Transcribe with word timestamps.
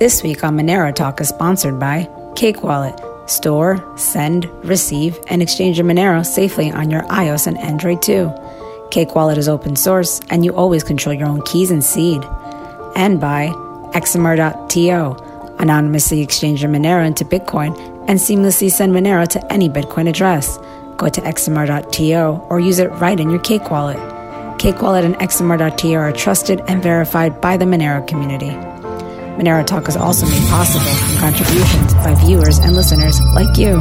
This 0.00 0.22
week 0.22 0.42
on 0.42 0.56
Monero 0.56 0.94
Talk 0.94 1.20
is 1.20 1.28
sponsored 1.28 1.78
by 1.78 2.08
Cake 2.34 2.62
Wallet. 2.62 2.98
Store, 3.26 3.84
send, 3.98 4.46
receive, 4.64 5.18
and 5.26 5.42
exchange 5.42 5.76
your 5.76 5.86
Monero 5.86 6.24
safely 6.24 6.70
on 6.72 6.88
your 6.88 7.02
iOS 7.02 7.46
and 7.46 7.58
Android 7.58 8.00
too. 8.00 8.32
Cake 8.90 9.14
Wallet 9.14 9.36
is 9.36 9.46
open 9.46 9.76
source, 9.76 10.22
and 10.30 10.42
you 10.42 10.54
always 10.54 10.82
control 10.82 11.14
your 11.14 11.28
own 11.28 11.42
keys 11.42 11.70
and 11.70 11.84
seed. 11.84 12.24
And 12.96 13.20
by 13.20 13.48
XMR.to. 13.92 15.56
Anonymously 15.58 16.22
exchange 16.22 16.62
your 16.62 16.70
Monero 16.70 17.06
into 17.06 17.26
Bitcoin 17.26 17.76
and 18.08 18.18
seamlessly 18.18 18.70
send 18.70 18.94
Monero 18.94 19.28
to 19.28 19.52
any 19.52 19.68
Bitcoin 19.68 20.08
address. 20.08 20.56
Go 20.96 21.10
to 21.10 21.20
XMR.to 21.20 22.46
or 22.48 22.58
use 22.58 22.78
it 22.78 22.88
right 22.92 23.20
in 23.20 23.28
your 23.28 23.40
Cake 23.40 23.70
Wallet. 23.70 23.98
Cake 24.58 24.80
Wallet 24.80 25.04
and 25.04 25.16
XMR.to 25.16 25.92
are 25.92 26.12
trusted 26.12 26.62
and 26.68 26.82
verified 26.82 27.42
by 27.42 27.58
the 27.58 27.66
Monero 27.66 28.08
community. 28.08 28.56
Monero 29.38 29.66
Talk 29.66 29.88
is 29.88 29.96
also 29.96 30.26
made 30.26 30.48
possible 30.48 30.84
from 30.84 31.16
contributions 31.18 31.94
by 31.94 32.14
viewers 32.14 32.58
and 32.58 32.76
listeners 32.76 33.20
like 33.34 33.56
you. 33.56 33.80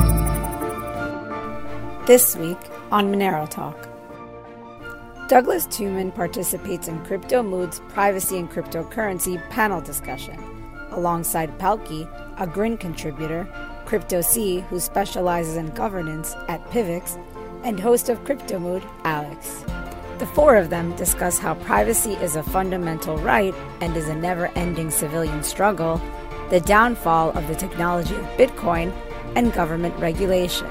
This 2.06 2.36
week 2.38 2.58
on 2.92 3.12
Monero 3.14 3.50
Talk. 3.50 3.88
Douglas 5.28 5.68
Tuman 5.68 6.14
participates 6.16 6.88
in 6.88 7.04
Crypto 7.06 7.44
Mood's 7.44 7.82
Privacy 7.90 8.38
and 8.38 8.50
Cryptocurrency 8.50 9.38
panel 9.50 9.82
discussion, 9.82 10.40
alongside 10.92 11.58
Palki, 11.60 12.08
a 12.40 12.48
Grin 12.48 12.78
contributor, 12.78 13.48
Crypto 13.86 14.22
C, 14.22 14.62
who 14.70 14.80
specializes 14.80 15.56
in 15.56 15.68
governance 15.72 16.36
at 16.48 16.64
Pivx, 16.72 17.16
and 17.64 17.80
host 17.80 18.10
of 18.10 18.24
Crypto 18.24 18.60
Mood, 18.60 18.84
Alex. 19.04 19.64
The 20.20 20.26
four 20.26 20.58
of 20.58 20.70
them 20.70 20.94
discuss 20.98 21.40
how 21.40 21.56
privacy 21.56 22.12
is 22.16 22.36
a 22.36 22.44
fundamental 22.44 23.18
right 23.20 23.56
and 23.80 23.96
is 23.96 24.10
a 24.10 24.16
never 24.16 24.48
ending 24.48 24.92
civilian 24.92 25.44
struggle, 25.44 26.02
the 26.50 26.60
downfall 26.60 27.30
of 27.38 27.48
the 27.48 27.56
technology 27.56 28.16
of 28.16 28.26
Bitcoin, 28.38 28.92
and 29.36 29.54
government 29.54 29.96
regulation. 29.98 30.68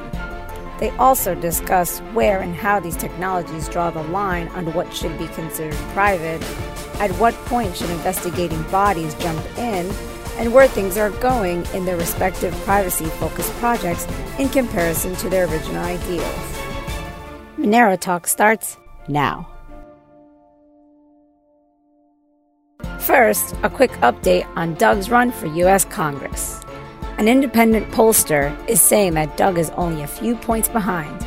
They 0.78 0.90
also 0.98 1.34
discuss 1.34 2.00
where 2.12 2.40
and 2.40 2.54
how 2.54 2.78
these 2.78 2.96
technologies 2.96 3.70
draw 3.70 3.90
the 3.90 4.02
line 4.02 4.48
on 4.48 4.74
what 4.74 4.94
should 4.94 5.18
be 5.18 5.28
considered 5.28 5.74
private, 5.94 6.42
at 7.00 7.10
what 7.12 7.34
point 7.46 7.74
should 7.74 7.90
investigating 7.90 8.62
bodies 8.64 9.14
jump 9.14 9.42
in, 9.58 9.90
and 10.36 10.52
where 10.52 10.68
things 10.68 10.98
are 10.98 11.10
going 11.10 11.64
in 11.72 11.86
their 11.86 11.96
respective 11.96 12.52
privacy 12.64 13.06
focused 13.06 13.52
projects 13.54 14.06
in 14.38 14.50
comparison 14.50 15.16
to 15.16 15.30
their 15.30 15.46
original 15.46 15.84
ideals. 15.84 16.58
Monero 17.58 17.98
Talk 17.98 18.26
starts 18.26 18.77
now. 19.08 19.48
First, 22.98 23.54
a 23.62 23.70
quick 23.70 23.90
update 24.02 24.46
on 24.54 24.74
Doug's 24.74 25.10
run 25.10 25.32
for 25.32 25.46
U.S. 25.46 25.84
Congress. 25.86 26.60
An 27.16 27.26
independent 27.26 27.90
pollster 27.90 28.54
is 28.68 28.80
saying 28.80 29.14
that 29.14 29.36
Doug 29.36 29.58
is 29.58 29.70
only 29.70 30.02
a 30.02 30.06
few 30.06 30.36
points 30.36 30.68
behind. 30.68 31.26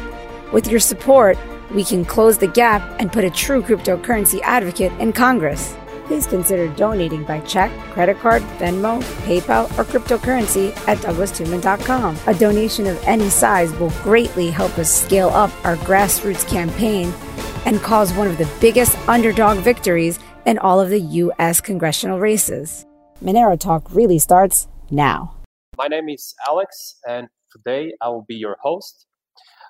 With 0.54 0.68
your 0.68 0.80
support, 0.80 1.38
we 1.74 1.84
can 1.84 2.06
close 2.06 2.38
the 2.38 2.48
gap 2.48 2.82
and 3.00 3.12
put 3.12 3.24
a 3.24 3.30
true 3.30 3.62
cryptocurrency 3.62 4.42
advocate 4.42 4.92
in 5.00 5.12
Congress. 5.12 5.76
Please 6.06 6.28
consider 6.28 6.68
donating 6.76 7.24
by 7.24 7.40
check, 7.42 7.72
credit 7.92 8.20
card, 8.20 8.42
Venmo, 8.60 9.02
PayPal, 9.26 9.66
or 9.78 9.84
cryptocurrency 9.84 10.76
at 10.88 10.98
douglastuman.com. 11.00 12.18
A 12.28 12.34
donation 12.34 12.88
of 12.88 13.02
any 13.06 13.30
size 13.30 13.72
will 13.74 13.92
greatly 14.04 14.50
help 14.50 14.78
us 14.78 14.92
scale 14.92 15.30
up 15.30 15.52
our 15.66 15.78
grassroots 15.78 16.48
campaign 16.48 17.14
and 17.66 17.80
cause 17.82 18.14
one 18.14 18.28
of 18.28 18.38
the 18.38 18.50
biggest 18.60 18.98
underdog 19.08 19.58
victories 19.60 20.20
in 20.46 20.58
all 20.58 20.80
of 20.80 20.90
the 20.90 21.00
U.S. 21.00 21.62
congressional 21.62 22.20
races. 22.20 22.86
Monero 23.24 23.60
Talk 23.60 23.94
really 23.94 24.20
starts 24.20 24.68
now. 24.90 25.36
My 25.78 25.88
name 25.88 26.10
is 26.10 26.34
Alex, 26.48 27.00
and 27.08 27.28
today 27.52 27.94
I 28.02 28.10
will 28.10 28.26
be 28.28 28.36
your 28.36 28.58
host. 28.62 29.06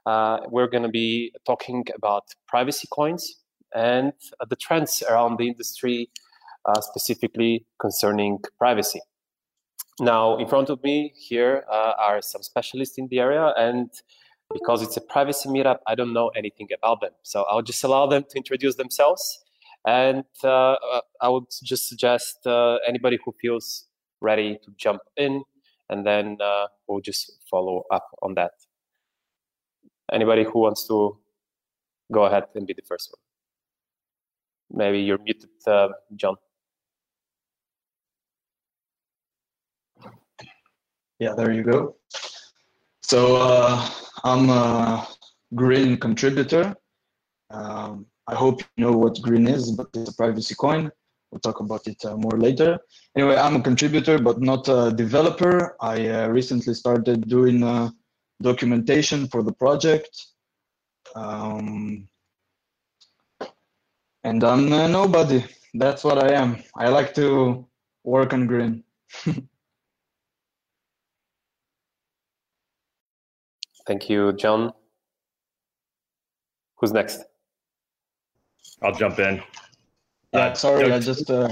Uh, 0.06 0.40
we're 0.50 0.68
going 0.68 0.84
to 0.84 0.90
be 0.90 1.32
talking 1.46 1.86
about 1.96 2.24
privacy 2.48 2.88
coins 2.92 3.41
and 3.74 4.14
uh, 4.40 4.46
the 4.50 4.56
trends 4.56 5.04
around 5.09 5.38
the 5.38 5.48
industry, 5.48 6.09
uh, 6.66 6.82
specifically 6.82 7.66
concerning 7.80 8.40
privacy. 8.58 9.02
Now, 10.00 10.38
in 10.38 10.48
front 10.48 10.70
of 10.70 10.84
me 10.84 11.14
here 11.16 11.66
uh, 11.72 11.94
are 12.00 12.22
some 12.22 12.42
specialists 12.42 12.98
in 12.98 13.08
the 13.10 13.20
area, 13.20 13.54
and 13.58 13.90
because 14.54 14.81
it's 14.81 14.98
a 14.98 15.02
privacy 15.02 15.50
meetup, 15.50 15.78
I 15.88 15.96
don't 15.96 16.14
know 16.14 16.30
anything 16.30 16.68
about 16.78 17.02
them. 17.02 17.12
So 17.24 17.46
I'll 17.50 17.62
just 17.62 17.84
allow 17.84 18.08
them 18.08 18.24
to 18.30 18.38
introduce 18.38 18.76
themselves. 18.76 19.44
And 19.88 20.26
uh, 20.44 20.74
uh, 20.74 21.02
I 21.22 21.30
would 21.30 21.46
just 21.64 21.88
suggest 21.88 22.46
anybody 22.88 23.18
who 23.24 23.34
feels 23.42 23.88
ready 24.20 24.60
to 24.64 24.72
jump 24.78 25.02
in 25.18 25.44
and 25.92 26.06
then 26.06 26.38
uh, 26.42 26.68
we'll 26.88 27.02
just 27.02 27.34
follow 27.52 27.84
up 27.92 28.08
on 28.24 28.34
that. 28.36 28.52
Anybody 30.12 30.46
who 30.46 30.60
wants 30.60 30.88
to 30.88 31.18
go 32.12 32.24
ahead 32.24 32.46
and 32.56 32.66
be 32.66 32.74
the 32.74 32.81
first 32.88 33.12
one? 33.12 33.21
Maybe 34.74 35.00
you're 35.00 35.18
muted, 35.18 35.50
uh, 35.68 35.90
John. 36.16 36.36
Yeah, 41.20 41.34
there 41.36 41.52
you 41.52 41.64
go. 41.64 41.98
So 43.04 43.36
uh, 43.36 43.90
I'm 44.24 44.50
a 44.50 45.08
Grin 45.54 45.98
contributor. 45.98 46.76
Um, 47.52 48.06
I 48.28 48.36
hope 48.36 48.62
you 48.62 48.86
know 48.86 48.94
what 48.94 49.22
Grin 49.22 49.48
is, 49.48 49.72
but 49.72 49.88
it's 49.94 50.12
a 50.12 50.16
privacy 50.16 50.56
coin. 50.56 50.92
We'll 51.31 51.40
talk 51.40 51.60
about 51.60 51.88
it 51.88 52.04
uh, 52.06 52.18
more 52.18 52.38
later. 52.38 52.80
Anyway, 53.16 53.36
I'm 53.36 53.56
a 53.56 53.62
contributor, 53.62 54.20
but 54.20 54.42
not 54.42 54.68
a 54.68 54.92
developer. 54.92 55.76
I 55.81 56.08
uh, 56.08 56.28
recently 56.28 56.74
started 56.74 57.28
doing 57.28 57.64
uh, 57.64 57.90
documentation 58.42 59.28
for 59.28 59.44
the 59.44 59.54
project. 59.54 60.10
Um, 61.16 62.08
and 64.24 64.44
I'm 64.44 64.70
nobody. 64.70 65.44
That's 65.74 66.04
what 66.04 66.18
I 66.18 66.34
am. 66.34 66.62
I 66.76 66.90
like 66.90 67.14
to 67.16 67.66
work 68.04 68.34
on 68.34 68.46
Grin. 68.48 68.84
Thank 73.88 74.10
you, 74.10 74.34
John. 74.34 74.74
Who's 76.78 76.92
next? 76.92 77.24
I'll 78.81 78.94
jump 78.94 79.20
in. 79.20 79.42
Yeah, 80.34 80.54
sorry, 80.54 80.92
I 80.92 81.00
just 81.00 81.30
uh, 81.30 81.50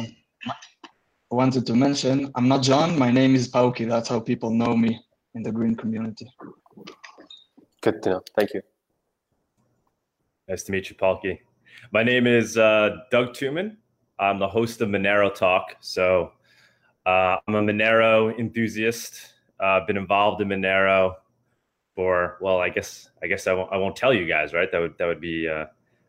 wanted 1.31 1.65
to 1.67 1.75
mention 1.75 2.31
I'm 2.35 2.47
not 2.47 2.63
John. 2.63 2.97
My 2.97 3.11
name 3.11 3.35
is 3.35 3.49
Pauki. 3.49 3.87
That's 3.87 4.09
how 4.09 4.19
people 4.19 4.51
know 4.51 4.75
me 4.75 4.99
in 5.35 5.43
the 5.43 5.51
Grin 5.51 5.75
community. 5.75 6.27
Good 7.81 8.01
to 8.03 8.09
know. 8.09 8.21
Thank 8.35 8.53
you. 8.53 8.61
Nice 10.47 10.63
to 10.63 10.71
meet 10.71 10.89
you, 10.89 10.95
Palki. 10.95 11.39
My 11.91 12.03
name 12.03 12.27
is 12.27 12.57
uh, 12.57 12.97
Doug 13.09 13.33
Tuman. 13.33 13.77
I'm 14.19 14.37
the 14.37 14.47
host 14.47 14.81
of 14.81 14.89
Monero 14.89 15.33
Talk. 15.33 15.75
So 15.79 16.33
uh, 17.05 17.37
I'm 17.47 17.55
a 17.55 17.61
Monero 17.61 18.37
enthusiast. 18.37 19.33
I've 19.59 19.83
uh, 19.83 19.85
been 19.85 19.97
involved 19.97 20.41
in 20.41 20.49
Monero 20.49 21.15
for 21.95 22.37
well, 22.41 22.59
I 22.59 22.69
guess 22.69 23.09
I 23.23 23.27
guess 23.27 23.47
I 23.47 23.53
won't, 23.53 23.73
I 23.73 23.77
won't 23.77 23.95
tell 23.95 24.13
you 24.13 24.27
guys, 24.27 24.53
right? 24.53 24.71
That 24.71 24.79
would 24.79 24.97
that 24.99 25.05
would 25.05 25.21
be 25.21 25.47
uh, 25.47 25.65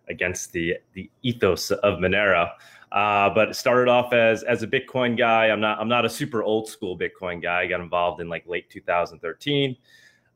against 0.08 0.52
the 0.52 0.76
the 0.92 1.10
ethos 1.22 1.70
of 1.70 1.98
Monero. 1.98 2.50
Uh, 2.92 3.30
but 3.30 3.54
started 3.56 3.88
off 3.88 4.12
as 4.12 4.42
as 4.42 4.62
a 4.62 4.66
Bitcoin 4.66 5.16
guy. 5.16 5.46
I'm 5.46 5.60
not 5.60 5.78
I'm 5.78 5.88
not 5.88 6.04
a 6.04 6.10
super 6.10 6.42
old 6.42 6.68
school 6.68 6.98
Bitcoin 6.98 7.40
guy. 7.40 7.62
I 7.62 7.66
got 7.66 7.80
involved 7.80 8.20
in 8.20 8.28
like 8.28 8.46
late 8.46 8.68
2013. 8.68 9.76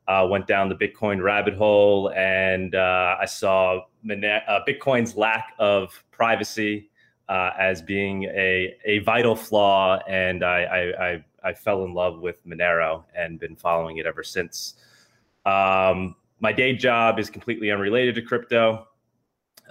Uh, 0.07 0.27
went 0.29 0.45
down 0.45 0.69
the 0.69 0.75
Bitcoin 0.75 1.21
rabbit 1.21 1.55
hole, 1.55 2.11
and 2.15 2.75
uh, 2.75 3.17
I 3.19 3.25
saw 3.25 3.77
uh, 3.77 3.81
Bitcoin's 4.07 5.15
lack 5.15 5.53
of 5.59 6.03
privacy 6.11 6.89
uh, 7.29 7.51
as 7.57 7.81
being 7.81 8.25
a 8.25 8.75
a 8.85 8.99
vital 8.99 9.35
flaw, 9.35 9.99
and 10.07 10.43
I, 10.43 10.63
I, 10.63 11.07
I 11.07 11.25
I 11.43 11.53
fell 11.53 11.85
in 11.85 11.93
love 11.93 12.19
with 12.19 12.45
Monero 12.45 13.03
and 13.15 13.39
been 13.39 13.55
following 13.55 13.97
it 13.97 14.05
ever 14.05 14.23
since. 14.23 14.75
Um, 15.45 16.15
my 16.39 16.51
day 16.51 16.75
job 16.75 17.19
is 17.19 17.29
completely 17.29 17.71
unrelated 17.71 18.15
to 18.15 18.21
crypto. 18.21 18.87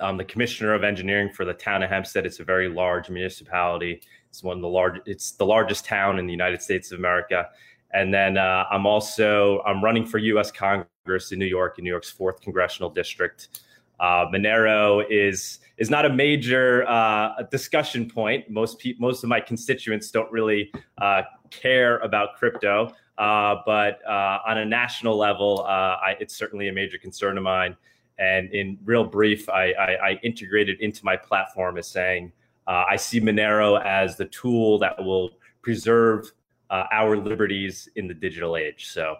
I'm 0.00 0.16
the 0.16 0.24
commissioner 0.24 0.74
of 0.74 0.82
engineering 0.82 1.30
for 1.30 1.44
the 1.44 1.54
town 1.54 1.82
of 1.82 1.90
Hempstead. 1.90 2.26
It's 2.26 2.40
a 2.40 2.44
very 2.44 2.68
large 2.68 3.08
municipality. 3.10 4.02
It's 4.28 4.42
one 4.42 4.56
of 4.56 4.62
the 4.62 4.68
large. 4.68 5.00
It's 5.06 5.32
the 5.32 5.46
largest 5.46 5.84
town 5.84 6.18
in 6.18 6.26
the 6.26 6.32
United 6.32 6.60
States 6.62 6.90
of 6.90 6.98
America. 6.98 7.48
And 7.92 8.12
then 8.12 8.36
uh, 8.36 8.64
I'm 8.70 8.86
also 8.86 9.62
I'm 9.64 9.82
running 9.82 10.04
for 10.04 10.18
U.S. 10.18 10.50
Congress 10.50 11.30
in 11.30 11.38
New 11.38 11.46
York, 11.46 11.78
in 11.78 11.84
New 11.84 11.90
York's 11.90 12.10
fourth 12.10 12.40
congressional 12.40 12.90
district. 12.90 13.60
Uh, 14.00 14.26
Monero 14.32 15.04
is 15.08 15.60
is 15.76 15.90
not 15.90 16.04
a 16.04 16.10
major 16.10 16.88
uh, 16.88 17.42
discussion 17.50 18.08
point. 18.08 18.48
Most 18.50 18.78
pe- 18.78 18.94
most 18.98 19.22
of 19.22 19.28
my 19.28 19.40
constituents 19.40 20.10
don't 20.10 20.30
really 20.30 20.72
uh, 20.98 21.22
care 21.50 21.98
about 21.98 22.34
crypto, 22.34 22.92
uh, 23.18 23.56
but 23.66 23.98
uh, 24.06 24.38
on 24.46 24.58
a 24.58 24.64
national 24.64 25.16
level, 25.16 25.64
I, 25.68 26.16
it's 26.20 26.36
certainly 26.36 26.68
a 26.68 26.72
major 26.72 26.98
concern 26.98 27.38
of 27.38 27.44
mine. 27.44 27.76
And 28.18 28.52
in 28.52 28.78
real 28.84 29.04
brief, 29.04 29.48
I, 29.48 29.72
I, 29.72 30.10
I 30.10 30.20
integrated 30.22 30.80
into 30.80 31.04
my 31.04 31.16
platform 31.16 31.78
as 31.78 31.88
saying, 31.88 32.32
uh, 32.68 32.84
I 32.88 32.94
see 32.96 33.20
Monero 33.20 33.84
as 33.84 34.16
the 34.16 34.26
tool 34.26 34.78
that 34.78 35.02
will 35.02 35.30
preserve 35.62 36.30
uh, 36.70 36.74
uh, 36.74 36.86
our 36.92 37.16
liberties 37.16 37.88
in 37.96 38.08
the 38.08 38.14
digital 38.14 38.56
age. 38.56 38.88
So 38.88 39.16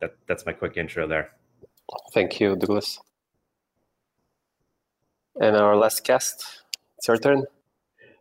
that, 0.00 0.16
that's 0.26 0.46
my 0.46 0.52
quick 0.52 0.76
intro 0.76 1.06
there. 1.06 1.32
Thank 2.14 2.40
you, 2.40 2.56
Douglas. 2.56 2.98
And 5.38 5.54
our 5.54 5.76
last 5.76 6.02
guest, 6.02 6.62
it's 6.96 7.08
your 7.08 7.18
turn. 7.18 7.44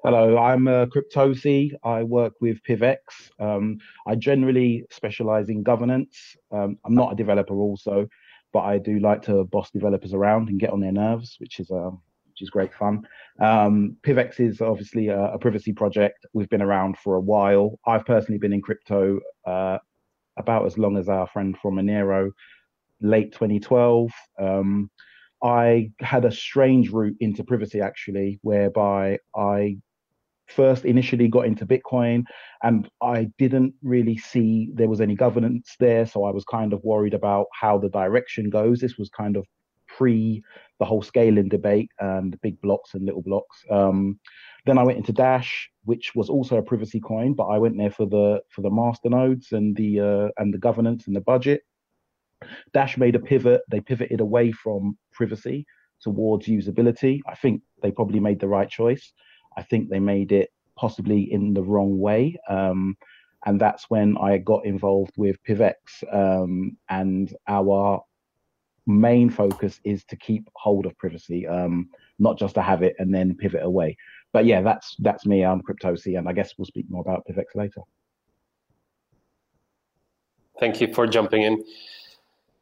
Hello, 0.03 0.37
I'm 0.37 0.67
uh, 0.67 0.85
Cryptosi. 0.87 1.71
I 1.81 2.03
work 2.03 2.33
with 2.41 2.61
PivX. 2.63 2.97
Um, 3.39 3.77
I 4.05 4.15
generally 4.15 4.83
specialize 4.91 5.47
in 5.47 5.63
governance. 5.63 6.35
Um, 6.51 6.77
I'm 6.83 6.93
not 6.93 7.13
a 7.13 7.15
developer 7.15 7.55
also, 7.55 8.09
but 8.51 8.63
I 8.63 8.79
do 8.79 8.99
like 8.99 9.21
to 9.23 9.45
boss 9.45 9.71
developers 9.71 10.13
around 10.13 10.49
and 10.49 10.59
get 10.59 10.71
on 10.71 10.81
their 10.81 10.91
nerves, 10.91 11.37
which 11.39 11.61
is 11.61 11.71
uh, 11.71 11.91
which 12.27 12.41
is 12.41 12.49
great 12.49 12.73
fun. 12.73 13.07
Um, 13.39 13.95
PivX 14.03 14.41
is 14.41 14.59
obviously 14.59 15.07
a, 15.07 15.17
a, 15.17 15.39
privacy 15.39 15.71
project. 15.71 16.25
We've 16.33 16.49
been 16.49 16.61
around 16.61 16.97
for 16.97 17.15
a 17.15 17.21
while. 17.21 17.79
I've 17.87 18.05
personally 18.05 18.39
been 18.39 18.51
in 18.51 18.61
crypto 18.61 19.21
uh, 19.47 19.77
about 20.35 20.65
as 20.65 20.77
long 20.77 20.97
as 20.97 21.07
our 21.07 21.27
friend 21.27 21.55
from 21.61 21.75
Monero, 21.75 22.29
late 22.99 23.31
2012. 23.31 24.11
Um, 24.37 24.91
I 25.43 25.91
had 25.99 26.25
a 26.25 26.31
strange 26.31 26.91
route 26.91 27.17
into 27.19 27.43
privacy 27.43 27.81
actually, 27.81 28.39
whereby 28.41 29.19
I 29.35 29.77
first 30.47 30.85
initially 30.85 31.27
got 31.27 31.45
into 31.45 31.65
Bitcoin 31.65 32.23
and 32.63 32.87
I 33.01 33.29
didn't 33.37 33.73
really 33.81 34.17
see 34.17 34.69
there 34.73 34.89
was 34.89 35.01
any 35.01 35.15
governance 35.15 35.75
there. 35.79 36.05
So 36.05 36.23
I 36.23 36.31
was 36.31 36.45
kind 36.45 36.73
of 36.73 36.83
worried 36.83 37.13
about 37.13 37.47
how 37.53 37.77
the 37.77 37.89
direction 37.89 38.49
goes. 38.49 38.79
This 38.79 38.97
was 38.97 39.09
kind 39.09 39.37
of 39.37 39.45
pre 39.87 40.43
the 40.79 40.85
whole 40.85 41.01
scaling 41.01 41.47
debate 41.47 41.89
and 41.99 42.39
big 42.41 42.59
blocks 42.61 42.93
and 42.93 43.05
little 43.05 43.21
blocks. 43.21 43.63
Um, 43.71 44.19
then 44.65 44.77
I 44.77 44.83
went 44.83 44.97
into 44.97 45.13
Dash, 45.13 45.69
which 45.83 46.13
was 46.15 46.29
also 46.29 46.57
a 46.57 46.63
privacy 46.63 46.99
coin, 46.99 47.33
but 47.33 47.45
I 47.45 47.57
went 47.57 47.77
there 47.77 47.91
for 47.91 48.05
the 48.05 48.41
for 48.49 48.61
the 48.61 48.71
master 48.71 49.09
nodes 49.09 49.51
and 49.51 49.75
the 49.75 49.99
uh, 49.99 50.41
and 50.41 50.53
the 50.53 50.57
governance 50.57 51.07
and 51.07 51.15
the 51.15 51.21
budget. 51.21 51.61
Dash 52.73 52.97
made 52.97 53.15
a 53.15 53.19
pivot. 53.19 53.61
They 53.69 53.81
pivoted 53.81 54.19
away 54.19 54.51
from 54.51 54.97
privacy 55.11 55.65
towards 56.01 56.47
usability. 56.47 57.21
I 57.27 57.35
think 57.35 57.61
they 57.81 57.91
probably 57.91 58.19
made 58.19 58.39
the 58.39 58.47
right 58.47 58.69
choice. 58.69 59.13
I 59.57 59.63
think 59.63 59.89
they 59.89 59.99
made 59.99 60.31
it 60.31 60.51
possibly 60.75 61.31
in 61.31 61.53
the 61.53 61.63
wrong 61.63 61.99
way. 61.99 62.37
Um, 62.49 62.97
and 63.45 63.59
that's 63.61 63.89
when 63.89 64.17
I 64.17 64.37
got 64.37 64.65
involved 64.65 65.13
with 65.17 65.37
PivX. 65.47 65.73
Um, 66.11 66.77
and 66.89 67.33
our 67.47 68.03
main 68.87 69.29
focus 69.29 69.79
is 69.83 70.03
to 70.05 70.15
keep 70.15 70.49
hold 70.55 70.85
of 70.85 70.97
privacy, 70.97 71.47
um, 71.47 71.89
not 72.19 72.37
just 72.37 72.55
to 72.55 72.61
have 72.61 72.83
it 72.83 72.95
and 72.99 73.13
then 73.13 73.35
pivot 73.35 73.63
away. 73.63 73.97
But 74.33 74.45
yeah, 74.45 74.61
that's 74.61 74.95
that's 74.99 75.25
me. 75.25 75.45
I'm 75.45 75.61
Cryptosi, 75.61 76.17
and 76.17 76.27
I 76.27 76.33
guess 76.33 76.55
we'll 76.57 76.65
speak 76.65 76.89
more 76.89 77.01
about 77.01 77.25
PivX 77.25 77.55
later. 77.55 77.81
Thank 80.59 80.81
you 80.81 80.93
for 80.93 81.07
jumping 81.07 81.43
in. 81.43 81.63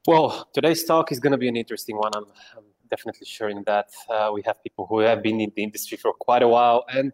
Well, 0.05 0.49
today's 0.53 0.83
talk 0.83 1.13
is 1.13 1.19
going 1.21 1.31
to 1.31 1.37
be 1.37 1.47
an 1.47 1.55
interesting 1.55 1.95
one. 1.95 2.11
I'm, 2.13 2.25
I'm 2.57 2.65
definitely 2.89 3.25
sure 3.25 3.47
in 3.47 3.63
that. 3.67 3.87
Uh, 4.09 4.31
we 4.33 4.41
have 4.45 4.61
people 4.61 4.85
who 4.85 4.99
have 4.99 5.23
been 5.23 5.39
in 5.39 5.49
the 5.55 5.63
industry 5.63 5.97
for 5.97 6.11
quite 6.11 6.43
a 6.43 6.47
while, 6.49 6.83
and 6.89 7.13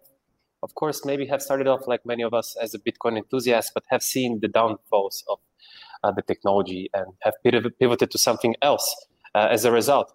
of 0.64 0.74
course, 0.74 1.06
maybe 1.06 1.28
have 1.28 1.40
started 1.40 1.68
off 1.68 1.86
like 1.86 2.04
many 2.04 2.24
of 2.24 2.34
us 2.34 2.56
as 2.60 2.74
a 2.74 2.80
Bitcoin 2.80 3.16
enthusiast, 3.16 3.74
but 3.76 3.84
have 3.90 4.02
seen 4.02 4.40
the 4.40 4.48
downfalls 4.48 5.24
of 5.30 5.38
uh, 6.04 6.12
the 6.12 6.24
technology 6.24 6.90
and 6.96 7.14
have 7.22 7.36
pivoted 7.44 8.10
to 8.10 8.18
something 8.18 8.56
else 8.64 9.06
uh, 9.36 9.48
as 9.52 9.66
a 9.66 9.72
result. 9.72 10.12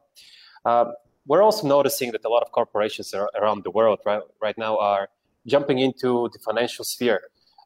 Uh, 0.65 0.87
we're 1.29 1.43
also 1.43 1.69
noticing 1.69 2.11
that 2.11 2.25
a 2.25 2.29
lot 2.29 2.43
of 2.43 2.51
corporations 2.51 3.15
around 3.41 3.63
the 3.63 3.71
world 3.71 4.01
right, 4.05 4.23
right 4.43 4.59
now 4.59 4.77
are 4.79 5.09
jumping 5.47 5.79
into 5.79 6.29
the 6.33 6.41
financial 6.41 6.85
sphere, 6.85 7.21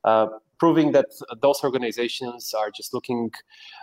uh, 0.04 0.26
proving 0.58 0.92
that 0.92 1.06
those 1.40 1.60
organizations 1.62 2.52
are 2.54 2.70
just 2.70 2.92
looking 2.92 3.30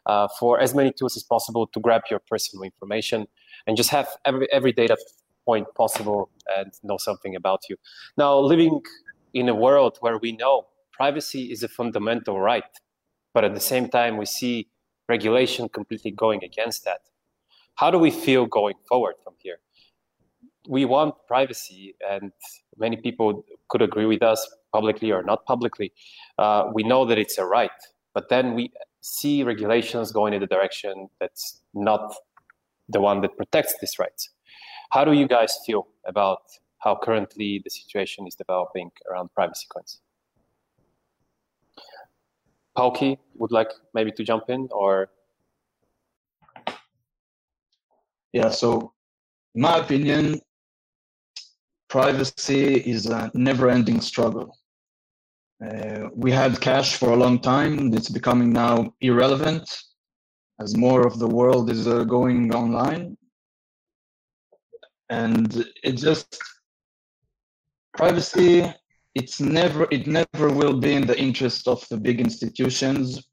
uh, 0.06 0.28
for 0.40 0.60
as 0.60 0.76
many 0.76 0.92
tools 0.92 1.16
as 1.16 1.24
possible 1.24 1.68
to 1.68 1.80
grab 1.80 2.02
your 2.10 2.20
personal 2.30 2.64
information 2.64 3.28
and 3.68 3.78
just 3.78 3.90
have 3.90 4.08
every, 4.26 4.48
every 4.52 4.72
data 4.72 4.98
point 5.46 5.68
possible 5.76 6.30
and 6.58 6.74
know 6.84 6.98
something 6.98 7.36
about 7.36 7.62
you. 7.70 7.78
Now, 8.18 8.38
living 8.40 8.82
in 9.34 9.50
a 9.50 9.56
world 9.56 9.98
where 10.02 10.18
we 10.18 10.32
know 10.32 10.68
privacy 10.92 11.52
is 11.52 11.64
a 11.64 11.68
fundamental 11.68 12.40
right, 12.40 12.64
but 13.34 13.44
at 13.44 13.54
the 13.54 13.60
same 13.60 13.90
time, 13.90 14.18
we 14.18 14.26
see 14.26 14.68
regulation 15.08 15.70
completely 15.70 16.12
going 16.12 16.44
against 16.44 16.84
that. 16.86 17.02
How 17.76 17.92
do 17.92 18.00
we 18.00 18.12
feel 18.12 18.46
going 18.46 18.76
forward 18.88 19.16
from 19.24 19.34
here? 19.40 19.60
We 20.68 20.86
want 20.86 21.14
privacy, 21.28 21.96
and 22.10 22.32
many 22.78 22.98
people 22.98 23.46
could 23.70 23.82
agree 23.82 24.06
with 24.06 24.24
us 24.24 24.48
publicly 24.76 25.10
or 25.12 25.22
not 25.32 25.40
publicly. 25.46 25.90
Uh, 26.44 26.62
we 26.78 26.84
know 26.92 27.02
that 27.10 27.18
it's 27.24 27.38
a 27.38 27.46
right, 27.58 27.80
but 28.16 28.24
then 28.34 28.46
we 28.58 28.72
see 29.02 29.36
regulations 29.44 30.12
going 30.12 30.34
in 30.34 30.42
the 30.46 30.52
direction 30.56 30.94
that's 31.20 31.62
not 31.74 32.04
the 32.90 33.02
one 33.10 33.22
that 33.22 33.36
protects 33.38 33.74
these 33.82 33.96
rights. 34.04 34.24
How 34.96 35.04
do 35.06 35.14
you 35.22 35.28
guys 35.28 35.52
feel 35.66 35.88
about 36.06 36.44
how 36.84 36.94
currently 37.08 37.62
the 37.64 37.72
situation 37.80 38.28
is 38.28 38.36
developing 38.36 38.92
around 39.10 39.28
privacy 39.34 39.68
coins? 39.74 40.02
Palki 42.78 43.18
would 43.36 43.52
like 43.52 43.72
maybe 43.94 44.12
to 44.12 44.24
jump 44.24 44.44
in 44.50 44.68
or 44.72 45.10
yeah 48.34 48.50
so 48.50 48.92
in 49.56 49.62
my 49.62 49.78
opinion 49.78 50.42
privacy 51.88 52.64
is 52.94 53.06
a 53.06 53.32
never-ending 53.34 54.02
struggle 54.02 54.58
uh, 55.64 56.10
we 56.14 56.32
had 56.32 56.60
cash 56.60 56.98
for 56.98 57.12
a 57.12 57.16
long 57.16 57.40
time. 57.40 57.94
It's 57.94 58.10
becoming 58.10 58.52
now 58.52 58.94
irrelevant 59.02 59.70
as 60.60 60.76
more 60.76 61.06
of 61.06 61.20
the 61.20 61.28
world 61.28 61.70
is 61.70 61.88
uh, 61.88 62.04
going 62.04 62.54
online. 62.54 63.18
And 65.10 65.66
it 65.84 65.94
just 65.94 66.38
privacy 67.96 68.74
it's 69.14 69.40
never 69.40 69.88
it 69.92 70.08
never 70.08 70.50
will 70.50 70.78
be 70.78 70.94
in 70.94 71.08
the 71.08 71.18
interest 71.18 71.68
of 71.70 71.88
the 71.90 71.98
big 71.98 72.20
institutions. 72.20 73.26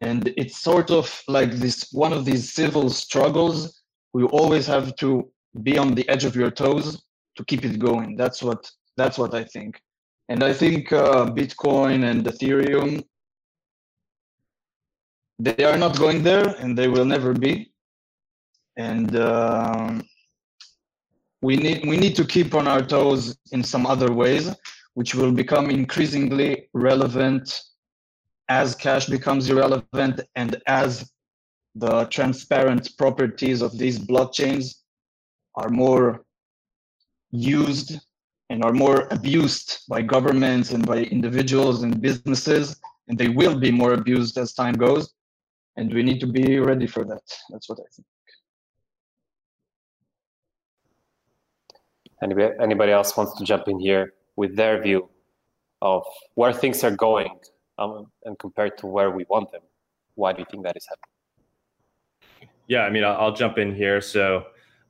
And 0.00 0.32
it's 0.36 0.58
sort 0.58 0.90
of 0.90 1.22
like 1.26 1.52
this 1.52 1.88
one 1.92 2.12
of 2.12 2.24
these 2.24 2.52
civil 2.52 2.88
struggles. 2.90 3.82
We 4.12 4.24
always 4.24 4.66
have 4.66 4.94
to 4.96 5.30
be 5.62 5.76
on 5.78 5.94
the 5.94 6.08
edge 6.08 6.24
of 6.24 6.36
your 6.36 6.50
toes 6.50 7.02
to 7.36 7.44
keep 7.44 7.64
it 7.64 7.78
going. 7.78 8.16
That's 8.16 8.42
what 8.42 8.70
that's 8.96 9.18
what 9.18 9.34
i 9.34 9.44
think 9.44 9.80
and 10.28 10.42
i 10.42 10.52
think 10.52 10.92
uh, 10.92 11.26
bitcoin 11.26 12.04
and 12.10 12.24
ethereum 12.26 13.02
they 15.38 15.64
are 15.64 15.76
not 15.76 15.98
going 15.98 16.22
there 16.22 16.48
and 16.58 16.76
they 16.76 16.88
will 16.88 17.04
never 17.04 17.32
be. 17.32 17.72
And 18.76 19.16
um, 19.16 20.02
we 21.42 21.56
need 21.56 21.86
we 21.86 21.96
need 21.96 22.16
to 22.16 22.24
keep 22.24 22.54
on 22.54 22.66
our 22.66 22.82
toes 22.82 23.36
in 23.52 23.62
some 23.62 23.86
other 23.86 24.12
ways 24.12 24.54
which 24.94 25.14
will 25.14 25.32
become 25.32 25.70
increasingly 25.70 26.68
relevant 26.72 27.60
as 28.48 28.74
cash 28.74 29.06
becomes 29.06 29.50
irrelevant 29.50 30.20
and 30.36 30.56
as 30.66 31.10
the 31.74 32.04
transparent 32.06 32.96
properties 32.96 33.60
of 33.60 33.76
these 33.76 33.98
blockchains 33.98 34.76
are 35.56 35.68
more 35.68 36.24
used 37.30 38.00
and 38.50 38.64
are 38.64 38.72
more 38.72 39.08
abused 39.10 39.80
by 39.88 40.00
governments 40.02 40.70
and 40.70 40.86
by 40.86 40.98
individuals 40.98 41.82
and 41.82 42.00
businesses 42.00 42.80
and 43.08 43.18
they 43.18 43.28
will 43.28 43.58
be 43.58 43.70
more 43.70 43.94
abused 43.94 44.38
as 44.38 44.52
time 44.52 44.74
goes 44.74 45.12
and 45.76 45.92
we 45.92 46.02
need 46.02 46.20
to 46.20 46.26
be 46.26 46.58
ready 46.58 46.86
for 46.86 47.04
that 47.04 47.22
that's 47.50 47.68
what 47.68 47.78
i 47.80 47.88
think 47.94 48.06
Anybody, 52.22 52.54
anybody 52.60 52.92
else 52.92 53.16
wants 53.16 53.36
to 53.38 53.44
jump 53.44 53.68
in 53.68 53.78
here 53.78 54.14
with 54.36 54.56
their 54.56 54.82
view 54.82 55.08
of 55.82 56.02
where 56.34 56.52
things 56.52 56.82
are 56.82 56.90
going 56.90 57.38
um, 57.78 58.10
and 58.24 58.38
compared 58.38 58.78
to 58.78 58.86
where 58.86 59.10
we 59.10 59.26
want 59.28 59.52
them? 59.52 59.60
Why 60.14 60.32
do 60.32 60.40
you 60.40 60.46
think 60.50 60.64
that 60.64 60.76
is 60.76 60.86
happening? 60.88 62.50
Yeah, 62.68 62.82
I 62.82 62.90
mean, 62.90 63.04
I'll, 63.04 63.16
I'll 63.16 63.32
jump 63.32 63.58
in 63.58 63.74
here. 63.74 64.00
So, 64.00 64.46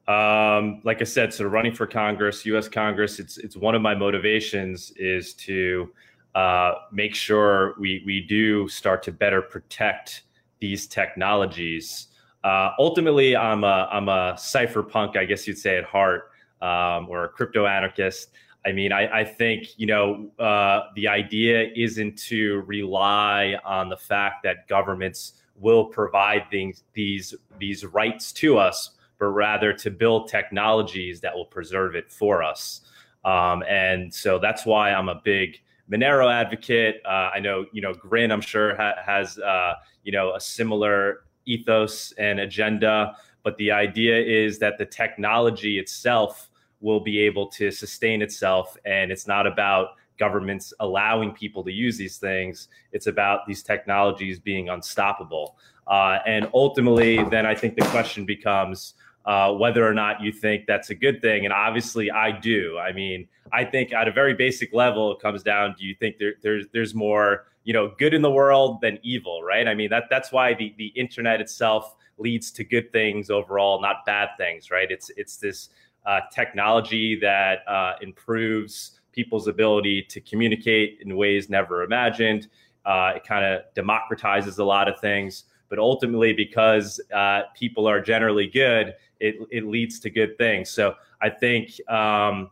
um, 0.09 0.81
like 0.85 1.01
I 1.01 1.05
said, 1.05 1.33
so 1.33 1.47
running 1.47 1.75
for 1.75 1.87
Congress, 1.87 2.47
U.S. 2.47 2.69
Congress, 2.69 3.19
it's 3.19 3.39
it's 3.39 3.57
one 3.57 3.75
of 3.75 3.83
my 3.83 3.95
motivations 3.95 4.93
is 4.97 5.35
to 5.35 5.93
uh, 6.35 6.75
make 6.93 7.15
sure 7.15 7.75
we 7.79 8.03
we 8.07 8.21
do 8.21 8.69
start 8.69 9.03
to 9.05 9.13
better 9.13 9.43
protect 9.43 10.23
these 10.61 10.87
technologies. 10.87 12.09
Uh, 12.45 12.71
ultimately, 12.79 13.37
I'm 13.37 13.65
a 13.65 13.89
I'm 13.91 14.09
a 14.09 14.35
cypherpunk, 14.35 15.17
I 15.17 15.25
guess 15.25 15.47
you'd 15.47 15.59
say 15.59 15.77
at 15.77 15.85
heart 15.85 16.31
um, 16.63 17.09
or 17.09 17.25
a 17.25 17.29
crypto 17.29 17.67
anarchist. 17.67 18.31
I 18.65 18.73
mean, 18.73 18.93
I, 18.93 19.21
I 19.21 19.25
think 19.25 19.77
you 19.77 19.87
know 19.87 20.31
uh, 20.39 20.83
the 20.95 21.09
idea 21.09 21.71
isn't 21.75 22.17
to 22.29 22.63
rely 22.67 23.57
on 23.65 23.89
the 23.89 23.97
fact 23.97 24.45
that 24.45 24.69
governments 24.69 25.43
will 25.59 25.87
provide 25.87 26.49
things, 26.51 26.85
these 26.93 27.35
these 27.59 27.85
rights 27.85 28.33
to 28.35 28.59
us, 28.59 28.91
but 29.19 29.27
rather 29.27 29.73
to 29.73 29.91
build 29.91 30.29
technologies 30.29 31.21
that 31.21 31.35
will 31.35 31.47
preserve 31.47 31.95
it 31.95 32.11
for 32.11 32.43
us. 32.43 32.83
Um, 33.25 33.63
and 33.69 34.13
so 34.13 34.39
that's 34.39 34.65
why 34.65 34.93
I'm 34.93 35.09
a 35.09 35.21
big 35.25 35.61
Monero 35.91 36.33
advocate. 36.33 37.01
Uh, 37.05 37.31
I 37.35 37.41
know 37.41 37.67
you 37.73 37.81
know 37.81 37.95
Grin. 37.95 38.33
I'm 38.33 38.41
sure 38.41 38.77
ha- 38.77 38.97
has 39.05 39.39
uh, 39.39 39.75
you 40.03 40.13
know 40.13 40.35
a 40.35 40.41
similar 40.41 41.25
ethos 41.47 42.13
and 42.19 42.41
agenda. 42.41 43.17
But 43.45 43.57
the 43.59 43.71
idea 43.71 44.21
is 44.21 44.59
that 44.59 44.79
the 44.79 44.87
technology 44.87 45.79
itself 45.79 46.51
will 46.81 47.01
be 47.01 47.21
able 47.21 47.47
to 47.47 47.71
sustain 47.71 48.21
itself, 48.21 48.77
and 48.85 49.13
it's 49.13 49.27
not 49.27 49.47
about 49.47 49.91
governments 50.19 50.73
allowing 50.81 51.31
people 51.31 51.63
to 51.63 51.71
use 51.73 51.97
these 51.97 52.19
things. 52.19 52.69
It's 52.93 53.07
about 53.07 53.47
these 53.47 53.63
technologies 53.63 54.41
being 54.41 54.69
unstoppable. 54.69 55.57
Uh, 55.87 56.19
and 56.27 56.49
ultimately, 56.53 57.23
then 57.25 57.47
I 57.47 57.55
think 57.55 57.77
the 57.77 57.85
question 57.87 58.25
becomes 58.25 58.95
uh, 59.27 59.53
whether 59.53 59.87
or 59.87 59.93
not 59.93 60.21
you 60.21 60.33
think 60.33 60.67
that's 60.67 60.91
a 60.91 60.95
good 60.95 61.21
thing. 61.21 61.45
And 61.45 61.53
obviously, 61.53 62.11
I 62.11 62.31
do. 62.31 62.79
I 62.79 62.93
mean, 62.93 63.29
I 63.53 63.65
think 63.65 63.93
at 63.93 64.09
a 64.09 64.13
very 64.13 64.35
basic 64.35 64.73
level, 64.73 65.13
it 65.13 65.21
comes 65.21 65.43
down: 65.43 65.75
Do 65.79 65.85
you 65.85 65.95
think 65.95 66.19
there, 66.19 66.35
there's 66.43 66.67
there's 66.73 66.95
more 66.95 67.47
you 67.65 67.73
know 67.73 67.93
good 67.99 68.15
in 68.15 68.23
the 68.23 68.31
world 68.31 68.81
than 68.81 68.99
evil, 69.03 69.43
right? 69.43 69.67
I 69.67 69.75
mean, 69.75 69.91
that 69.91 70.05
that's 70.09 70.33
why 70.33 70.55
the 70.55 70.75
the 70.79 70.87
internet 70.89 71.41
itself 71.41 71.97
leads 72.19 72.51
to 72.53 72.65
good 72.65 72.93
things 72.93 73.29
overall, 73.29 73.81
not 73.83 74.07
bad 74.07 74.31
things, 74.39 74.71
right? 74.71 74.91
It's 74.91 75.11
it's 75.17 75.37
this 75.37 75.71
uh, 76.07 76.21
technology 76.33 77.19
that 77.21 77.67
uh, 77.69 77.95
improves 78.01 79.01
people's 79.13 79.49
ability 79.49 80.03
to 80.03 80.21
communicate 80.21 81.01
in 81.05 81.17
ways 81.17 81.51
never 81.51 81.83
imagined. 81.83 82.49
Uh, 82.85 83.15
it 83.17 83.25
kind 83.25 83.45
of 83.45 83.63
democratizes 83.75 84.59
a 84.59 84.65
lot 84.65 84.89
of 84.89 85.01
things, 85.01 85.45
but 85.69 85.79
ultimately, 85.81 86.33
because 86.33 87.01
uh, 87.13 87.43
people 87.59 87.89
are 87.89 88.01
generally 88.01 88.47
good, 88.47 88.95
it, 89.21 89.37
it 89.51 89.65
leads 89.65 90.01
to 90.01 90.11
good 90.11 90.37
things. 90.39 90.71
So 90.71 90.95
I 91.21 91.31
think 91.31 91.79
um, 91.91 92.51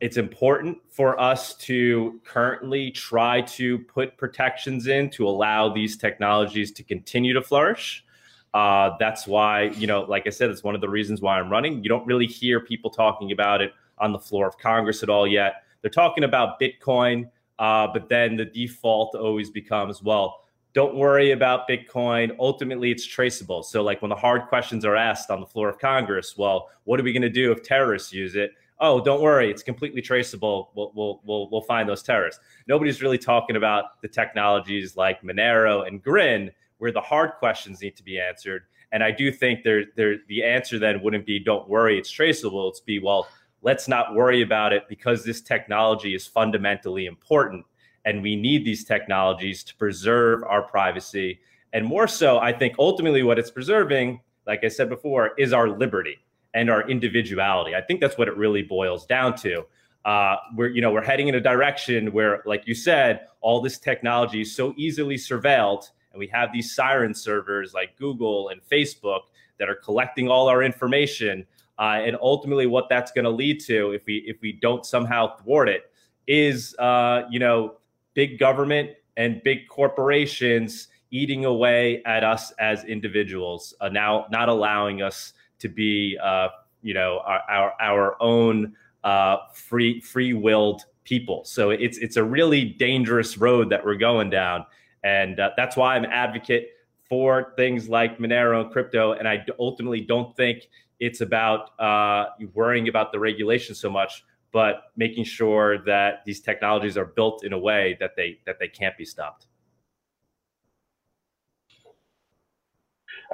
it's 0.00 0.16
important 0.16 0.78
for 0.90 1.18
us 1.20 1.54
to 1.54 2.20
currently 2.24 2.90
try 2.90 3.40
to 3.42 3.78
put 3.78 4.16
protections 4.18 4.86
in 4.88 5.10
to 5.10 5.26
allow 5.26 5.72
these 5.72 5.96
technologies 5.96 6.72
to 6.72 6.82
continue 6.82 7.32
to 7.32 7.42
flourish. 7.42 8.04
Uh, 8.52 8.90
that's 8.98 9.26
why, 9.26 9.64
you 9.64 9.86
know, 9.86 10.02
like 10.02 10.26
I 10.26 10.30
said, 10.30 10.50
it's 10.50 10.64
one 10.64 10.74
of 10.74 10.80
the 10.80 10.88
reasons 10.88 11.20
why 11.20 11.38
I'm 11.38 11.50
running. 11.50 11.82
You 11.82 11.88
don't 11.88 12.06
really 12.06 12.26
hear 12.26 12.60
people 12.60 12.90
talking 12.90 13.32
about 13.32 13.60
it 13.60 13.72
on 13.98 14.12
the 14.12 14.18
floor 14.18 14.46
of 14.46 14.56
Congress 14.58 15.02
at 15.02 15.10
all 15.10 15.26
yet. 15.26 15.62
They're 15.82 15.90
talking 15.90 16.24
about 16.24 16.60
Bitcoin, 16.60 17.30
uh, 17.58 17.88
but 17.92 18.08
then 18.08 18.36
the 18.36 18.44
default 18.44 19.14
always 19.14 19.50
becomes, 19.50 20.02
well, 20.02 20.45
don't 20.76 20.94
worry 20.94 21.30
about 21.30 21.66
Bitcoin. 21.66 22.36
Ultimately, 22.38 22.90
it's 22.90 23.06
traceable. 23.06 23.62
So, 23.62 23.82
like 23.82 24.02
when 24.02 24.10
the 24.10 24.14
hard 24.14 24.42
questions 24.48 24.84
are 24.84 24.94
asked 24.94 25.30
on 25.30 25.40
the 25.40 25.46
floor 25.46 25.70
of 25.70 25.78
Congress, 25.78 26.36
well, 26.36 26.68
what 26.84 27.00
are 27.00 27.02
we 27.02 27.14
going 27.14 27.22
to 27.22 27.30
do 27.30 27.50
if 27.50 27.62
terrorists 27.62 28.12
use 28.12 28.36
it? 28.36 28.50
Oh, 28.78 29.00
don't 29.02 29.22
worry, 29.22 29.50
it's 29.50 29.62
completely 29.62 30.02
traceable. 30.02 30.70
We'll, 30.74 30.92
we'll, 30.94 31.22
we'll, 31.24 31.48
we'll 31.48 31.62
find 31.62 31.88
those 31.88 32.02
terrorists. 32.02 32.42
Nobody's 32.68 33.00
really 33.00 33.16
talking 33.16 33.56
about 33.56 34.02
the 34.02 34.08
technologies 34.08 34.98
like 34.98 35.22
Monero 35.22 35.88
and 35.88 36.02
Grin, 36.02 36.50
where 36.76 36.92
the 36.92 37.00
hard 37.00 37.30
questions 37.38 37.80
need 37.80 37.96
to 37.96 38.02
be 38.02 38.20
answered. 38.20 38.64
And 38.92 39.02
I 39.02 39.12
do 39.12 39.32
think 39.32 39.64
there, 39.64 39.84
there, 39.96 40.16
the 40.28 40.44
answer 40.44 40.78
then 40.78 41.02
wouldn't 41.02 41.24
be, 41.24 41.38
don't 41.38 41.66
worry, 41.66 41.98
it's 41.98 42.10
traceable. 42.10 42.68
It's 42.68 42.80
be, 42.80 42.98
well, 42.98 43.28
let's 43.62 43.88
not 43.88 44.14
worry 44.14 44.42
about 44.42 44.74
it 44.74 44.82
because 44.90 45.24
this 45.24 45.40
technology 45.40 46.14
is 46.14 46.26
fundamentally 46.26 47.06
important 47.06 47.64
and 48.06 48.22
we 48.22 48.36
need 48.36 48.64
these 48.64 48.84
technologies 48.84 49.62
to 49.64 49.76
preserve 49.76 50.42
our 50.44 50.62
privacy. 50.62 51.40
And 51.72 51.84
more 51.84 52.08
so 52.08 52.38
i 52.38 52.52
think 52.52 52.74
ultimately 52.78 53.22
what 53.22 53.38
it's 53.38 53.50
preserving 53.50 54.20
like 54.46 54.64
i 54.64 54.68
said 54.68 54.88
before 54.88 55.32
is 55.36 55.52
our 55.52 55.68
liberty 55.68 56.16
and 56.54 56.70
our 56.70 56.88
individuality. 56.88 57.74
I 57.74 57.82
think 57.82 58.00
that's 58.00 58.16
what 58.16 58.28
it 58.28 58.36
really 58.36 58.62
boils 58.62 59.04
down 59.04 59.36
to. 59.38 59.66
Uh, 60.06 60.36
we're 60.54 60.68
you 60.68 60.80
know 60.80 60.90
we're 60.90 61.04
heading 61.04 61.28
in 61.28 61.34
a 61.34 61.40
direction 61.40 62.12
where 62.12 62.42
like 62.46 62.62
you 62.66 62.74
said 62.74 63.26
all 63.42 63.60
this 63.60 63.76
technology 63.76 64.40
is 64.40 64.54
so 64.54 64.72
easily 64.78 65.16
surveilled 65.16 65.90
and 66.12 66.18
we 66.18 66.28
have 66.28 66.52
these 66.52 66.74
siren 66.74 67.12
servers 67.12 67.74
like 67.74 67.96
google 67.98 68.48
and 68.50 68.60
facebook 68.70 69.22
that 69.58 69.68
are 69.68 69.74
collecting 69.74 70.28
all 70.28 70.48
our 70.48 70.62
information 70.62 71.44
uh, 71.78 72.00
and 72.04 72.16
ultimately, 72.22 72.66
what 72.66 72.88
that's 72.88 73.12
going 73.12 73.24
to 73.24 73.30
lead 73.30 73.60
to, 73.60 73.90
if 73.90 74.06
we 74.06 74.24
if 74.26 74.40
we 74.40 74.52
don't 74.52 74.86
somehow 74.86 75.36
thwart 75.36 75.68
it, 75.68 75.90
is 76.26 76.74
uh, 76.78 77.22
you 77.30 77.38
know 77.38 77.74
big 78.16 78.38
government 78.40 78.90
and 79.16 79.40
big 79.44 79.68
corporations 79.68 80.88
eating 81.12 81.44
away 81.44 82.02
at 82.04 82.24
us 82.24 82.50
as 82.58 82.82
individuals, 82.84 83.74
uh, 83.80 83.88
now 83.88 84.26
not 84.32 84.48
allowing 84.48 85.02
us 85.02 85.34
to 85.60 85.68
be 85.68 86.18
uh, 86.20 86.48
you 86.82 86.94
know 86.94 87.20
our 87.24 87.42
our, 87.48 87.72
our 87.80 88.22
own 88.22 88.74
uh, 89.04 89.36
free 89.54 90.00
free 90.00 90.32
willed 90.32 90.82
people. 91.04 91.44
So 91.44 91.70
it's 91.70 91.98
it's 91.98 92.16
a 92.16 92.24
really 92.24 92.64
dangerous 92.64 93.38
road 93.38 93.70
that 93.70 93.84
we're 93.84 93.94
going 93.94 94.30
down, 94.30 94.66
and 95.04 95.38
uh, 95.38 95.50
that's 95.56 95.76
why 95.76 95.94
I'm 95.94 96.04
an 96.04 96.10
advocate 96.10 96.70
for 97.08 97.52
things 97.56 97.88
like 97.88 98.18
Monero 98.18 98.62
and 98.62 98.72
crypto. 98.72 99.12
And 99.12 99.28
I 99.28 99.44
ultimately 99.60 100.00
don't 100.00 100.36
think 100.36 100.68
it's 100.98 101.20
about 101.20 101.78
uh, 101.78 102.30
worrying 102.54 102.88
about 102.88 103.12
the 103.12 103.20
regulation 103.20 103.74
so 103.74 103.88
much, 103.88 104.24
but 104.52 104.84
making 104.96 105.24
sure 105.24 105.78
that 105.84 106.24
these 106.24 106.40
technologies 106.40 106.96
are 106.96 107.04
built 107.04 107.44
in 107.44 107.52
a 107.52 107.58
way 107.58 107.96
that 108.00 108.12
they 108.16 108.38
that 108.46 108.58
they 108.58 108.68
can't 108.68 108.96
be 108.96 109.04
stopped. 109.04 109.46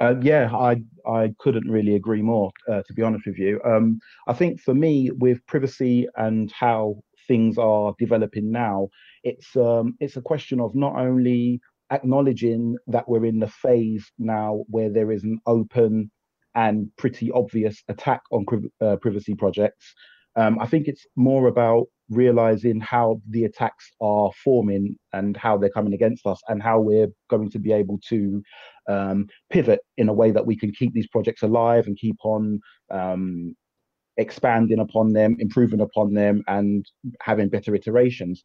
Uh, 0.01 0.15
yeah, 0.21 0.49
I 0.53 0.83
I 1.07 1.33
couldn't 1.39 1.69
really 1.69 1.95
agree 1.95 2.21
more. 2.21 2.51
Uh, 2.67 2.81
to 2.87 2.93
be 2.93 3.01
honest 3.01 3.25
with 3.25 3.37
you, 3.37 3.61
um, 3.63 3.99
I 4.27 4.33
think 4.33 4.59
for 4.59 4.73
me, 4.73 5.11
with 5.11 5.45
privacy 5.45 6.07
and 6.17 6.51
how 6.51 7.03
things 7.27 7.57
are 7.57 7.93
developing 7.99 8.51
now, 8.51 8.89
it's 9.23 9.55
um, 9.55 9.95
it's 9.99 10.17
a 10.17 10.21
question 10.21 10.59
of 10.59 10.75
not 10.75 10.95
only 10.95 11.61
acknowledging 11.91 12.75
that 12.87 13.07
we're 13.07 13.25
in 13.25 13.39
the 13.39 13.47
phase 13.47 14.11
now 14.17 14.63
where 14.67 14.89
there 14.89 15.11
is 15.11 15.23
an 15.23 15.39
open 15.45 16.09
and 16.55 16.89
pretty 16.97 17.31
obvious 17.31 17.83
attack 17.87 18.21
on 18.31 18.45
uh, 18.81 18.95
privacy 18.97 19.35
projects. 19.35 19.93
Um, 20.35 20.59
I 20.59 20.67
think 20.67 20.87
it's 20.87 21.05
more 21.15 21.47
about 21.47 21.87
realizing 22.09 22.79
how 22.79 23.21
the 23.29 23.45
attacks 23.45 23.91
are 24.01 24.31
forming 24.43 24.97
and 25.13 25.37
how 25.37 25.57
they're 25.57 25.69
coming 25.69 25.93
against 25.93 26.25
us 26.25 26.41
and 26.47 26.61
how 26.61 26.79
we're 26.79 27.07
going 27.29 27.49
to 27.49 27.59
be 27.59 27.71
able 27.71 27.99
to 28.09 28.41
um, 28.89 29.27
pivot 29.49 29.79
in 29.97 30.09
a 30.09 30.13
way 30.13 30.31
that 30.31 30.45
we 30.45 30.55
can 30.55 30.71
keep 30.71 30.93
these 30.93 31.07
projects 31.07 31.43
alive 31.43 31.87
and 31.87 31.97
keep 31.97 32.17
on 32.23 32.59
um, 32.91 33.55
expanding 34.17 34.79
upon 34.79 35.13
them, 35.13 35.35
improving 35.39 35.81
upon 35.81 36.13
them, 36.13 36.43
and 36.47 36.85
having 37.21 37.49
better 37.49 37.73
iterations. 37.75 38.43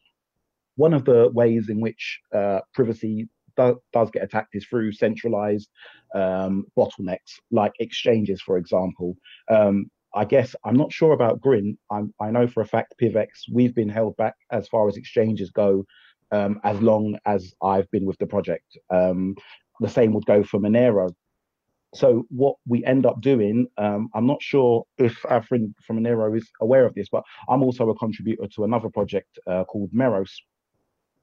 One 0.76 0.94
of 0.94 1.04
the 1.04 1.30
ways 1.32 1.68
in 1.68 1.80
which 1.80 2.20
uh, 2.34 2.60
privacy 2.72 3.28
do, 3.56 3.80
does 3.92 4.10
get 4.10 4.22
attacked 4.22 4.54
is 4.54 4.64
through 4.66 4.92
centralized 4.92 5.68
um, 6.14 6.64
bottlenecks, 6.76 7.40
like 7.50 7.72
exchanges, 7.80 8.40
for 8.40 8.56
example. 8.56 9.16
Um, 9.50 9.90
I 10.18 10.24
guess 10.24 10.56
I'm 10.64 10.74
not 10.74 10.92
sure 10.92 11.12
about 11.12 11.40
Grin. 11.40 11.78
I'm, 11.92 12.12
i 12.20 12.28
know 12.32 12.48
for 12.48 12.60
a 12.60 12.66
fact 12.66 12.94
PivX, 13.00 13.28
we've 13.52 13.72
been 13.72 13.88
held 13.88 14.16
back 14.16 14.34
as 14.50 14.66
far 14.66 14.88
as 14.88 14.96
exchanges 14.96 15.50
go 15.50 15.84
um, 16.32 16.60
as 16.64 16.82
long 16.82 17.16
as 17.24 17.54
I've 17.62 17.88
been 17.92 18.04
with 18.04 18.18
the 18.18 18.26
project. 18.26 18.76
Um, 18.90 19.36
the 19.78 19.88
same 19.88 20.12
would 20.14 20.26
go 20.26 20.42
for 20.42 20.58
Monero. 20.58 21.14
So 21.94 22.26
what 22.30 22.56
we 22.66 22.84
end 22.84 23.06
up 23.06 23.20
doing, 23.20 23.68
um, 23.78 24.08
I'm 24.12 24.26
not 24.26 24.42
sure 24.42 24.84
if 24.98 25.24
our 25.28 25.40
friend 25.40 25.72
from 25.86 26.00
Monero 26.00 26.36
is 26.36 26.50
aware 26.60 26.84
of 26.84 26.94
this, 26.94 27.08
but 27.08 27.22
I'm 27.48 27.62
also 27.62 27.88
a 27.88 27.96
contributor 27.96 28.48
to 28.56 28.64
another 28.64 28.88
project 28.88 29.38
uh, 29.46 29.62
called 29.64 29.92
Meros, 29.92 30.32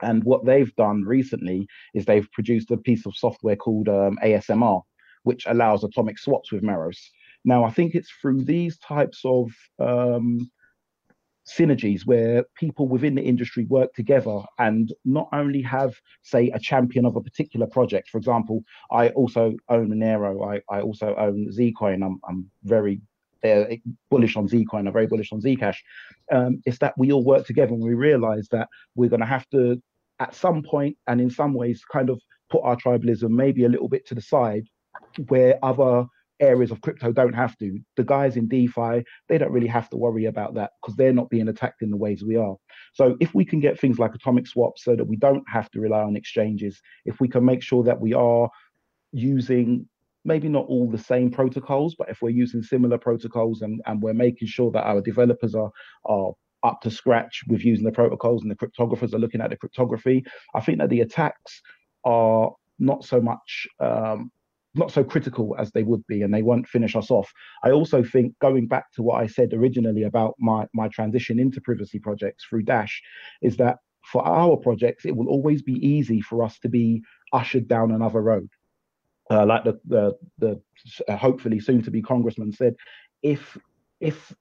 and 0.03 0.23
what 0.23 0.45
they've 0.45 0.73
done 0.77 1.03
recently 1.03 1.67
is 1.93 2.05
they've 2.05 2.31
produced 2.31 2.71
a 2.71 2.77
piece 2.77 3.05
of 3.05 3.15
software 3.17 3.57
called 3.57 3.89
um, 3.89 4.17
ASMR, 4.23 4.81
which 5.23 5.45
allows 5.47 5.83
atomic 5.83 6.17
swaps 6.17 6.53
with 6.53 6.63
Meros. 6.63 6.97
Now, 7.45 7.63
I 7.63 7.71
think 7.71 7.95
it's 7.95 8.11
through 8.21 8.43
these 8.43 8.77
types 8.79 9.21
of 9.23 9.51
um, 9.79 10.51
synergies 11.47 12.05
where 12.05 12.43
people 12.55 12.87
within 12.87 13.15
the 13.15 13.21
industry 13.21 13.65
work 13.65 13.93
together 13.93 14.39
and 14.57 14.91
not 15.05 15.29
only 15.31 15.61
have, 15.61 15.93
say, 16.23 16.49
a 16.49 16.59
champion 16.59 17.05
of 17.05 17.15
a 17.15 17.21
particular 17.21 17.67
project. 17.67 18.09
For 18.09 18.17
example, 18.17 18.63
I 18.91 19.09
also 19.09 19.55
own 19.69 19.89
Monero. 19.89 20.51
I, 20.51 20.75
I 20.75 20.81
also 20.81 21.15
own 21.15 21.49
Zcoin. 21.51 22.03
I'm, 22.03 22.19
I'm 22.27 22.49
very 22.63 22.99
uh, 23.43 23.75
bullish 24.09 24.35
on 24.35 24.47
Zcoin, 24.47 24.87
I'm 24.87 24.93
very 24.93 25.05
bullish 25.05 25.31
on 25.31 25.39
Zcash. 25.39 25.77
Um, 26.31 26.61
it's 26.65 26.79
that 26.79 26.97
we 26.97 27.11
all 27.11 27.23
work 27.23 27.45
together 27.45 27.73
and 27.73 27.83
we 27.83 27.93
realize 27.93 28.47
that 28.49 28.67
we're 28.95 29.09
going 29.09 29.19
to 29.19 29.25
have 29.27 29.47
to, 29.51 29.81
at 30.19 30.33
some 30.33 30.63
point, 30.63 30.97
and 31.07 31.21
in 31.21 31.29
some 31.29 31.53
ways, 31.53 31.83
kind 31.91 32.09
of 32.09 32.19
put 32.49 32.63
our 32.63 32.75
tribalism 32.75 33.29
maybe 33.29 33.65
a 33.65 33.69
little 33.69 33.89
bit 33.89 34.07
to 34.07 34.15
the 34.15 34.21
side, 34.21 34.65
where 35.27 35.59
other 35.63 36.07
areas 36.39 36.72
of 36.72 36.82
crypto 36.82 37.12
don't 37.12 37.34
have 37.34 37.58
to. 37.58 37.80
The 37.96 38.04
guys 38.04 38.38
in 38.38 38.48
DeFi, 38.48 39.04
they 39.30 39.38
don't 39.38 39.51
really 39.51 39.68
have 39.68 39.89
to 39.89 39.98
worry 39.98 40.25
about 40.25 40.56
that 40.56 40.72
because 40.82 40.96
they're 40.96 41.13
not 41.13 41.30
being 41.30 41.48
attacked 41.48 41.82
in 41.82 41.89
the 41.89 41.98
ways 41.98 42.24
we 42.24 42.36
are. 42.36 42.56
So 42.94 43.15
if 43.20 43.34
we 43.34 43.46
can 43.46 43.60
get 43.60 43.80
things 43.80 44.00
like 44.00 44.13
atomic 44.13 44.48
swaps 44.48 44.84
so 44.84 44.96
that 44.96 45.06
we 45.06 45.15
don't 45.15 45.44
have 45.48 45.70
to 45.72 45.80
rely 45.80 46.01
on 46.01 46.15
exchanges, 46.15 46.82
if 47.06 47.20
we 47.20 47.27
can 47.27 47.46
make 47.46 47.63
sure 47.63 47.84
that 47.84 48.00
we 48.00 48.13
are 48.13 48.50
using 49.12 49.88
maybe 50.25 50.50
not 50.50 50.65
all 50.65 50.89
the 50.89 50.98
same 50.98 51.30
protocols, 51.30 51.96
but 51.96 52.10
if 52.10 52.22
we're 52.22 52.30
using 52.30 52.63
similar 52.63 52.98
protocols 52.98 53.62
and, 53.62 53.82
and 53.86 54.01
we're 54.01 54.13
making 54.13 54.48
sure 54.48 54.72
that 54.72 54.86
our 54.86 55.01
developers 55.01 55.56
are 55.56 55.72
are 56.06 56.34
up 56.63 56.82
to 56.82 56.89
scratch 56.89 57.44
with 57.48 57.63
using 57.63 57.86
the 57.86 57.92
protocols 57.92 58.42
and 58.42 58.50
the 58.50 58.56
cryptographers 58.56 59.13
are 59.13 59.20
looking 59.20 59.39
at 59.39 59.51
the 59.51 59.56
cryptography. 59.56 60.25
I 60.56 60.62
think 60.62 60.80
that 60.80 60.89
the 60.89 61.01
attacks 61.01 61.62
are 62.04 62.51
not 62.80 63.06
so 63.06 63.22
much 63.22 63.68
um, 63.80 64.32
not 64.75 64.91
so 64.91 65.03
critical 65.03 65.55
as 65.58 65.72
they 65.72 65.84
would 65.84 66.05
be 66.08 66.22
and 66.22 66.34
they 66.34 66.41
won't 66.41 66.67
finish 66.67 66.96
us 66.96 67.10
off. 67.12 67.32
I 67.63 67.72
also 67.72 68.03
think 68.03 68.38
going 68.39 68.67
back 68.67 68.91
to 68.94 69.03
what 69.03 69.22
I 69.22 69.27
said 69.27 69.53
originally 69.53 70.03
about 70.03 70.36
my 70.39 70.67
my 70.74 70.88
transition 70.89 71.39
into 71.39 71.62
privacy 71.62 72.00
projects 72.00 72.46
through 72.46 72.63
Dash 72.63 73.01
is 73.41 73.58
that 73.58 73.77
for 74.12 74.25
our 74.25 74.55
projects 74.58 75.05
it 75.05 75.15
will 75.15 75.27
always 75.27 75.62
be 75.62 75.86
easy 75.86 76.22
for 76.22 76.44
us 76.44 76.60
to 76.60 76.70
be 76.70 77.01
ushered 77.34 77.67
down 77.67 77.91
another 77.91 78.22
road. 78.22 78.50
Uh, 79.32 79.46
like 79.46 79.63
the 79.63 79.79
the, 79.86 80.13
the 80.38 80.62
uh, 81.08 81.17
hopefully 81.17 81.60
soon 81.60 81.82
to 81.82 81.91
be 81.91 82.01
congressman 82.01 82.51
said, 82.51 82.75
if 83.24 83.58
if 84.00 84.34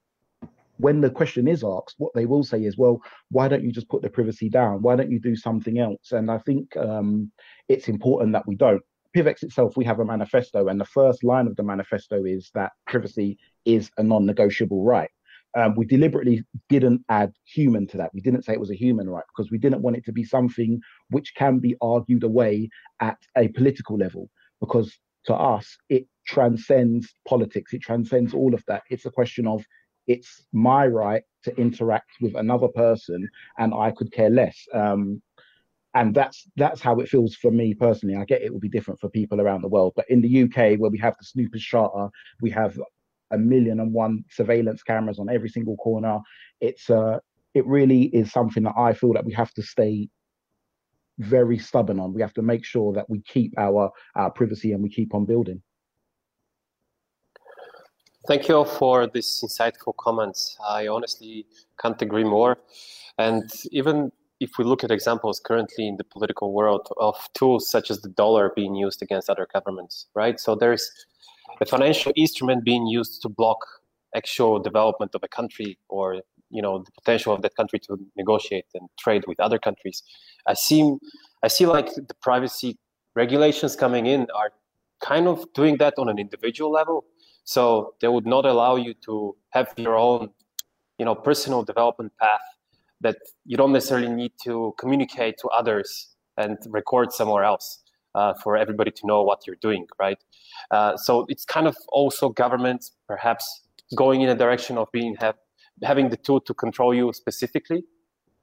when 0.79 1.01
the 1.01 1.11
question 1.11 1.47
is 1.47 1.65
asked, 1.65 1.95
what 1.99 2.13
they 2.15 2.27
will 2.27 2.43
say 2.43 2.65
is, 2.65 2.77
well, 2.77 3.01
why 3.31 3.49
don't 3.49 3.63
you 3.63 3.73
just 3.73 3.89
put 3.89 4.03
the 4.03 4.11
privacy 4.11 4.49
down? 4.49 4.83
Why 4.83 4.97
don't 4.97 5.11
you 5.11 5.21
do 5.21 5.37
something 5.37 5.79
else? 5.79 6.13
And 6.13 6.31
I 6.31 6.39
think 6.39 6.77
um, 6.77 7.31
it's 7.69 7.89
important 7.89 8.33
that 8.33 8.47
we 8.47 8.57
don't. 8.57 8.83
PIVX 9.15 9.43
itself, 9.45 9.77
we 9.77 9.85
have 9.85 10.01
a 10.01 10.05
manifesto, 10.05 10.69
and 10.69 10.81
the 10.81 10.85
first 10.85 11.25
line 11.25 11.47
of 11.47 11.57
the 11.57 11.63
manifesto 11.63 12.25
is 12.25 12.51
that 12.55 12.73
privacy 12.87 13.39
is 13.65 13.91
a 13.99 14.03
non 14.03 14.27
negotiable 14.27 14.85
right. 14.85 15.11
Um, 15.57 15.77
we 15.77 15.87
deliberately 15.87 16.43
didn't 16.69 17.03
add 17.09 17.33
human 17.45 17.87
to 17.89 17.97
that. 17.99 18.13
We 18.13 18.21
didn't 18.21 18.45
say 18.45 18.55
it 18.55 18.61
was 18.61 18.73
a 18.73 18.77
human 18.77 19.09
right 19.09 19.25
because 19.35 19.53
we 19.53 19.59
didn't 19.59 19.83
want 19.83 19.97
it 19.97 20.05
to 20.07 20.13
be 20.13 20.25
something 20.25 20.81
which 21.11 21.33
can 21.37 21.61
be 21.61 21.77
argued 21.81 22.25
away 22.25 22.69
at 23.01 23.19
a 23.37 23.49
political 23.49 23.97
level. 23.97 24.29
Because 24.61 24.93
to 25.27 25.35
us, 25.35 25.77
it 25.89 26.07
transcends 26.27 27.15
politics, 27.29 27.73
it 27.73 27.83
transcends 27.83 28.35
all 28.35 28.53
of 28.53 28.65
that. 28.67 28.83
It's 28.91 29.07
a 29.07 29.11
question 29.11 29.47
of 29.47 29.65
it's 30.07 30.45
my 30.53 30.87
right 30.87 31.23
to 31.45 31.57
interact 31.57 32.11
with 32.21 32.35
another 32.35 32.69
person 32.69 33.29
and 33.59 33.73
I 33.75 33.91
could 33.91 34.13
care 34.13 34.31
less. 34.31 34.59
Um, 34.75 35.23
and 35.95 36.15
that's 36.15 36.49
that's 36.57 36.81
how 36.81 36.99
it 37.01 37.09
feels 37.09 37.35
for 37.37 37.51
me 37.51 37.73
personally. 37.73 38.17
I 38.17 38.25
get 38.25 38.43
it 38.43 38.53
will 38.53 38.61
be 38.61 38.69
different 38.69 39.01
for 39.01 39.09
people 39.09 39.41
around 39.41 39.63
the 39.63 39.69
world, 39.69 39.93
but 39.95 40.07
in 40.09 40.21
the 40.21 40.43
UK, 40.43 40.79
where 40.79 40.91
we 40.91 40.99
have 40.99 41.17
the 41.19 41.25
Snoopers 41.25 41.63
Charter, 41.63 42.09
we 42.43 42.51
have 42.51 42.79
a 43.31 43.39
million 43.39 43.81
and 43.81 43.93
one 43.93 44.25
surveillance 44.31 44.83
cameras 44.83 45.19
on 45.19 45.29
every 45.29 45.49
single 45.49 45.77
corner. 45.77 46.19
It's 46.61 46.91
uh, 46.91 47.19
it 47.55 47.65
really 47.67 48.05
is 48.07 48.33
something 48.33 48.65
that 48.65 48.75
I 48.77 48.93
feel 48.93 49.13
that 49.13 49.25
we 49.25 49.33
have 49.35 49.53
to 49.55 49.63
stay 49.63 50.09
very 51.19 51.59
stubborn 51.59 52.01
on. 52.01 52.13
We 52.13 52.23
have 52.23 52.35
to 52.35 52.43
make 52.43 52.65
sure 52.65 52.93
that 52.95 53.09
we 53.09 53.23
keep 53.23 53.57
our 53.57 53.91
our 54.17 54.31
privacy 54.31 54.73
and 54.73 54.83
we 54.83 54.91
keep 54.91 55.15
on 55.15 55.25
building. 55.25 55.63
Thank 58.27 58.49
you 58.49 58.57
all 58.57 58.65
for 58.65 59.07
these 59.07 59.45
insightful 59.45 59.95
comments. 59.97 60.57
I 60.67 60.89
honestly 60.89 61.47
can't 61.79 62.01
agree 62.01 62.25
more. 62.25 62.57
And 63.19 63.49
even 63.71 64.11
if 64.41 64.59
we 64.59 64.65
look 64.65 64.85
at 64.85 64.91
examples 64.91 65.41
currently 65.41 65.87
in 65.87 65.97
the 65.97 66.05
political 66.05 66.53
world 66.53 66.89
of 66.99 67.17
tools 67.35 67.71
such 67.71 67.91
as 67.91 68.01
the 68.03 68.09
dollar 68.11 68.53
being 68.55 68.75
used 68.75 69.03
against 69.03 69.31
other 69.31 69.47
governments, 69.53 70.07
right? 70.15 70.39
So 70.41 70.55
there's 70.55 70.91
a 71.61 71.67
financial 71.67 72.13
instrument 72.17 72.65
being 72.65 72.87
used 72.87 73.23
to 73.23 73.29
block 73.29 73.59
actual 74.15 74.59
development 74.59 75.15
of 75.15 75.23
a 75.23 75.29
country 75.29 75.79
or 75.89 76.23
you 76.51 76.63
know 76.63 76.79
the 76.79 76.93
potential 76.93 77.33
of 77.33 77.43
that 77.43 77.57
country 77.57 77.81
to 77.81 77.99
negotiate 78.17 78.67
and 78.75 78.89
trade 78.99 79.25
with 79.27 79.41
other 79.41 79.59
countries. 79.59 80.03
I 80.47 80.55
see 80.55 80.97
I 81.43 81.49
see 81.49 81.67
like 81.67 81.95
the 81.95 82.15
privacy 82.23 82.79
regulations 83.15 83.77
coming 83.77 84.07
in 84.07 84.29
are 84.35 84.51
kind 85.01 85.27
of 85.27 85.53
doing 85.55 85.79
that 85.79 85.95
on 85.99 86.09
an 86.09 86.19
individual 86.19 86.71
level 86.71 87.05
so 87.45 87.95
they 88.01 88.09
would 88.09 88.27
not 88.27 88.47
allow 88.47 88.77
you 88.77 88.95
to 89.05 89.37
have 89.51 89.73
your 89.77 89.97
own, 89.97 90.31
you 90.99 91.05
know, 91.05 91.15
personal 91.15 91.63
development 91.63 92.13
path 92.19 92.41
that 93.01 93.17
you 93.45 93.57
don't 93.57 93.73
necessarily 93.73 94.09
need 94.09 94.33
to 94.45 94.75
communicate 94.79 95.37
to 95.39 95.49
others 95.49 96.15
and 96.37 96.59
record 96.69 97.13
somewhere 97.13 97.45
else 97.45 97.81
uh, 98.15 98.35
for 98.43 98.57
everybody 98.57 98.91
to 98.91 99.07
know 99.07 99.23
what 99.23 99.47
you're 99.47 99.57
doing, 99.61 99.87
right? 99.99 100.19
Uh, 100.71 100.97
so 100.97 101.27
it's 101.29 101.45
kind 101.45 101.67
of 101.67 101.77
also 101.89 102.29
governments 102.29 102.93
perhaps 103.07 103.63
going 103.97 104.23
in 104.23 104.29
a 104.29 104.35
direction 104.35 104.79
of 104.79 104.91
being 104.93 105.17
have, 105.21 105.37
having 105.83 106.09
the 106.09 106.17
tool 106.17 106.41
to 106.41 106.55
control 106.55 106.95
you 106.95 107.13
specifically 107.13 107.85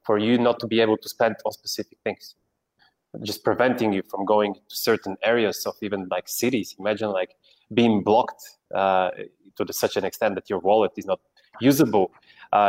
for 0.06 0.18
you 0.18 0.38
not 0.38 0.60
to 0.60 0.68
be 0.68 0.82
able 0.82 0.98
to 0.98 1.10
spend 1.10 1.36
on 1.46 1.52
specific 1.52 1.98
things. 2.04 2.36
Just 3.24 3.44
preventing 3.44 3.92
you 3.92 4.04
from 4.10 4.26
going 4.26 4.54
to 4.54 4.76
certain 4.76 5.18
areas 5.24 5.66
of 5.66 5.76
even 5.82 6.08
like 6.10 6.28
cities. 6.28 6.76
Imagine 6.80 7.12
like 7.12 7.36
being 7.74 8.04
blocked 8.04 8.42
uh, 8.74 9.10
to 9.58 9.66
the, 9.66 9.74
such 9.74 9.98
an 9.98 10.06
extent 10.06 10.36
that 10.36 10.50
your 10.50 10.60
wallet 10.60 10.92
is 10.98 11.06
not 11.06 11.20
usable 11.60 12.12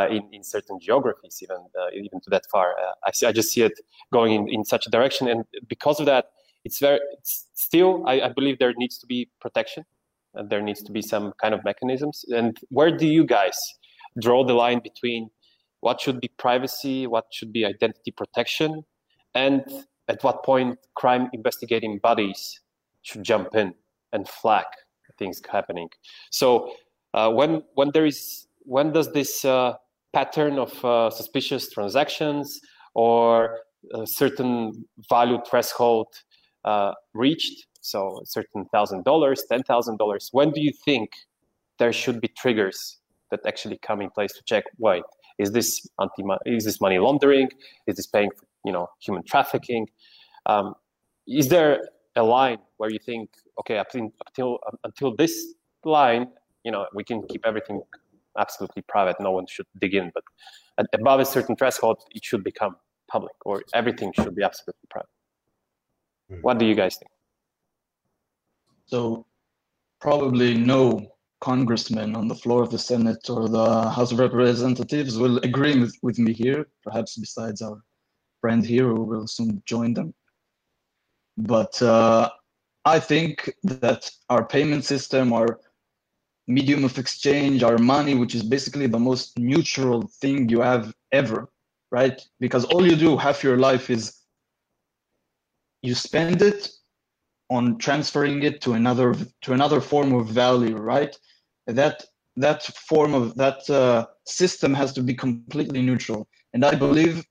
in, 0.09 0.23
in 0.31 0.43
certain 0.43 0.79
geographies, 0.79 1.39
even 1.41 1.57
uh, 1.57 1.89
even 1.93 2.21
to 2.21 2.29
that 2.29 2.43
far. 2.51 2.71
Uh, 2.71 2.93
I 3.05 3.11
see, 3.11 3.25
I 3.25 3.31
just 3.31 3.51
see 3.51 3.61
it 3.61 3.79
going 4.11 4.33
in, 4.33 4.49
in 4.49 4.65
such 4.65 4.87
a 4.87 4.89
direction, 4.89 5.27
and 5.27 5.45
because 5.67 5.99
of 5.99 6.05
that, 6.05 6.25
it's 6.63 6.79
very 6.79 6.99
it's 7.13 7.47
still. 7.53 8.03
I, 8.07 8.21
I 8.21 8.29
believe 8.29 8.59
there 8.59 8.73
needs 8.77 8.97
to 8.99 9.07
be 9.07 9.29
protection, 9.39 9.85
and 10.33 10.49
there 10.49 10.61
needs 10.61 10.81
to 10.83 10.91
be 10.91 11.01
some 11.01 11.33
kind 11.41 11.53
of 11.53 11.63
mechanisms. 11.63 12.25
And 12.29 12.57
where 12.69 12.95
do 12.95 13.07
you 13.07 13.25
guys 13.25 13.57
draw 14.21 14.45
the 14.45 14.53
line 14.53 14.79
between 14.83 15.29
what 15.81 15.99
should 15.99 16.21
be 16.21 16.29
privacy, 16.37 17.07
what 17.07 17.25
should 17.31 17.51
be 17.51 17.65
identity 17.65 18.11
protection, 18.11 18.83
and 19.35 19.63
at 20.07 20.23
what 20.23 20.43
point 20.43 20.77
crime 20.95 21.29
investigating 21.33 21.99
bodies 21.99 22.61
should 23.01 23.23
jump 23.23 23.55
in 23.55 23.73
and 24.13 24.27
flag 24.27 24.65
things 25.17 25.41
happening. 25.51 25.89
So 26.31 26.71
uh, 27.13 27.29
when 27.31 27.63
when 27.75 27.91
there 27.93 28.05
is 28.05 28.47
when 28.65 28.91
does 28.91 29.11
this 29.13 29.45
uh, 29.45 29.73
pattern 30.13 30.59
of 30.59 30.83
uh, 30.85 31.09
suspicious 31.09 31.69
transactions 31.69 32.59
or 32.93 33.59
a 33.93 34.07
certain 34.07 34.85
value 35.09 35.39
threshold 35.49 36.07
uh, 36.65 36.93
reached? 37.13 37.67
So 37.81 38.21
certain 38.25 38.65
thousand 38.65 39.03
dollars, 39.03 39.43
ten 39.49 39.63
thousand 39.63 39.97
dollars. 39.97 40.29
When 40.31 40.51
do 40.51 40.61
you 40.61 40.71
think 40.85 41.11
there 41.79 41.91
should 41.91 42.21
be 42.21 42.29
triggers 42.29 42.99
that 43.29 43.41
actually 43.45 43.77
come 43.81 44.01
in 44.01 44.09
place 44.09 44.31
to 44.33 44.43
check? 44.45 44.63
Wait, 44.77 45.03
is 45.37 45.51
this 45.51 45.85
anti 45.99 46.23
is 46.45 46.63
this 46.63 46.79
money 46.79 46.99
laundering? 46.99 47.49
Is 47.87 47.97
this 47.97 48.07
paying 48.07 48.29
for 48.31 48.45
you 48.63 48.71
know 48.71 48.87
human 48.99 49.23
trafficking? 49.23 49.89
Um, 50.45 50.75
is 51.27 51.49
there 51.49 51.81
a 52.15 52.23
line 52.23 52.59
where 52.77 52.89
you 52.89 52.99
think, 52.99 53.29
okay, 53.59 53.77
up 53.77 53.87
until 53.93 54.59
until 54.83 55.15
this 55.15 55.53
line, 55.83 56.27
you 56.63 56.71
know, 56.71 56.85
we 56.93 57.03
can 57.03 57.25
keep 57.27 57.45
everything 57.45 57.81
absolutely 58.37 58.83
private. 58.87 59.15
No 59.19 59.31
one 59.31 59.45
should 59.47 59.65
dig 59.79 59.93
in, 59.95 60.11
but 60.13 60.23
above 60.93 61.19
a 61.19 61.25
certain 61.25 61.55
threshold, 61.55 61.97
it 62.11 62.23
should 62.23 62.43
become 62.43 62.75
public, 63.09 63.35
or 63.45 63.63
everything 63.73 64.11
should 64.13 64.35
be 64.35 64.43
absolutely 64.43 64.87
private. 64.89 65.09
Mm-hmm. 66.31 66.41
What 66.41 66.57
do 66.57 66.65
you 66.65 66.75
guys 66.75 66.95
think? 66.97 67.11
So, 68.85 69.25
probably 70.01 70.53
no 70.55 71.07
congressman 71.41 72.15
on 72.15 72.27
the 72.27 72.35
floor 72.35 72.63
of 72.63 72.71
the 72.71 72.79
Senate 72.79 73.29
or 73.29 73.49
the 73.49 73.89
House 73.89 74.11
of 74.11 74.19
Representatives 74.19 75.17
will 75.17 75.37
agree 75.39 75.77
with, 75.79 75.93
with 76.01 76.17
me 76.17 76.33
here, 76.33 76.67
perhaps 76.83 77.17
besides 77.17 77.61
our 77.61 77.81
friend 78.39 78.65
here 78.65 78.87
who 78.87 79.03
will 79.03 79.27
soon 79.27 79.61
join 79.65 79.93
them. 79.93 80.13
But 81.37 81.81
uh, 81.81 82.29
I 82.85 82.99
think 82.99 83.53
that 83.63 84.09
our 84.29 84.45
payment 84.45 84.85
system, 84.85 85.33
our 85.33 85.59
medium 86.47 86.83
of 86.83 86.97
exchange, 86.97 87.63
our 87.63 87.77
money, 87.77 88.15
which 88.15 88.35
is 88.35 88.43
basically 88.43 88.87
the 88.87 88.99
most 88.99 89.37
neutral 89.39 90.07
thing 90.21 90.49
you 90.49 90.61
have 90.61 90.93
ever, 91.11 91.49
right? 91.91 92.21
Because 92.39 92.65
all 92.65 92.85
you 92.85 92.95
do 92.95 93.17
half 93.17 93.43
your 93.43 93.57
life 93.57 93.89
is 93.89 94.19
you 95.81 95.95
spend 95.95 96.41
it 96.41 96.69
on 97.49 97.77
transferring 97.77 98.43
it 98.43 98.61
to 98.61 98.73
another 98.73 99.13
to 99.41 99.53
another 99.53 99.79
form 99.79 100.13
of 100.13 100.27
value, 100.27 100.75
right? 100.75 101.17
That 101.67 102.03
that 102.35 102.63
form 102.63 103.13
of 103.13 103.35
that 103.35 103.69
uh, 103.69 104.07
system 104.25 104.73
has 104.73 104.91
to 104.93 105.03
be 105.03 105.13
completely 105.13 105.81
neutral, 105.81 106.27
and 106.53 106.65
I 106.65 106.75
believe 106.75 107.25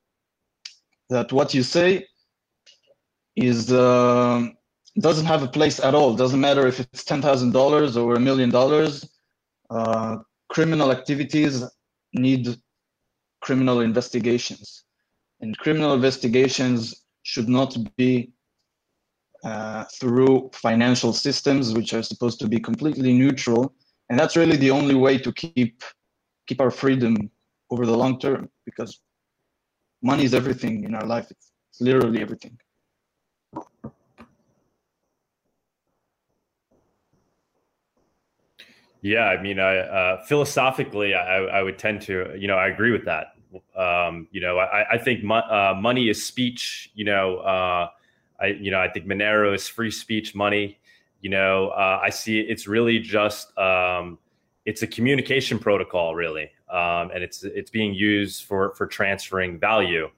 that 1.10 1.32
what 1.32 1.52
you 1.54 1.62
say 1.62 2.06
is 3.36 3.72
uh, 3.72 4.48
doesn't 5.00 5.26
have 5.26 5.42
a 5.42 5.48
place 5.48 5.80
at 5.80 5.94
all. 5.94 6.14
Doesn't 6.14 6.40
matter 6.40 6.66
if 6.66 6.80
it's 6.80 7.04
ten 7.04 7.22
thousand 7.22 7.52
dollars 7.52 7.96
or 7.96 8.14
a 8.14 8.20
million 8.20 8.50
dollars. 8.50 9.08
Uh, 9.70 10.18
criminal 10.50 10.90
activities 10.90 11.64
need 12.12 12.56
criminal 13.40 13.80
investigations, 13.80 14.84
and 15.40 15.56
criminal 15.58 15.94
investigations 15.94 17.04
should 17.22 17.48
not 17.48 17.76
be 17.96 18.32
uh, 19.44 19.84
through 19.84 20.50
financial 20.52 21.12
systems, 21.12 21.72
which 21.72 21.94
are 21.94 22.02
supposed 22.02 22.38
to 22.38 22.46
be 22.46 22.60
completely 22.60 23.12
neutral. 23.12 23.74
And 24.10 24.18
that's 24.18 24.36
really 24.36 24.56
the 24.56 24.70
only 24.70 24.94
way 24.94 25.16
to 25.18 25.32
keep 25.32 25.82
keep 26.46 26.60
our 26.60 26.70
freedom 26.70 27.30
over 27.70 27.86
the 27.86 27.96
long 27.96 28.18
term, 28.18 28.50
because 28.66 29.00
money 30.02 30.24
is 30.24 30.34
everything 30.34 30.84
in 30.84 30.94
our 30.94 31.06
life. 31.06 31.30
It's, 31.30 31.52
it's 31.70 31.80
literally 31.80 32.20
everything. 32.20 32.58
Yeah, 39.02 39.24
I 39.24 39.42
mean, 39.42 39.58
I 39.58 39.78
uh, 39.78 40.24
philosophically, 40.24 41.14
I, 41.14 41.38
I 41.38 41.62
would 41.62 41.78
tend 41.78 42.02
to, 42.02 42.34
you 42.38 42.46
know, 42.46 42.56
I 42.56 42.68
agree 42.68 42.92
with 42.92 43.04
that. 43.06 43.34
um, 43.76 44.28
you 44.30 44.40
know, 44.40 44.58
I, 44.58 44.92
I 44.92 44.98
think 44.98 45.24
mo- 45.24 45.36
uh, 45.50 45.74
money 45.78 46.08
is 46.08 46.24
speech. 46.24 46.90
You 46.94 47.04
know, 47.04 47.38
uh, 47.38 47.88
I 48.40 48.46
you 48.46 48.70
know 48.70 48.80
I 48.80 48.88
think 48.88 49.06
Monero 49.06 49.54
is 49.54 49.68
free 49.68 49.90
speech 49.90 50.34
money. 50.34 50.78
You 51.20 51.30
know, 51.30 51.68
uh, 51.70 52.00
I 52.02 52.10
see 52.10 52.40
it's 52.40 52.66
really 52.66 52.98
just 53.00 53.56
um, 53.58 54.18
it's 54.64 54.82
a 54.82 54.86
communication 54.86 55.58
protocol, 55.58 56.14
really, 56.14 56.50
um, 56.70 57.10
and 57.12 57.22
it's 57.24 57.42
it's 57.44 57.70
being 57.70 57.94
used 57.94 58.44
for 58.44 58.74
for 58.74 58.86
transferring 58.86 59.58
value. 59.58 60.08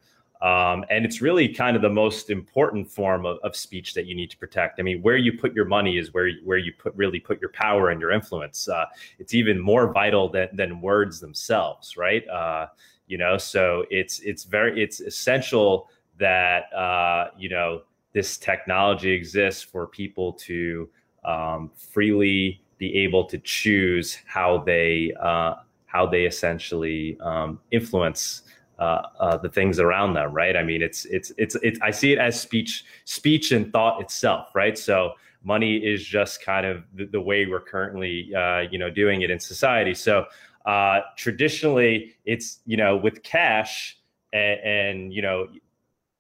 Um, 0.43 0.85
and 0.91 1.05
it's 1.05 1.23
really 1.23 1.49
kind 1.49 1.77
of 1.77 1.83
the 1.83 1.91
most 1.91 2.29
important 2.29 2.91
form 2.91 3.25
of, 3.25 3.39
of, 3.43 3.57
speech 3.57 3.95
that 3.95 4.05
you 4.07 4.15
need 4.15 4.31
to 4.31 4.37
protect. 4.37 4.79
I 4.79 4.83
mean, 4.83 5.01
where 5.01 5.17
you 5.17 5.39
put 5.39 5.55
your 5.55 5.65
money 5.65 5.97
is 5.97 6.13
where 6.13 6.31
where 6.45 6.59
you 6.59 6.73
put 6.77 6.95
really 6.97 7.21
put 7.21 7.41
your 7.41 7.51
power 7.51 7.91
and 7.91 8.01
your 8.01 8.11
influence. 8.11 8.69
Uh, 8.69 8.85
it's 9.19 9.33
even 9.33 9.59
more 9.59 9.93
vital 9.93 10.29
than 10.29 10.49
than 10.53 10.81
words 10.81 11.21
themselves, 11.21 11.97
right? 11.97 12.29
Uh, 12.29 12.67
you 13.07 13.17
know, 13.17 13.39
so 13.39 13.85
it's 13.91 14.21
it's 14.21 14.45
very 14.45 14.83
it's 14.83 15.01
essential 15.01 15.89
that 16.19 16.73
uh, 16.75 17.31
you 17.39 17.49
know 17.49 17.83
this 18.13 18.37
technology 18.37 19.11
exists 19.13 19.63
for 19.63 19.87
people 19.87 20.33
to 20.33 20.89
um, 21.25 21.71
freely 21.77 22.63
be 22.79 22.97
able 22.99 23.25
to 23.25 23.39
choose 23.39 24.19
how 24.27 24.59
they 24.59 25.13
uh, 25.21 25.55
how 25.87 26.07
they 26.07 26.25
essentially 26.25 27.19
um, 27.21 27.61
influence 27.71 28.43
uh, 28.79 29.03
uh, 29.21 29.37
the 29.37 29.49
things 29.49 29.79
around 29.79 30.15
them, 30.15 30.33
right? 30.33 30.57
I 30.57 30.63
mean, 30.63 30.83
it's 30.83 31.05
it's 31.07 31.33
it's 31.39 31.55
it's 31.57 31.81
I 31.81 31.91
see 31.91 32.13
it 32.13 32.19
as 32.19 32.41
speech, 32.41 32.85
speech 33.05 33.53
and 33.53 33.73
thought 33.73 34.01
itself, 34.01 34.55
right? 34.55 34.77
So 34.77 35.13
money 35.43 35.77
is 35.77 36.05
just 36.05 36.43
kind 36.43 36.67
of 36.67 36.85
the, 36.95 37.05
the 37.05 37.21
way 37.21 37.47
we're 37.47 37.61
currently, 37.61 38.35
uh, 38.35 38.61
you 38.71 38.79
know, 38.79 38.91
doing 38.91 39.23
it 39.23 39.31
in 39.31 39.39
society. 39.39 39.95
So 39.95 40.25
uh, 40.65 41.01
traditionally, 41.17 42.15
it's 42.25 42.61
you 42.67 42.77
know 42.77 42.97
with 42.97 43.23
cash 43.23 43.99
and, 44.33 44.61
and, 44.61 45.13
you 45.13 45.23
know 45.23 45.49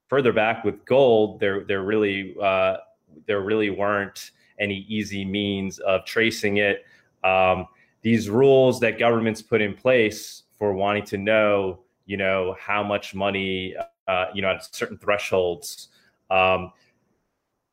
further 0.09 0.33
back 0.33 0.65
with 0.65 0.85
gold, 0.85 1.41
there 1.41 1.65
there 1.65 1.83
really 1.83 2.37
uh, 2.41 2.77
there 3.27 3.41
really 3.41 3.71
weren't 3.71 4.31
any 4.61 4.87
easy 4.89 5.25
means 5.25 5.79
of 5.81 6.05
tracing 6.05 6.59
it. 6.59 6.85
Um, 7.25 7.67
these 8.03 8.29
rules 8.29 8.79
that 8.81 8.99
governments 8.99 9.43
put 9.43 9.61
in 9.61 9.75
place 9.75 10.43
for 10.59 10.73
wanting 10.73 11.05
to 11.07 11.19
know 11.19 11.81
you 12.07 12.17
know 12.17 12.57
how 12.59 12.83
much 12.83 13.15
money 13.15 13.75
uh, 14.09 14.27
you 14.35 14.43
know 14.43 14.49
at 14.49 14.75
certain 14.75 14.99
thresholds. 14.99 15.89
Um, 16.31 16.73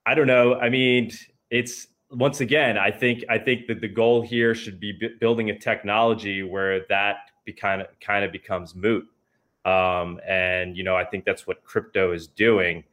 i 0.06 0.14
don't 0.16 0.28
know. 0.28 0.56
I 0.56 0.70
mean 0.70 1.12
it's 1.50 1.88
once 2.10 2.42
again 2.42 2.78
i 2.78 2.92
think 2.92 3.24
i 3.30 3.38
think 3.38 3.68
that 3.68 3.80
the 3.80 3.88
goal 3.88 4.22
here 4.22 4.54
should 4.54 4.80
be 4.80 4.92
b- 4.92 5.16
building 5.20 5.50
a 5.50 5.58
technology 5.58 6.44
where 6.44 6.86
that 6.90 7.32
be 7.46 7.54
kind 7.54 7.82
of 7.82 7.88
kind 8.00 8.26
of 8.26 8.32
becomes 8.32 8.76
moot. 8.76 9.06
Um, 9.64 10.20
and 10.28 10.76
you 10.76 10.84
know 10.84 10.96
i 10.96 11.06
think 11.06 11.26
that's 11.26 11.46
what 11.48 11.64
crypto 11.64 12.12
is 12.14 12.28
doing. 12.28 12.84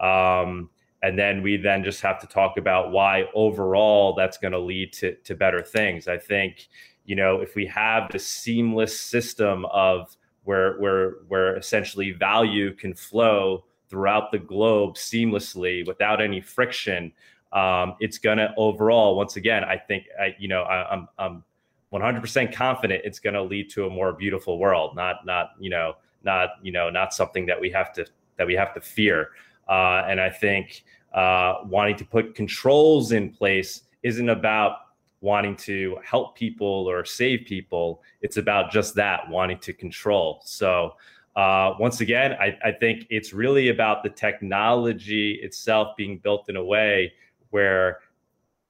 Um, 0.00 0.70
and 1.02 1.18
then 1.18 1.42
we 1.42 1.56
then 1.56 1.84
just 1.84 2.00
have 2.02 2.20
to 2.20 2.26
talk 2.26 2.56
about 2.58 2.90
why 2.90 3.24
overall 3.34 4.14
that's 4.14 4.38
going 4.38 4.52
to 4.52 4.58
lead 4.58 4.92
to 4.94 5.14
to 5.14 5.34
better 5.34 5.62
things. 5.62 6.08
I 6.08 6.18
think 6.18 6.68
you 7.04 7.16
know 7.16 7.40
if 7.40 7.54
we 7.54 7.66
have 7.66 8.10
the 8.10 8.18
seamless 8.18 8.98
system 8.98 9.66
of 9.66 10.16
where 10.46 10.78
where 10.78 11.16
where 11.28 11.56
essentially 11.56 12.12
value 12.12 12.72
can 12.72 12.94
flow 12.94 13.64
throughout 13.88 14.32
the 14.32 14.38
globe 14.38 14.94
seamlessly 14.94 15.86
without 15.86 16.20
any 16.22 16.40
friction. 16.40 17.12
Um, 17.52 17.94
it's 18.00 18.18
gonna 18.18 18.54
overall, 18.56 19.16
once 19.16 19.36
again, 19.36 19.64
I 19.64 19.76
think 19.76 20.04
I, 20.20 20.34
you 20.38 20.48
know 20.48 20.62
I, 20.62 20.90
I'm 20.92 21.08
I'm 21.18 21.44
100% 21.92 22.52
confident 22.52 23.02
it's 23.04 23.20
to 23.20 23.42
lead 23.42 23.70
to 23.70 23.86
a 23.86 23.90
more 23.90 24.12
beautiful 24.12 24.58
world. 24.58 24.96
Not 24.96 25.26
not 25.26 25.50
you 25.58 25.70
know 25.70 25.96
not 26.22 26.50
you 26.62 26.72
know 26.72 26.90
not 26.90 27.12
something 27.12 27.44
that 27.46 27.60
we 27.60 27.70
have 27.70 27.92
to 27.94 28.06
that 28.38 28.46
we 28.46 28.54
have 28.54 28.72
to 28.74 28.80
fear. 28.80 29.30
Uh, 29.68 30.04
and 30.08 30.20
I 30.20 30.30
think 30.30 30.84
uh, 31.12 31.54
wanting 31.64 31.96
to 31.96 32.04
put 32.04 32.34
controls 32.34 33.12
in 33.12 33.30
place 33.30 33.82
isn't 34.02 34.28
about 34.28 34.85
wanting 35.20 35.56
to 35.56 35.98
help 36.04 36.36
people 36.36 36.66
or 36.88 37.04
save 37.04 37.46
people. 37.46 38.02
It's 38.20 38.36
about 38.36 38.70
just 38.70 38.94
that, 38.96 39.28
wanting 39.28 39.58
to 39.60 39.72
control. 39.72 40.42
So, 40.44 40.92
uh, 41.34 41.74
once 41.78 42.00
again, 42.00 42.32
I, 42.40 42.56
I, 42.64 42.72
think 42.72 43.06
it's 43.10 43.34
really 43.34 43.68
about 43.68 44.02
the 44.02 44.08
technology 44.08 45.32
itself 45.42 45.94
being 45.94 46.16
built 46.16 46.48
in 46.48 46.56
a 46.56 46.64
way 46.64 47.12
where 47.50 47.98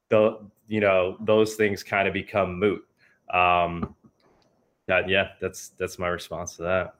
the 0.09 0.39
you 0.67 0.81
know 0.81 1.15
those 1.21 1.55
things 1.55 1.81
kind 1.81 2.09
of 2.09 2.13
become 2.13 2.59
moot. 2.59 2.85
Um, 3.33 3.95
that 4.87 5.07
yeah, 5.07 5.29
that's 5.39 5.69
that's 5.79 5.97
my 5.97 6.09
response 6.09 6.57
to 6.57 6.63
that. 6.63 6.95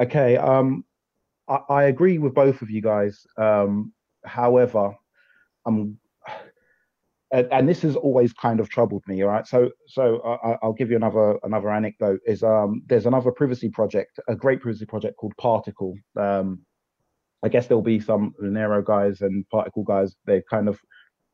Okay, 0.00 0.38
um, 0.38 0.84
I, 1.46 1.58
I 1.68 1.82
agree 1.84 2.16
with 2.16 2.34
both 2.34 2.62
of 2.62 2.70
you 2.70 2.80
guys. 2.80 3.26
Um, 3.36 3.92
however, 4.24 4.94
I'm 5.66 5.98
and, 7.32 7.48
and, 7.52 7.68
this 7.68 7.82
has 7.82 7.96
always 7.96 8.32
kind 8.32 8.60
of 8.60 8.68
troubled 8.68 9.02
me. 9.06 9.22
All 9.22 9.28
right, 9.28 9.46
so 9.46 9.70
so 9.86 10.20
I, 10.22 10.66
will 10.66 10.72
give 10.72 10.90
you 10.90 10.96
another 10.96 11.38
another 11.42 11.70
anecdote. 11.70 12.20
Is 12.26 12.42
um 12.42 12.82
there's 12.86 13.06
another 13.06 13.30
privacy 13.30 13.68
project, 13.68 14.18
a 14.28 14.34
great 14.34 14.60
privacy 14.60 14.86
project 14.86 15.16
called 15.16 15.34
Particl. 15.40 15.94
Um, 16.18 16.60
I 17.42 17.48
guess 17.48 17.66
there'll 17.66 17.82
be 17.82 18.00
some 18.00 18.34
Monero 18.42 18.84
guys 18.84 19.20
and 19.22 19.44
Particl 19.52 19.84
guys. 19.86 20.14
They're 20.26 20.44
kind 20.50 20.68
of 20.68 20.78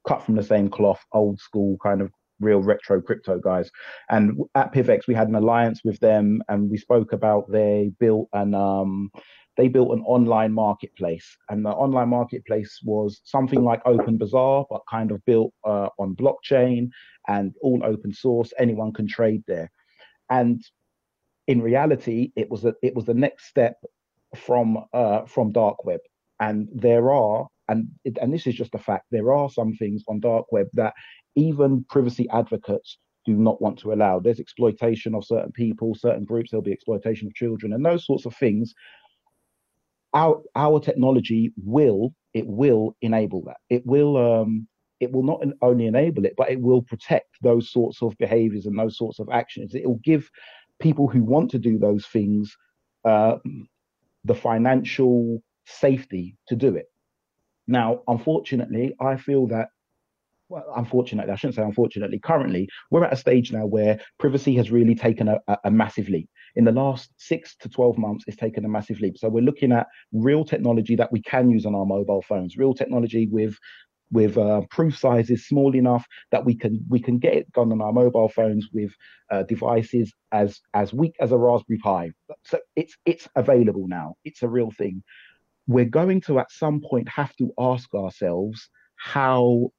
cut 0.07 0.23
from 0.23 0.37
the 0.37 0.43
same 0.43 0.69
cloth, 0.69 1.05
old 1.13 1.41
school 1.41 1.77
kind 1.83 2.01
of 2.01 2.11
real 2.41 2.63
retro 2.63 3.01
crypto 3.01 3.39
guys. 3.39 3.71
And 4.11 4.39
at 4.55 4.73
PivX, 4.73 5.07
we 5.07 5.15
had 5.15 5.29
an 5.29 5.35
alliance 5.35 5.81
with 5.85 5.99
them, 6.01 6.43
and 6.49 6.71
we 6.71 6.79
spoke 6.79 7.13
about 7.13 7.51
they 7.51 7.93
built 7.99 8.29
an 8.33 8.55
um 8.55 9.11
they 9.57 9.69
built 9.69 9.93
an 9.93 10.03
online 10.05 10.53
marketplace, 10.53 11.37
and 11.49 11.65
the 11.65 11.71
online 11.71 12.11
marketplace 12.11 12.79
was 12.85 13.21
something 13.25 13.63
like 13.65 13.81
Open 13.87 14.19
Bazaar, 14.19 14.67
but 14.69 14.83
kind 14.91 15.11
of 15.11 15.25
built 15.25 15.53
uh, 15.65 15.89
on 15.99 16.15
blockchain 16.15 16.91
and 17.29 17.55
all 17.63 17.81
open 17.85 18.13
source. 18.13 18.53
Anyone 18.59 18.93
can 18.93 19.09
trade 19.09 19.43
there, 19.47 19.71
and 20.31 20.63
in 21.47 21.63
reality, 21.63 22.33
it 22.37 22.51
was 22.51 22.65
a, 22.65 22.75
it 22.83 22.95
was 22.95 23.05
the 23.05 23.15
next 23.15 23.47
step 23.47 23.77
from 24.37 24.85
uh, 24.93 25.25
from 25.27 25.53
dark 25.53 25.85
web. 25.85 26.01
And 26.41 26.69
there 26.75 27.13
are, 27.13 27.47
and 27.69 27.89
it, 28.05 28.19
and 28.21 28.33
this 28.33 28.47
is 28.47 28.55
just 28.55 28.75
a 28.75 28.79
fact, 28.79 29.07
there 29.11 29.33
are 29.33 29.49
some 29.49 29.73
things 29.75 30.03
on 30.09 30.21
dark 30.21 30.53
web 30.53 30.67
that 30.75 30.93
even 31.35 31.85
privacy 31.89 32.29
advocates 32.31 32.99
do 33.25 33.35
not 33.35 33.61
want 33.63 33.79
to 33.79 33.93
allow. 33.93 34.21
There's 34.21 34.41
exploitation 34.41 35.15
of 35.15 35.25
certain 35.25 35.53
people, 35.53 35.95
certain 35.95 36.25
groups. 36.25 36.51
There'll 36.51 36.63
be 36.63 36.73
exploitation 36.73 37.27
of 37.27 37.35
children, 37.35 37.73
and 37.73 37.85
those 37.85 38.05
sorts 38.05 38.27
of 38.27 38.37
things 38.37 38.75
our 40.17 40.43
our 40.57 40.81
technology 40.81 41.53
will 41.63 42.15
it 42.33 42.47
will 42.47 42.97
enable 43.03 43.43
that. 43.45 43.59
It 43.71 43.87
will 43.87 44.17
um, 44.17 44.67
it 45.01 45.13
will 45.13 45.23
not 45.23 45.41
only 45.63 45.87
enable 45.87 46.25
it, 46.25 46.35
but 46.37 46.51
it 46.51 46.61
will 46.61 46.83
protect 46.83 47.37
those 47.43 47.71
sorts 47.71 48.03
of 48.03 48.17
behaviors 48.19 48.67
and 48.67 48.79
those 48.79 48.97
sorts 48.97 49.19
of 49.19 49.29
actions. 49.31 49.75
It 49.75 49.87
will 49.87 50.01
give 50.03 50.29
people 50.81 51.07
who 51.07 51.23
want 51.23 51.51
to 51.53 51.59
do 51.59 51.79
those 51.79 52.07
things 52.07 52.57
uh, 53.05 53.37
the 54.25 54.35
financial 54.35 55.43
safety 55.67 56.37
to 56.49 56.57
do 56.57 56.75
it. 56.75 56.87
Now, 57.67 58.03
unfortunately, 58.09 58.95
I 59.01 59.17
feel 59.17 59.47
that 59.49 59.69
well, 60.49 60.65
unfortunately, 60.77 61.33
I 61.33 61.37
shouldn't 61.37 61.57
say 61.57 61.63
unfortunately, 61.63 62.19
currently 62.19 62.69
we're 62.91 63.05
at 63.05 63.13
a 63.13 63.17
stage 63.17 63.53
now 63.53 63.67
where 63.67 63.99
privacy 64.19 64.55
has 64.57 64.71
really 64.71 64.95
taken 64.95 65.29
a, 65.29 65.41
a, 65.65 65.71
massive 65.71 66.09
leap. 66.09 66.29
In 66.55 66.65
the 66.65 66.73
last 66.73 67.11
six 67.17 67.57
to 67.57 67.69
12 67.69 67.99
months, 67.99 68.25
it's 68.27 68.37
taken 68.37 68.65
a 68.65 68.69
massive 68.69 69.01
leap. 69.01 69.19
So 69.19 69.29
we're 69.29 69.43
looking 69.43 69.73
at 69.73 69.87
real 70.13 70.45
technology 70.45 70.95
that 70.97 71.11
we 71.11 71.21
can 71.23 71.51
use 71.51 71.67
on 71.67 71.75
our 71.75 71.85
mobile 71.85 72.23
phones, 72.23 72.57
real 72.57 72.75
technology 72.75 73.27
with 73.27 73.57
with 74.13 74.39
uh, 74.39 74.61
proof 74.71 74.97
sizes 74.97 75.49
small 75.49 75.75
enough 75.75 76.07
that 76.31 76.45
we 76.45 76.57
can 76.57 76.85
we 76.89 77.01
can 77.01 77.19
get 77.19 77.35
it 77.35 77.51
done 77.53 77.73
on 77.73 77.83
our 77.83 77.93
mobile 77.93 78.29
phones 78.29 78.69
with 78.73 78.93
uh, 79.33 79.43
devices 79.43 80.13
as 80.31 80.61
as 80.75 80.93
weak 80.93 81.17
as 81.21 81.33
a 81.33 81.37
Raspberry 81.37 81.79
Pi. 81.79 82.11
So 82.45 82.61
it's 82.77 82.97
it's 83.05 83.29
available 83.35 83.89
now. 83.89 84.15
It's 84.25 84.45
a 84.45 84.49
real 84.49 84.71
thing. 84.71 85.03
We're 85.67 85.87
going 85.87 86.21
to 86.23 86.39
at 86.39 86.53
some 86.53 86.81
point 86.81 87.09
have 87.09 87.35
to 87.37 87.53
ask 87.59 87.93
ourselves 87.95 88.69
how 88.95 89.73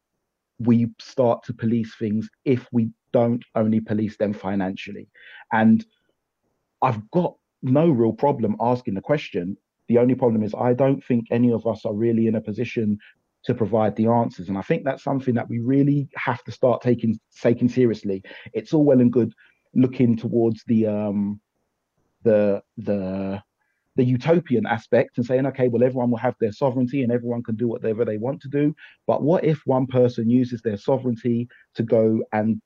we 0.59 0.87
start 0.99 1.43
to 1.43 1.53
police 1.53 1.95
things 1.97 2.29
if 2.45 2.67
we 2.71 2.89
don't 3.13 3.43
only 3.55 3.79
police 3.79 4.17
them 4.17 4.33
financially. 4.33 5.07
And 5.51 5.85
I've 6.81 7.09
got 7.11 7.35
no 7.61 7.89
real 7.89 8.13
problem 8.13 8.55
asking 8.59 8.95
the 8.95 9.01
question. 9.01 9.57
The 9.87 9.97
only 9.97 10.15
problem 10.15 10.43
is 10.43 10.53
I 10.53 10.73
don't 10.73 11.03
think 11.03 11.27
any 11.31 11.51
of 11.51 11.65
us 11.65 11.85
are 11.85 11.93
really 11.93 12.27
in 12.27 12.35
a 12.35 12.41
position 12.41 12.97
to 13.45 13.53
provide 13.53 13.95
the 13.95 14.07
answers. 14.07 14.49
And 14.49 14.57
I 14.57 14.61
think 14.61 14.83
that's 14.83 15.03
something 15.03 15.33
that 15.35 15.49
we 15.49 15.59
really 15.59 16.09
have 16.15 16.43
to 16.43 16.51
start 16.51 16.81
taking 16.81 17.19
taking 17.41 17.69
seriously. 17.69 18.23
It's 18.53 18.73
all 18.73 18.83
well 18.83 18.99
and 18.99 19.11
good 19.11 19.33
looking 19.73 20.17
towards 20.17 20.63
the 20.65 20.87
um 20.87 21.39
the 22.23 22.61
the 22.77 23.41
the 23.97 24.05
utopian 24.05 24.65
aspect 24.65 25.17
and 25.17 25.25
saying, 25.25 25.45
okay, 25.47 25.67
well, 25.67 25.83
everyone 25.83 26.09
will 26.09 26.17
have 26.17 26.35
their 26.39 26.51
sovereignty 26.51 27.03
and 27.03 27.11
everyone 27.11 27.43
can 27.43 27.55
do 27.55 27.67
whatever 27.67 28.05
they 28.05 28.17
want 28.17 28.41
to 28.41 28.47
do. 28.47 28.73
But 29.05 29.23
what 29.23 29.43
if 29.43 29.61
one 29.65 29.87
person 29.87 30.29
uses 30.29 30.61
their 30.61 30.77
sovereignty 30.77 31.49
to 31.75 31.83
go 31.83 32.23
and 32.31 32.61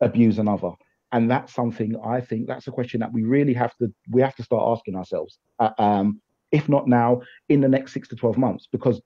abuse 0.00 0.38
another? 0.38 0.72
and 1.12 1.30
that's 1.30 1.52
something 1.52 1.94
I 2.04 2.20
think 2.20 2.46
that's 2.46 2.66
a 2.66 2.72
question 2.72 3.00
that 3.00 3.12
we 3.12 3.22
really 3.22 3.54
have 3.54 3.76
to 3.76 3.92
we 4.10 4.22
have 4.22 4.34
to 4.36 4.42
start 4.42 4.64
asking 4.66 4.96
ourselves. 4.96 5.38
Uh, 5.58 5.70
um, 5.78 6.20
if 6.50 6.68
not 6.68 6.88
now, 6.88 7.20
in 7.48 7.60
the 7.60 7.68
next 7.68 7.92
six 7.92 8.08
to 8.08 8.16
twelve 8.16 8.38
months, 8.38 8.66
because 8.70 9.00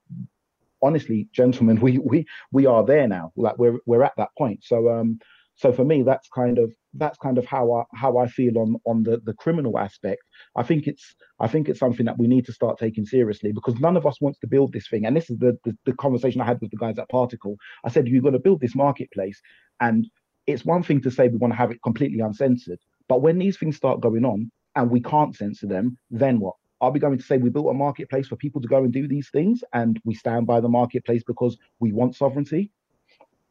honestly, 0.81 1.27
gentlemen, 1.33 1.79
we 1.81 1.99
we 1.99 2.25
we 2.51 2.65
are 2.65 2.83
there 2.83 3.07
now. 3.07 3.31
Like 3.35 3.57
we're 3.57 3.79
we're 3.85 4.03
at 4.03 4.13
that 4.17 4.29
point. 4.37 4.63
So 4.63 4.89
um, 4.89 5.19
so 5.57 5.73
for 5.73 5.83
me, 5.83 6.03
that's 6.03 6.29
kind 6.29 6.59
of 6.59 6.71
that's 6.93 7.17
kind 7.17 7.37
of 7.37 7.45
how 7.45 7.73
I 7.73 7.83
how 7.95 8.17
I 8.17 8.27
feel 8.27 8.59
on 8.59 8.75
on 8.85 9.03
the 9.03 9.19
the 9.25 9.33
criminal 9.33 9.77
aspect. 9.79 10.21
I 10.55 10.63
think 10.63 10.87
it's 10.87 11.15
I 11.39 11.47
think 11.47 11.67
it's 11.67 11.79
something 11.79 12.05
that 12.05 12.19
we 12.19 12.27
need 12.27 12.45
to 12.45 12.53
start 12.53 12.77
taking 12.77 13.05
seriously 13.05 13.51
because 13.51 13.79
none 13.79 13.97
of 13.97 14.05
us 14.05 14.21
wants 14.21 14.39
to 14.39 14.47
build 14.47 14.71
this 14.71 14.87
thing. 14.87 15.05
And 15.05 15.17
this 15.17 15.29
is 15.31 15.39
the 15.39 15.57
the, 15.65 15.75
the 15.85 15.93
conversation 15.93 16.41
I 16.41 16.45
had 16.45 16.61
with 16.61 16.69
the 16.69 16.77
guys 16.77 16.99
at 16.99 17.09
Particl. 17.09 17.55
I 17.83 17.89
said 17.89 18.07
you're 18.07 18.21
going 18.21 18.33
to 18.33 18.39
build 18.39 18.61
this 18.61 18.75
marketplace, 18.75 19.41
and 19.79 20.07
it's 20.45 20.63
one 20.63 20.83
thing 20.83 21.01
to 21.01 21.11
say 21.11 21.27
we 21.27 21.37
want 21.37 21.53
to 21.53 21.57
have 21.57 21.71
it 21.71 21.81
completely 21.83 22.19
uncensored, 22.19 22.79
but 23.09 23.23
when 23.23 23.39
these 23.39 23.57
things 23.57 23.75
start 23.75 23.99
going 23.99 24.25
on 24.25 24.51
and 24.75 24.91
we 24.91 25.01
can't 25.01 25.35
censor 25.35 25.67
them, 25.67 25.97
then 26.11 26.39
what? 26.39 26.53
Are 26.81 26.91
we 26.91 26.99
going 26.99 27.17
to 27.17 27.23
say 27.23 27.37
we 27.37 27.49
built 27.49 27.71
a 27.71 27.73
marketplace 27.73 28.27
for 28.27 28.35
people 28.35 28.61
to 28.61 28.67
go 28.67 28.83
and 28.83 28.93
do 28.93 29.07
these 29.07 29.29
things 29.31 29.63
and 29.73 29.99
we 30.05 30.13
stand 30.13 30.45
by 30.45 30.59
the 30.59 30.69
marketplace 30.69 31.23
because 31.25 31.57
we 31.79 31.91
want 31.91 32.15
sovereignty? 32.15 32.71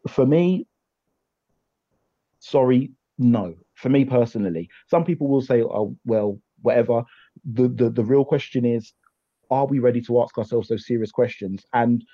For 0.09 0.25
me, 0.25 0.69
sorry, 2.39 2.93
no. 3.19 3.55
For 3.75 3.89
me 3.89 4.05
personally, 4.05 4.69
some 4.89 5.05
people 5.05 5.29
will 5.29 5.43
say, 5.43 5.63
oh, 5.63 5.97
well, 6.05 6.39
whatever. 6.63 7.03
The, 7.45 7.69
the, 7.69 7.91
the 7.91 8.05
real 8.05 8.25
question 8.25 8.65
is, 8.65 8.93
are 9.51 9.67
we 9.67 9.79
ready 9.79 10.01
to 10.03 10.21
ask 10.23 10.37
ourselves 10.39 10.69
those 10.69 10.87
serious 10.87 11.11
questions? 11.11 11.65
And 11.73 12.05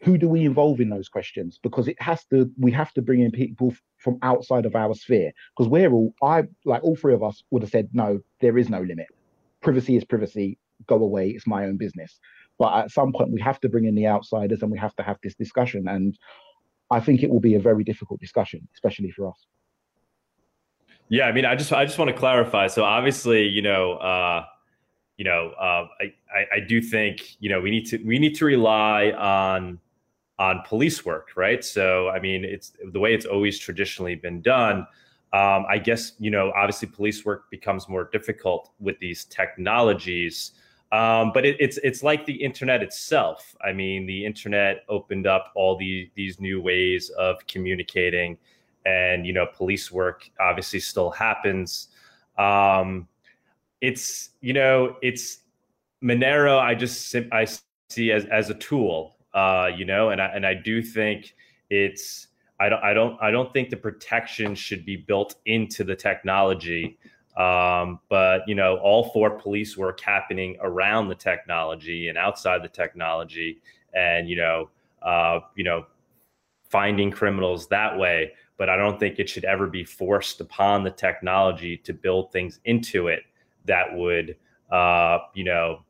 who 0.00 0.16
do 0.16 0.28
we 0.28 0.44
involve 0.44 0.80
in 0.80 0.90
those 0.90 1.08
questions? 1.08 1.58
Because 1.62 1.88
it 1.88 2.00
has 2.00 2.24
to 2.26 2.50
we 2.58 2.70
have 2.70 2.92
to 2.94 3.02
bring 3.02 3.20
in 3.20 3.30
people 3.32 3.74
from 3.96 4.18
outside 4.22 4.64
of 4.64 4.76
our 4.76 4.94
sphere. 4.94 5.32
Because 5.56 5.68
we're 5.68 5.90
all 5.92 6.14
i 6.22 6.44
like 6.64 6.84
all 6.84 6.96
three 6.96 7.14
of 7.14 7.22
us 7.22 7.42
would 7.50 7.62
have 7.62 7.70
said 7.70 7.88
no 7.92 8.20
there 8.40 8.58
is 8.58 8.68
no 8.68 8.80
limit. 8.80 9.06
Privacy 9.60 9.96
is 9.96 10.04
privacy. 10.04 10.58
Go 10.86 10.96
away. 10.96 11.30
It's 11.30 11.46
my 11.46 11.64
own 11.64 11.76
business. 11.76 12.20
But 12.58 12.84
at 12.84 12.90
some 12.92 13.12
point 13.12 13.32
we 13.32 13.40
have 13.40 13.60
to 13.60 13.68
bring 13.68 13.86
in 13.86 13.96
the 13.96 14.06
outsiders 14.06 14.62
and 14.62 14.70
we 14.70 14.78
have 14.78 14.94
to 14.96 15.02
have 15.02 15.18
this 15.22 15.34
discussion. 15.34 15.88
And 15.88 16.16
i 16.90 17.00
think 17.00 17.22
it 17.22 17.30
will 17.30 17.40
be 17.40 17.54
a 17.54 17.60
very 17.60 17.84
difficult 17.84 18.18
discussion 18.18 18.66
especially 18.74 19.10
for 19.10 19.28
us 19.28 19.46
yeah 21.08 21.24
i 21.24 21.32
mean 21.32 21.44
i 21.44 21.54
just 21.54 21.72
i 21.72 21.84
just 21.84 21.98
want 21.98 22.10
to 22.10 22.16
clarify 22.16 22.66
so 22.66 22.84
obviously 22.84 23.46
you 23.46 23.62
know 23.62 23.94
uh 23.94 24.44
you 25.18 25.24
know, 25.24 25.50
uh, 25.60 25.88
I, 26.00 26.14
I, 26.32 26.56
I 26.56 26.60
do 26.60 26.80
think 26.80 27.36
you 27.40 27.50
know 27.50 27.60
we 27.60 27.70
need 27.70 27.86
to 27.86 27.98
we 28.04 28.18
need 28.18 28.36
to 28.36 28.44
rely 28.44 29.10
on 29.10 29.78
on 30.38 30.62
police 30.64 31.04
work, 31.04 31.30
right? 31.36 31.64
So, 31.64 32.08
I 32.08 32.20
mean, 32.20 32.44
it's 32.44 32.72
the 32.92 33.00
way 33.00 33.12
it's 33.12 33.26
always 33.26 33.58
traditionally 33.58 34.14
been 34.14 34.40
done. 34.40 34.86
Um, 35.32 35.66
I 35.68 35.78
guess, 35.78 36.12
you 36.20 36.30
know, 36.30 36.52
obviously 36.56 36.86
police 36.88 37.24
work 37.24 37.50
becomes 37.50 37.88
more 37.88 38.04
difficult 38.04 38.70
with 38.78 38.96
these 39.00 39.24
technologies. 39.24 40.52
Um, 40.92 41.32
but 41.34 41.44
it, 41.44 41.56
it's 41.58 41.78
it's 41.78 42.04
like 42.04 42.24
the 42.24 42.32
internet 42.32 42.82
itself. 42.82 43.56
I 43.62 43.72
mean, 43.72 44.06
the 44.06 44.24
internet 44.24 44.84
opened 44.88 45.26
up 45.26 45.50
all 45.56 45.76
the, 45.76 46.08
these 46.14 46.40
new 46.40 46.62
ways 46.62 47.10
of 47.10 47.44
communicating, 47.48 48.38
and 48.86 49.26
you 49.26 49.32
know, 49.32 49.46
police 49.54 49.90
work 49.92 50.30
obviously 50.40 50.80
still 50.80 51.10
happens. 51.10 51.88
Um, 52.36 53.08
it's 53.80 54.30
you 54.40 54.52
know, 54.52 54.96
it's 55.02 55.40
Monero. 56.02 56.58
I 56.58 56.74
just 56.74 57.14
I 57.32 57.46
see 57.90 58.12
as 58.12 58.24
as 58.26 58.50
a 58.50 58.54
tool 58.54 59.18
uh, 59.34 59.70
you 59.76 59.84
know, 59.84 60.10
and 60.10 60.20
I 60.20 60.26
and 60.26 60.46
I 60.46 60.54
do 60.54 60.82
think 60.82 61.34
it's 61.70 62.28
I 62.58 62.68
don't 62.68 62.82
I 62.82 62.92
don't 62.92 63.20
I 63.22 63.30
don't 63.30 63.52
think 63.52 63.70
the 63.70 63.76
protection 63.76 64.54
should 64.54 64.84
be 64.84 64.96
built 64.96 65.36
into 65.46 65.84
the 65.84 65.94
technology. 65.94 66.98
Um, 67.36 68.00
but 68.08 68.40
you 68.48 68.54
know, 68.56 68.78
all 68.78 69.10
for 69.10 69.30
police 69.30 69.76
work 69.76 70.00
happening 70.00 70.56
around 70.60 71.08
the 71.08 71.14
technology 71.14 72.08
and 72.08 72.18
outside 72.18 72.64
the 72.64 72.68
technology, 72.68 73.60
and 73.94 74.28
you 74.28 74.36
know, 74.36 74.70
uh, 75.02 75.40
you 75.54 75.62
know, 75.62 75.86
finding 76.68 77.10
criminals 77.10 77.68
that 77.68 77.96
way. 77.96 78.32
But 78.58 78.68
I 78.68 78.76
don't 78.76 78.98
think 79.00 79.18
it 79.18 79.28
should 79.28 79.44
ever 79.44 79.66
be 79.66 79.84
forced 79.84 80.40
upon 80.40 80.84
the 80.84 80.90
technology 80.90 81.76
to 81.78 81.92
build 81.94 82.32
things 82.32 82.60
into 82.64 83.08
it 83.08 83.22
that 83.64 83.86
would, 83.94 84.36
uh, 84.70 85.18
you 85.34 85.44
know, 85.44 85.84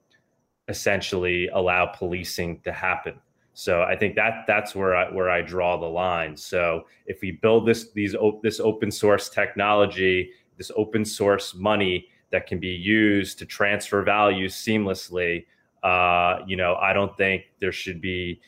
essentially 0.68 1.48
allow 1.48 1.86
policing 1.86 2.60
to 2.60 2.72
happen. 2.72 3.14
So 3.54 3.82
I 3.82 3.96
think 3.96 4.14
that 4.14 4.44
that's 4.46 4.76
where 4.76 4.94
I 4.94 5.10
where 5.10 5.30
I 5.30 5.42
draw 5.42 5.76
the 5.80 5.86
line. 5.86 6.36
So 6.36 6.84
if 7.06 7.20
we 7.22 7.32
build 7.32 7.66
this 7.66 7.90
these 7.90 8.14
this 8.42 8.60
open 8.60 8.90
source 8.92 9.28
technology, 9.28 10.30
this 10.56 10.70
open 10.76 11.04
source 11.04 11.54
money 11.54 12.06
that 12.30 12.46
can 12.46 12.60
be 12.60 12.68
used 12.68 13.38
to 13.38 13.46
transfer 13.46 14.04
values 14.04 14.54
seamlessly, 14.54 15.46
uh, 15.82 16.40
you 16.46 16.56
know, 16.56 16.76
I 16.76 16.92
don't 16.92 17.16
think 17.16 17.46
there 17.58 17.72
should 17.72 18.00
be 18.00 18.40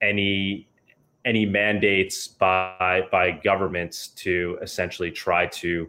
any 0.00 0.68
any 1.24 1.46
mandates 1.46 2.28
by 2.28 3.02
by 3.10 3.30
governments 3.30 4.08
to 4.08 4.58
essentially 4.62 5.10
try 5.10 5.46
to 5.46 5.88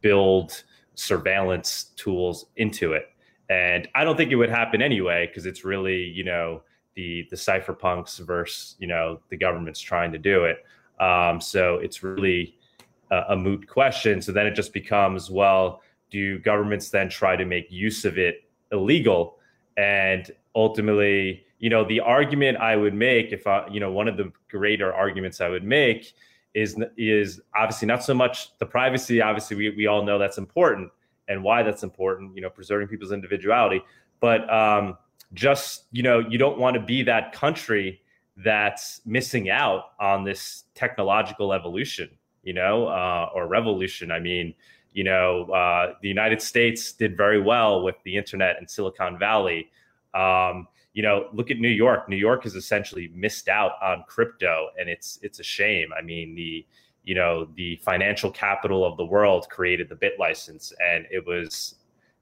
build 0.00 0.64
surveillance 0.94 1.84
tools 1.96 2.46
into 2.56 2.92
it. 2.92 3.08
And 3.48 3.88
I 3.94 4.04
don't 4.04 4.16
think 4.16 4.30
it 4.32 4.36
would 4.36 4.50
happen 4.50 4.82
anyway 4.82 5.26
because 5.26 5.46
it's 5.46 5.64
really, 5.64 6.02
you 6.02 6.24
know, 6.24 6.62
the 6.94 7.26
the 7.30 7.36
cypherpunks 7.36 8.18
versus 8.20 8.76
you 8.78 8.86
know 8.86 9.20
the 9.30 9.36
government's 9.36 9.80
trying 9.80 10.12
to 10.12 10.18
do 10.18 10.44
it. 10.44 10.64
Um, 11.00 11.40
so 11.40 11.76
it's 11.76 12.02
really 12.02 12.56
a, 13.10 13.22
a, 13.30 13.36
moot 13.36 13.66
question. 13.66 14.22
So 14.22 14.30
then 14.30 14.46
it 14.46 14.54
just 14.54 14.72
becomes, 14.72 15.30
well, 15.30 15.80
do 16.10 16.38
governments 16.38 16.90
then 16.90 17.08
try 17.08 17.34
to 17.34 17.44
make 17.44 17.72
use 17.72 18.04
of 18.04 18.18
it 18.18 18.44
illegal? 18.70 19.38
And 19.76 20.30
ultimately, 20.54 21.44
you 21.62 21.70
know, 21.70 21.84
the 21.84 22.00
argument 22.00 22.58
I 22.58 22.74
would 22.74 22.92
make, 22.92 23.30
if 23.30 23.46
I, 23.46 23.68
you 23.70 23.78
know, 23.78 23.92
one 23.92 24.08
of 24.08 24.16
the 24.16 24.32
greater 24.50 24.92
arguments 24.92 25.40
I 25.40 25.48
would 25.48 25.62
make 25.62 26.12
is 26.54 26.76
is 26.96 27.40
obviously 27.54 27.86
not 27.86 28.02
so 28.02 28.14
much 28.14 28.58
the 28.58 28.66
privacy. 28.66 29.22
Obviously, 29.22 29.56
we 29.56 29.70
we 29.70 29.86
all 29.86 30.04
know 30.04 30.18
that's 30.18 30.38
important 30.38 30.90
and 31.28 31.40
why 31.44 31.62
that's 31.62 31.84
important. 31.84 32.34
You 32.34 32.42
know, 32.42 32.50
preserving 32.50 32.88
people's 32.88 33.12
individuality, 33.12 33.80
but 34.18 34.52
um, 34.52 34.98
just 35.34 35.84
you 35.92 36.02
know 36.02 36.18
you 36.18 36.36
don't 36.36 36.58
want 36.58 36.74
to 36.74 36.80
be 36.80 37.04
that 37.04 37.32
country 37.32 38.02
that's 38.38 39.00
missing 39.06 39.48
out 39.48 39.92
on 40.00 40.24
this 40.24 40.64
technological 40.74 41.52
evolution 41.52 42.08
you 42.42 42.52
know 42.52 42.86
uh, 42.86 43.28
or 43.34 43.46
revolution 43.46 44.10
i 44.10 44.18
mean 44.18 44.54
you 44.94 45.04
know 45.04 45.44
uh, 45.52 45.94
the 46.00 46.08
united 46.08 46.40
states 46.40 46.92
did 46.92 47.16
very 47.16 47.40
well 47.40 47.82
with 47.82 47.96
the 48.04 48.16
internet 48.16 48.56
in 48.60 48.66
silicon 48.66 49.18
valley 49.18 49.70
um, 50.14 50.66
you 50.92 51.02
know 51.02 51.28
look 51.32 51.50
at 51.50 51.58
new 51.58 51.68
york 51.68 52.08
new 52.08 52.16
york 52.16 52.44
has 52.44 52.54
essentially 52.54 53.10
missed 53.14 53.48
out 53.48 53.72
on 53.82 54.04
crypto 54.06 54.68
and 54.78 54.88
it's 54.88 55.18
it's 55.22 55.40
a 55.40 55.44
shame 55.44 55.88
i 55.98 56.02
mean 56.02 56.34
the 56.34 56.66
you 57.04 57.14
know 57.14 57.48
the 57.56 57.76
financial 57.76 58.30
capital 58.30 58.84
of 58.84 58.96
the 58.96 59.04
world 59.04 59.48
created 59.50 59.88
the 59.88 59.96
BitLicense, 59.96 60.72
and 60.84 61.06
it 61.10 61.26
was 61.26 61.76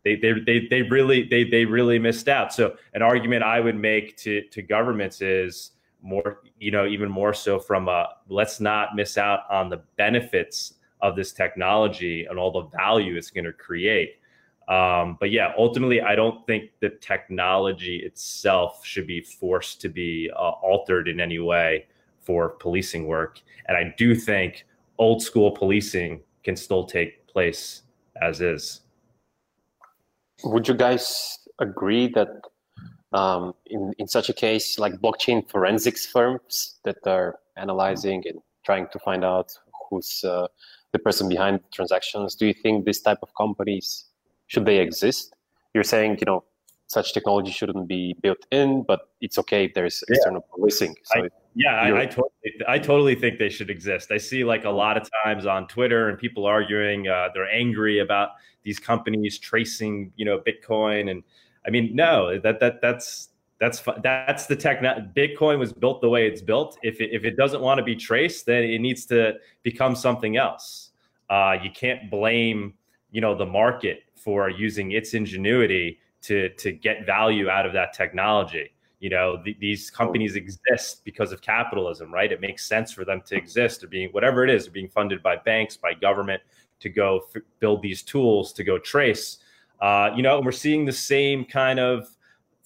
they, 0.05 0.17
they, 0.17 0.33
they, 0.47 0.67
they 0.71 0.83
really 0.83 1.25
they, 1.29 1.45
they 1.45 1.65
really 1.65 1.99
missed 1.99 2.29
out. 2.29 2.53
So 2.53 2.77
an 2.95 3.03
argument 3.03 3.43
I 3.43 3.61
would 3.61 3.77
make 3.77 4.17
to, 4.19 4.43
to 4.49 4.63
governments 4.63 5.21
is 5.21 5.73
more, 6.03 6.41
you 6.59 6.71
know, 6.71 6.87
even 6.87 7.11
more 7.11 7.35
so 7.35 7.59
from 7.59 7.89
a 7.89 8.09
let's 8.29 8.61
not 8.61 8.97
miss 8.97 9.19
out 9.19 9.41
on 9.51 9.69
the 9.69 9.83
benefits 9.97 10.75
of 11.03 11.17
this 11.17 11.33
technology 11.33 12.25
and 12.25 12.39
all 12.39 12.51
the 12.51 12.77
value 12.77 13.17
it's 13.17 13.31
going 13.31 13.45
to 13.45 13.53
create. 13.53 14.20
Um, 14.71 15.17
but 15.19 15.31
yeah, 15.31 15.53
ultimately, 15.59 16.01
I 16.01 16.15
don't 16.15 16.47
think 16.47 16.71
the 16.81 16.91
technology 16.91 18.03
itself 18.05 18.87
should 18.87 19.07
be 19.07 19.21
forced 19.21 19.81
to 19.81 19.89
be 19.89 20.31
uh, 20.35 20.51
altered 20.63 21.09
in 21.09 21.21
any 21.21 21.41
way 21.41 21.87
for 22.21 22.51
policing 22.51 23.07
work. 23.07 23.41
And 23.67 23.77
I 23.77 23.93
do 23.99 24.15
think 24.15 24.65
old 24.97 25.23
school 25.23 25.51
policing 25.51 26.21
can 26.45 26.55
still 26.57 26.85
take 26.85 27.27
place 27.27 27.83
as 28.23 28.41
is 28.41 28.81
would 30.45 30.69
you 30.69 30.75
guys 30.75 31.39
agree 31.59 32.09
that 32.09 32.29
um, 33.13 33.55
in, 33.67 33.93
in 33.99 34.09
such 34.09 34.29
a 34.29 34.33
case, 34.33 34.79
like 34.79 34.95
blockchain 34.95 35.49
forensics 35.49 36.07
firms 36.07 36.79
that 36.85 36.97
are 37.07 37.39
analyzing 37.57 38.23
and 38.27 38.41
trying 38.65 38.87
to 38.93 38.99
find 39.01 39.25
out 39.25 39.53
who's 39.89 40.25
uh, 40.25 40.47
the 40.93 40.99
person 40.99 41.29
behind 41.29 41.61
transactions, 41.73 42.35
do 42.35 42.47
you 42.47 42.55
think 42.55 42.85
this 42.85 43.01
type 43.01 43.19
of 43.23 43.29
companies 43.37 44.07
should 44.51 44.67
they 44.67 44.81
exist? 44.81 45.33
You're 45.75 45.85
saying, 45.85 46.19
you 46.19 46.27
know, 46.27 46.43
such 46.89 47.15
technology 47.15 47.53
shouldn't 47.53 47.87
be 47.87 48.17
built 48.21 48.45
in, 48.51 48.83
but 48.83 49.11
it's 49.21 49.39
okay 49.39 49.67
if 49.67 49.75
there's 49.75 50.03
external 50.09 50.45
policing. 50.53 50.97
So 51.05 51.23
I, 51.23 51.29
yeah, 51.55 51.77
I, 51.77 52.01
I, 52.01 52.07
totally, 52.07 52.53
I 52.67 52.79
totally 52.81 53.15
think 53.15 53.39
they 53.39 53.49
should 53.49 53.71
exist. 53.71 54.11
I 54.11 54.19
see 54.19 54.43
like 54.43 54.65
a 54.65 54.71
lot 54.71 54.97
of 54.97 55.09
times 55.25 55.47
on 55.47 55.69
Twitter 55.69 56.09
and 56.09 56.19
people 56.19 56.47
arguing, 56.47 57.07
uh, 57.07 57.29
they're 57.33 57.49
angry 57.49 58.01
about 58.01 58.31
these 58.65 58.81
companies 58.81 59.39
tracing, 59.39 60.13
you 60.17 60.25
know, 60.25 60.41
Bitcoin. 60.41 61.13
And 61.13 61.23
I 61.65 61.71
mean, 61.71 61.95
no, 61.95 62.41
that 62.41 62.59
that 62.59 62.81
that's 62.83 63.29
that's 63.61 63.81
that's 64.03 64.47
the 64.47 64.57
tech. 64.57 64.81
Bitcoin 65.15 65.61
was 65.61 65.73
built 65.73 66.01
the 66.01 66.09
way 66.09 66.27
it's 66.27 66.43
built. 66.43 66.77
If 66.83 67.01
it, 67.01 67.11
if 67.13 67.23
it 67.23 67.37
doesn't 67.37 67.61
want 67.61 67.79
to 67.79 67.85
be 67.85 67.95
traced, 67.95 68.47
then 68.47 68.65
it 68.65 68.81
needs 68.81 69.07
to 69.07 69.35
become 69.63 69.95
something 69.95 70.37
else. 70.37 70.91
uh, 71.29 71.57
you 71.63 71.71
can't 71.71 72.11
blame 72.11 72.75
you 73.11 73.21
know 73.21 73.35
the 73.35 73.47
market 73.47 74.03
for 74.23 74.51
using 74.51 74.93
its 74.93 75.15
ingenuity 75.15 75.99
to 76.23 76.51
to 76.51 76.73
get 76.73 77.07
value 77.07 77.49
out 77.49 77.67
of 77.67 77.73
that 77.73 77.93
technology. 77.93 78.73
You 79.01 79.11
know 79.11 79.41
th- 79.43 79.57
these 79.59 79.91
companies 79.91 80.37
exist 80.37 81.03
because 81.05 81.33
of 81.33 81.41
capitalism 81.41 82.13
right? 82.13 82.31
It 82.31 82.41
makes 82.41 82.67
sense 82.67 82.93
for 82.93 83.05
them 83.05 83.23
to 83.27 83.37
exist. 83.37 83.83
Or 83.83 83.89
being 83.89 84.11
whatever 84.11 84.45
it 84.45 84.51
is 84.51 84.69
being 84.69 84.89
funded 84.89 85.23
by 85.23 85.37
banks 85.37 85.77
by 85.77 85.95
government 85.95 86.43
to 86.81 86.89
go 86.89 87.23
f- 87.35 87.43
build 87.59 87.83
these 87.83 88.03
tools 88.03 88.53
to 88.55 88.65
go 88.65 88.79
trace. 88.79 89.39
Uh, 89.81 90.11
you 90.15 90.23
know 90.23 90.41
we're 90.41 90.53
seeing 90.53 90.85
the 90.85 90.93
same 90.93 91.45
kind 91.45 91.81
of 91.81 92.09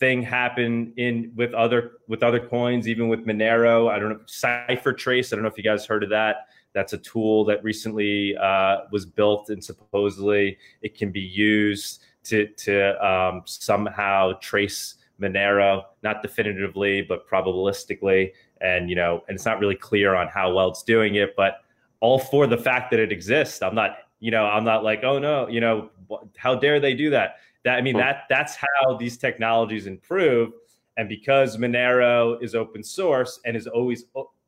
thing 0.01 0.21
happen 0.23 0.93
in 0.97 1.31
with 1.37 1.55
other 1.55 1.93
with 2.09 2.25
other 2.25 2.41
coins 2.41 2.89
even 2.89 3.09
with 3.09 3.25
monero. 3.25 3.89
I 3.89 4.01
don't 4.01 4.11
know 4.11 4.21
CipherTrace. 4.27 5.33
i 5.33 5.37
don't 5.37 5.43
know 5.43 5.49
if 5.49 5.57
you 5.57 5.63
guys 5.63 5.87
heard 5.87 6.03
of 6.03 6.11
that 6.11 6.49
that's 6.75 6.93
a 6.93 6.99
tool 6.99 7.45
that 7.47 7.63
recently 7.65 8.37
uh, 8.37 8.79
was 8.93 9.07
built 9.07 9.49
and 9.49 9.63
supposedly 9.63 10.59
it 10.83 10.97
can 10.97 11.11
be 11.11 11.21
used 11.21 12.03
to 12.25 12.47
to 12.49 13.07
um, 13.07 13.43
somehow 13.47 14.33
trace 14.41 14.97
Monero, 15.21 15.85
not 16.03 16.23
definitively, 16.23 17.03
but 17.03 17.29
probabilistically. 17.29 18.33
And, 18.61 18.89
you 18.89 18.97
know, 18.97 19.23
and 19.29 19.35
it's 19.37 19.45
not 19.45 19.61
really 19.61 19.77
clear 19.77 20.15
on 20.15 20.29
how 20.29 20.53
well 20.53 20.71
it's 20.71 20.83
doing 20.83 21.17
it, 21.17 21.35
but 21.37 21.59
all 22.01 22.19
for 22.19 22.47
the 22.47 22.57
fact 22.57 22.91
that 22.91 23.01
it 23.01 23.13
exists. 23.13 23.63
I'm 23.63 23.75
not, 23.75 23.99
you 24.21 24.31
know, 24.31 24.47
I'm 24.47 24.65
not 24.65 24.85
like, 24.85 25.05
oh 25.05 25.19
no, 25.19 25.49
you 25.49 25.61
know, 25.61 25.91
how 26.37 26.55
dare 26.55 26.81
they 26.81 26.95
do 26.95 27.11
that? 27.11 27.37
That 27.65 27.77
I 27.79 27.81
mean, 27.81 27.97
that 27.97 28.25
that's 28.29 28.57
how 28.57 28.97
these 28.97 29.17
technologies 29.17 29.87
improve. 29.87 30.53
And 30.97 31.09
because 31.09 31.57
Monero 31.57 32.41
is 32.43 32.55
open 32.55 32.83
source 32.83 33.41
and 33.45 33.57
is 33.57 33.67
always 33.67 34.05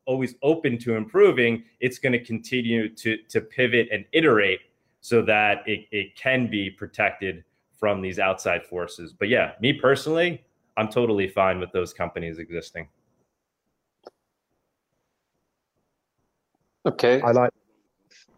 always 0.07 0.33
open 0.41 0.79
to 0.79 0.95
improving, 0.95 1.63
it's 1.79 1.99
going 1.99 2.13
to 2.13 2.23
continue 2.23 2.89
to 2.95 3.17
to 3.29 3.41
pivot 3.41 3.89
and 3.91 4.05
iterate 4.13 4.61
so 5.01 5.21
that 5.21 5.59
it, 5.67 5.85
it 5.91 6.15
can 6.15 6.49
be 6.49 6.69
protected 6.71 7.43
from 7.77 8.01
these 8.01 8.17
outside 8.17 8.65
forces. 8.65 9.13
But 9.13 9.29
yeah, 9.29 9.51
me 9.61 9.73
personally, 9.73 10.43
I'm 10.75 10.89
totally 10.89 11.27
fine 11.27 11.59
with 11.59 11.71
those 11.71 11.93
companies 11.93 12.39
existing. 12.39 12.87
Okay. 16.85 17.21
I 17.21 17.31
like. 17.31 17.51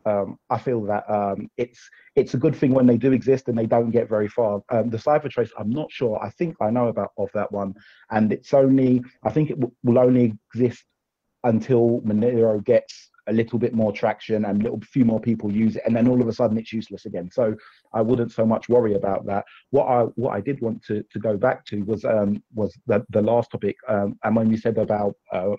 Um, 0.06 0.40
I 0.50 0.58
feel 0.58 0.82
that 0.86 1.08
um, 1.10 1.50
it's 1.58 1.90
it's 2.16 2.34
a 2.34 2.38
good 2.38 2.56
thing 2.56 2.72
when 2.74 2.88
they 2.88 2.98
do 2.98 3.12
exist 3.12 3.48
and 3.48 3.58
they 3.58 3.66
don't 3.66 3.92
get 3.92 4.10
very 4.10 4.28
far. 4.28 4.62
Um, 4.70 4.90
the 4.90 4.98
CipherTrace, 4.98 5.52
I'm 5.58 5.70
not 5.70 5.92
sure. 5.92 6.20
I 6.24 6.30
think 6.32 6.56
I 6.62 6.70
know 6.72 6.88
about 6.88 7.12
of 7.18 7.30
that 7.34 7.52
one, 7.52 7.76
and 8.10 8.32
it's 8.32 8.54
only 8.54 9.04
I 9.24 9.30
think 9.30 9.52
it 9.52 9.60
w- 9.60 9.76
will 9.84 10.00
only 10.00 10.34
exist 10.54 10.84
until 11.44 12.02
Monero 12.02 12.64
gets 12.64 13.10
a 13.28 13.34
little 13.34 13.60
bit 13.60 13.74
more 13.74 13.92
traction 13.92 14.46
and 14.46 14.60
a 14.60 14.64
little 14.64 14.82
few 14.82 15.06
more 15.06 15.20
people 15.20 15.52
use 15.52 15.76
it, 15.76 15.84
and 15.86 15.96
then 15.96 16.08
all 16.08 16.22
of 16.22 16.28
a 16.28 16.34
sudden 16.34 16.58
it's 16.58 16.74
useless 16.74 17.06
again. 17.06 17.30
So 17.32 17.56
I 17.94 18.02
wouldn't 18.02 18.32
so 18.32 18.46
much 18.46 18.70
worry 18.70 18.96
about 18.96 19.26
that. 19.28 19.46
What 19.70 19.86
I 19.86 20.04
what 20.16 20.36
I 20.36 20.42
did 20.42 20.62
want 20.62 20.84
to 20.86 21.04
to 21.04 21.20
go 21.20 21.38
back 21.38 21.66
to 21.68 21.84
was 21.84 22.04
um 22.06 22.44
was 22.54 22.78
the 22.88 23.06
the 23.10 23.22
last 23.22 23.52
topic, 23.52 23.78
um, 23.88 24.18
and 24.24 24.36
when 24.36 24.50
you 24.50 24.58
said 24.58 24.78
about 24.78 25.16
uh, 25.32 25.56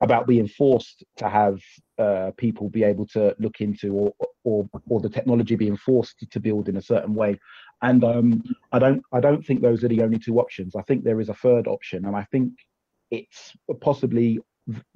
about 0.00 0.26
being 0.26 0.48
forced 0.48 1.04
to 1.16 1.28
have 1.28 1.60
uh, 1.98 2.30
people 2.38 2.68
be 2.70 2.82
able 2.82 3.06
to 3.06 3.34
look 3.38 3.60
into 3.60 3.92
or, 3.92 4.14
or 4.44 4.68
or 4.88 5.00
the 5.00 5.08
technology 5.08 5.56
being 5.56 5.76
forced 5.76 6.24
to 6.30 6.40
build 6.40 6.68
in 6.68 6.78
a 6.78 6.82
certain 6.82 7.14
way 7.14 7.38
and 7.82 8.02
um, 8.04 8.42
i 8.72 8.78
don't 8.78 9.02
i 9.12 9.20
don't 9.20 9.44
think 9.44 9.60
those 9.60 9.84
are 9.84 9.88
the 9.88 10.02
only 10.02 10.18
two 10.18 10.40
options 10.40 10.74
i 10.74 10.82
think 10.82 11.04
there 11.04 11.20
is 11.20 11.28
a 11.28 11.34
third 11.34 11.66
option 11.66 12.06
and 12.06 12.16
i 12.16 12.24
think 12.32 12.52
it's 13.10 13.52
possibly 13.80 14.40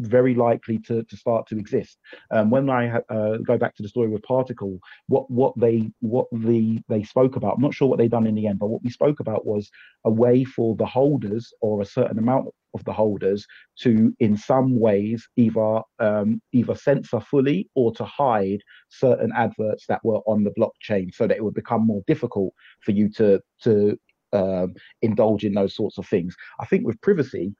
very 0.00 0.35
likely 0.35 0.79
to, 0.79 1.03
to 1.05 1.16
start 1.16 1.46
to 1.48 1.59
exist. 1.59 1.98
Um, 2.31 2.50
when 2.50 2.70
I 2.70 3.00
uh, 3.09 3.38
go 3.38 3.59
back 3.59 3.74
to 3.77 3.83
the 3.83 3.88
story 3.88 4.09
with 4.09 4.22
Particl, 4.22 4.79
what 5.09 5.31
what 5.31 5.53
they 5.59 5.90
what 6.00 6.27
the 6.33 6.81
they 6.88 7.03
spoke 7.03 7.37
about, 7.37 7.55
I'm 7.57 7.62
not 7.62 7.74
sure 7.74 7.88
what 7.88 7.98
they 7.98 8.09
done 8.09 8.27
in 8.27 8.35
the 8.35 8.46
end, 8.46 8.59
but 8.59 8.68
what 8.68 8.83
we 8.83 8.90
spoke 8.90 9.20
about 9.20 9.46
was 9.46 9.70
a 10.05 10.11
way 10.11 10.44
for 10.44 10.77
the 10.77 10.87
holders 10.87 11.53
or 11.61 11.81
a 11.81 11.87
certain 11.87 12.18
amount 12.18 12.48
of 12.74 12.85
the 12.85 12.92
holders 12.92 13.46
to, 13.79 14.12
in 14.18 14.37
some 14.37 14.79
ways, 14.79 15.27
either 15.37 15.81
um, 16.00 16.42
either 16.53 16.74
censor 16.74 17.20
fully 17.20 17.68
or 17.74 17.92
to 17.94 18.05
hide 18.05 18.61
certain 18.90 19.33
adverts 19.35 19.87
that 19.87 20.05
were 20.05 20.20
on 20.27 20.44
the 20.44 20.53
blockchain, 20.59 21.14
so 21.14 21.27
that 21.27 21.37
it 21.37 21.44
would 21.44 21.55
become 21.55 21.87
more 21.87 22.03
difficult 22.07 22.53
for 22.81 22.92
you 22.92 23.09
to 23.11 23.40
to 23.62 23.96
um, 24.33 24.74
indulge 25.03 25.44
in 25.44 25.55
those 25.55 25.74
sorts 25.77 25.96
of 25.98 26.07
things. 26.07 26.35
I 26.61 26.66
think 26.66 26.85
with 26.85 27.00
privacy, 27.00 27.55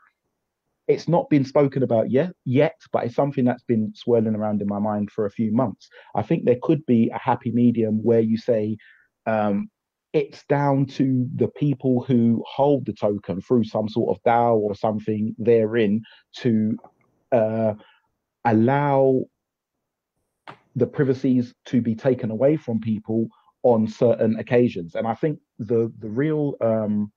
it's 0.87 1.09
not 1.09 1.31
been 1.31 1.44
spoken 1.44 1.83
about 1.83 2.11
yet 2.11 2.33
yet 2.44 2.79
but 2.92 3.05
it's 3.05 3.14
something 3.14 3.44
that's 3.44 3.62
been 3.62 3.92
swirling 3.94 4.35
around 4.35 4.61
in 4.61 4.68
my 4.68 4.79
mind 4.79 5.11
for 5.11 5.27
a 5.27 5.31
few 5.31 5.53
months. 5.53 5.88
I 6.14 6.23
think 6.23 6.44
there 6.44 6.59
could 6.62 6.85
be 6.87 7.11
a 7.11 7.18
happy 7.18 7.51
medium 7.53 8.03
where 8.03 8.20
you 8.20 8.37
say 8.37 8.77
um, 9.27 9.68
it's 10.12 10.44
down 10.44 10.87
to 10.87 11.29
the 11.35 11.49
people 11.49 12.05
who 12.05 12.44
hold 12.47 12.87
the 12.87 12.92
token 12.92 13.40
through 13.40 13.64
some 13.64 13.88
sort 13.88 14.16
of 14.16 14.23
dao 14.23 14.57
or 14.57 14.75
something 14.75 15.35
therein 15.38 16.03
to 16.37 16.77
uh, 17.33 17.75
allow 18.44 19.25
the 20.77 20.87
privacies 20.87 21.55
to 21.66 21.81
be 21.81 21.94
taken 21.94 22.31
away 22.31 22.57
from 22.57 22.81
people 22.81 23.29
on 23.62 23.88
certain 23.88 24.38
occasions. 24.38 24.94
And 24.94 25.07
i 25.07 25.14
think 25.14 25.38
the 25.59 25.92
the 25.99 26.09
real 26.09 26.55
um, 26.61 27.11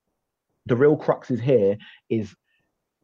the 0.66 0.76
real 0.76 0.96
crux 0.96 1.32
is 1.32 1.40
here 1.40 1.78
is 2.10 2.36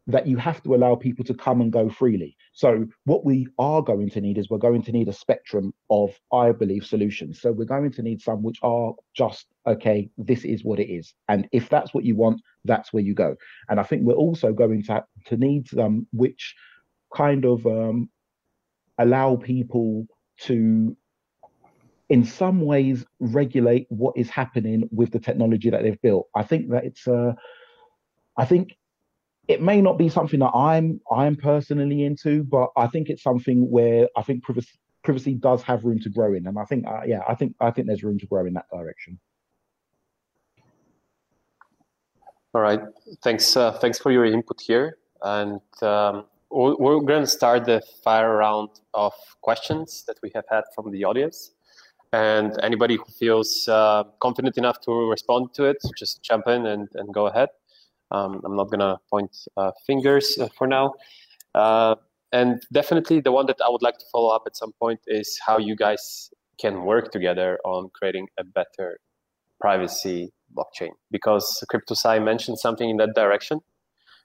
that 0.07 0.27
you 0.27 0.35
have 0.37 0.61
to 0.63 0.75
allow 0.75 0.95
people 0.95 1.23
to 1.23 1.33
come 1.33 1.61
and 1.61 1.71
go 1.71 1.89
freely. 1.89 2.35
So 2.51 2.85
what 3.05 3.23
we 3.23 3.47
are 3.57 3.81
going 3.81 4.09
to 4.09 4.21
need 4.21 4.37
is 4.37 4.49
we're 4.49 4.57
going 4.57 4.83
to 4.83 4.91
need 4.91 5.07
a 5.07 5.13
spectrum 5.13 5.73
of, 5.89 6.11
I 6.31 6.51
believe, 6.51 6.85
solutions. 6.85 7.39
So 7.39 7.51
we're 7.51 7.65
going 7.65 7.91
to 7.91 8.01
need 8.01 8.21
some 8.21 8.43
which 8.43 8.59
are 8.63 8.93
just 9.15 9.47
okay, 9.65 10.09
this 10.17 10.43
is 10.43 10.63
what 10.63 10.79
it 10.79 10.91
is, 10.91 11.13
and 11.29 11.47
if 11.53 11.69
that's 11.69 11.93
what 11.93 12.03
you 12.03 12.15
want, 12.15 12.41
that's 12.65 12.91
where 12.91 13.03
you 13.03 13.13
go. 13.13 13.35
And 13.69 13.79
I 13.79 13.83
think 13.83 14.03
we're 14.03 14.13
also 14.13 14.51
going 14.51 14.83
to 14.83 15.05
to 15.27 15.37
need 15.37 15.69
some 15.69 16.07
which 16.11 16.53
kind 17.15 17.45
of 17.45 17.65
um, 17.65 18.09
allow 18.97 19.37
people 19.37 20.05
to 20.41 20.97
in 22.09 22.25
some 22.25 22.61
ways 22.61 23.05
regulate 23.19 23.87
what 23.89 24.17
is 24.17 24.29
happening 24.29 24.87
with 24.91 25.11
the 25.11 25.19
technology 25.19 25.69
that 25.69 25.81
they've 25.83 26.01
built. 26.01 26.27
I 26.35 26.43
think 26.43 26.69
that 26.71 26.83
it's 26.83 27.07
uh, 27.07 27.33
I 28.37 28.45
think 28.45 28.75
it 29.47 29.61
may 29.61 29.81
not 29.81 29.97
be 29.97 30.09
something 30.09 30.39
that 30.39 30.51
I'm 30.51 31.01
I'm 31.11 31.35
personally 31.35 32.03
into, 32.03 32.43
but 32.43 32.69
I 32.77 32.87
think 32.87 33.09
it's 33.09 33.23
something 33.23 33.69
where 33.69 34.07
I 34.15 34.21
think 34.21 34.43
privacy 34.43 34.79
privacy 35.03 35.33
does 35.33 35.61
have 35.63 35.83
room 35.83 35.99
to 35.99 36.09
grow 36.09 36.33
in, 36.33 36.47
and 36.47 36.57
I 36.57 36.65
think 36.65 36.87
uh, 36.87 37.01
yeah, 37.05 37.21
I 37.27 37.35
think 37.35 37.55
I 37.59 37.71
think 37.71 37.87
there's 37.87 38.03
room 38.03 38.19
to 38.19 38.25
grow 38.25 38.45
in 38.45 38.53
that 38.53 38.65
direction. 38.71 39.19
All 42.53 42.61
right, 42.61 42.81
thanks 43.23 43.57
uh, 43.57 43.73
thanks 43.73 43.99
for 43.99 44.11
your 44.11 44.25
input 44.25 44.61
here, 44.61 44.97
and 45.21 45.59
um, 45.81 46.25
we're, 46.53 46.99
going 47.01 47.23
to 47.23 47.27
start 47.27 47.65
the 47.65 47.81
fire 48.03 48.37
round 48.37 48.69
of 48.93 49.13
questions 49.41 50.03
that 50.07 50.17
we 50.21 50.31
have 50.35 50.45
had 50.49 50.63
from 50.75 50.91
the 50.91 51.03
audience. 51.03 51.51
And 52.13 52.53
anybody 52.61 52.95
who 52.95 53.05
feels 53.17 53.67
uh, 53.67 54.03
confident 54.21 54.57
enough 54.59 54.79
to 54.81 55.09
respond 55.09 55.55
to 55.55 55.63
it, 55.63 55.77
just 55.97 56.21
jump 56.21 56.47
in 56.47 56.67
and, 56.67 56.87
and 56.93 57.11
go 57.11 57.25
ahead. 57.25 57.49
Um, 58.13 58.41
I'm 58.45 58.55
not 58.55 58.69
gonna 58.69 58.99
point 59.09 59.35
uh, 59.57 59.71
fingers 59.85 60.37
uh, 60.39 60.47
for 60.57 60.67
now. 60.67 60.93
Uh, 61.55 61.95
and 62.31 62.61
definitely 62.71 63.19
the 63.19 63.31
one 63.31 63.45
that 63.47 63.57
I 63.63 63.69
would 63.69 63.81
like 63.81 63.97
to 63.99 64.05
follow 64.11 64.35
up 64.35 64.43
at 64.47 64.55
some 64.55 64.71
point 64.79 64.99
is 65.07 65.39
how 65.45 65.57
you 65.57 65.75
guys 65.75 66.31
can 66.59 66.83
work 66.83 67.11
together 67.11 67.59
on 67.63 67.89
creating 67.93 68.27
a 68.39 68.43
better 68.43 68.99
privacy 69.59 70.33
blockchain 70.55 70.89
because 71.11 71.63
CryptoSci 71.71 72.23
mentioned 72.23 72.59
something 72.59 72.89
in 72.89 72.97
that 72.97 73.13
direction. 73.15 73.59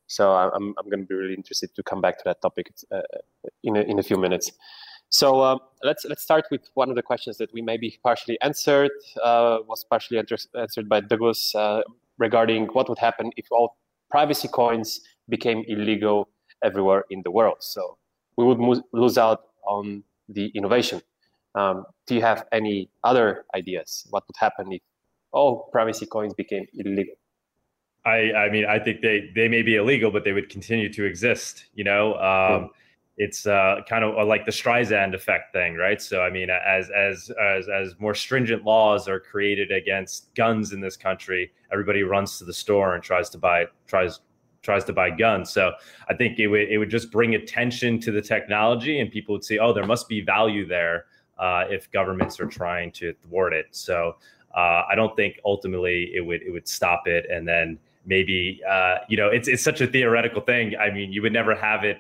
So 0.06 0.32
I'm, 0.32 0.74
I'm 0.78 0.88
going 0.90 1.00
to 1.00 1.06
be 1.06 1.14
really 1.14 1.34
interested 1.34 1.74
to 1.76 1.82
come 1.82 2.00
back 2.00 2.16
to 2.18 2.24
that 2.24 2.40
topic 2.40 2.72
uh, 2.90 3.00
in, 3.62 3.76
a, 3.76 3.80
in 3.80 3.98
a 3.98 4.02
few 4.02 4.16
minutes. 4.16 4.50
So 5.10 5.42
um, 5.42 5.60
let's 5.82 6.04
let's 6.04 6.22
start 6.22 6.44
with 6.50 6.68
one 6.74 6.90
of 6.90 6.96
the 6.96 7.02
questions 7.02 7.38
that 7.38 7.50
we 7.54 7.62
maybe 7.62 7.98
partially 8.02 8.38
answered 8.42 8.90
uh, 9.22 9.58
was 9.66 9.84
partially 9.84 10.18
answered 10.18 10.88
by 10.88 11.00
Douglas 11.00 11.54
uh, 11.54 11.80
regarding 12.18 12.66
what 12.72 12.88
would 12.88 12.98
happen 12.98 13.30
if 13.36 13.46
all 13.50 13.76
privacy 14.10 14.48
coins 14.48 15.00
became 15.28 15.64
illegal 15.68 16.28
everywhere 16.62 17.04
in 17.10 17.22
the 17.24 17.30
world. 17.30 17.56
So 17.60 17.98
we 18.36 18.44
would 18.44 18.58
mo- 18.58 18.82
lose 18.92 19.18
out 19.18 19.42
on 19.66 20.02
the 20.28 20.46
innovation. 20.54 21.00
Um, 21.54 21.84
do 22.06 22.14
you 22.14 22.22
have 22.22 22.46
any 22.52 22.90
other 23.04 23.44
ideas? 23.54 24.06
What 24.10 24.24
would 24.28 24.36
happen 24.38 24.72
if 24.72 24.82
all 25.32 25.68
privacy 25.72 26.06
coins 26.06 26.34
became 26.34 26.66
illegal? 26.74 27.14
I, 28.04 28.32
I 28.32 28.50
mean, 28.50 28.64
I 28.64 28.78
think 28.78 29.02
they, 29.02 29.30
they 29.34 29.48
may 29.48 29.62
be 29.62 29.76
illegal, 29.76 30.10
but 30.10 30.24
they 30.24 30.32
would 30.32 30.48
continue 30.48 30.90
to 30.92 31.04
exist. 31.04 31.66
You 31.74 31.84
know, 31.84 32.14
um, 32.14 32.70
it's 33.18 33.46
uh, 33.46 33.82
kind 33.88 34.04
of 34.04 34.26
like 34.26 34.46
the 34.46 34.52
Streisand 34.52 35.14
effect 35.14 35.52
thing, 35.52 35.74
right? 35.74 36.00
So, 36.00 36.22
I 36.22 36.30
mean, 36.30 36.48
as 36.50 36.90
as 36.90 37.30
as 37.40 37.68
as 37.68 37.94
more 37.98 38.14
stringent 38.14 38.64
laws 38.64 39.08
are 39.08 39.20
created 39.20 39.70
against 39.72 40.34
guns 40.34 40.72
in 40.72 40.80
this 40.80 40.96
country, 40.96 41.52
everybody 41.72 42.02
runs 42.04 42.38
to 42.38 42.44
the 42.44 42.54
store 42.54 42.94
and 42.94 43.02
tries 43.02 43.28
to 43.30 43.38
buy 43.38 43.66
tries 43.86 44.20
tries 44.62 44.84
to 44.84 44.92
buy 44.92 45.10
guns. 45.10 45.50
So, 45.50 45.72
I 46.08 46.14
think 46.14 46.38
it 46.38 46.46
would 46.48 46.68
it 46.70 46.78
would 46.78 46.90
just 46.90 47.10
bring 47.10 47.34
attention 47.34 48.00
to 48.00 48.12
the 48.12 48.22
technology, 48.22 49.00
and 49.00 49.10
people 49.10 49.34
would 49.34 49.44
say, 49.44 49.58
oh, 49.58 49.72
there 49.72 49.86
must 49.86 50.08
be 50.08 50.20
value 50.22 50.66
there. 50.66 51.06
uh, 51.38 51.64
if 51.70 51.90
governments 51.90 52.40
are 52.40 52.46
trying 52.46 52.90
to 52.92 53.14
thwart 53.22 53.52
it. 53.52 53.66
So 53.70 54.16
uh, 54.56 54.82
I 54.90 54.94
don't 54.94 55.14
think 55.16 55.38
ultimately 55.44 56.10
it 56.14 56.20
would 56.20 56.42
it 56.42 56.50
would 56.50 56.66
stop 56.68 57.06
it, 57.06 57.26
and 57.30 57.46
then 57.46 57.78
maybe 58.04 58.60
uh, 58.68 58.96
you 59.08 59.16
know 59.16 59.28
it's 59.28 59.48
it's 59.48 59.62
such 59.62 59.80
a 59.80 59.86
theoretical 59.86 60.40
thing. 60.42 60.74
I 60.76 60.90
mean, 60.90 61.12
you 61.12 61.22
would 61.22 61.32
never 61.32 61.54
have 61.54 61.84
it. 61.84 61.98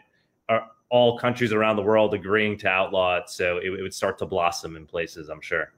All 0.90 1.18
countries 1.18 1.52
around 1.52 1.76
the 1.76 1.82
world 1.82 2.14
agreeing 2.14 2.56
to 2.58 2.68
outlaw 2.68 3.18
it, 3.18 3.28
so 3.28 3.58
it, 3.58 3.66
it 3.66 3.82
would 3.82 3.94
start 3.94 4.18
to 4.18 4.26
blossom 4.26 4.76
in 4.76 4.86
places. 4.86 5.28
I'm 5.28 5.40
sure. 5.40 5.72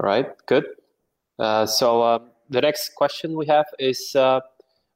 All 0.00 0.08
right, 0.08 0.28
good. 0.46 0.64
Uh, 1.38 1.66
so 1.66 2.02
uh, 2.02 2.18
the 2.48 2.60
next 2.60 2.94
question 2.94 3.36
we 3.36 3.46
have 3.46 3.66
is 3.78 4.14
uh, 4.14 4.40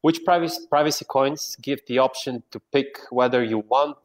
which 0.03 0.25
privacy, 0.25 0.61
privacy 0.69 1.05
coins 1.09 1.57
give 1.61 1.81
the 1.87 1.99
option 1.99 2.43
to 2.53 2.61
pick 2.73 2.99
whether 3.11 3.43
you 3.43 3.59
want 3.69 3.97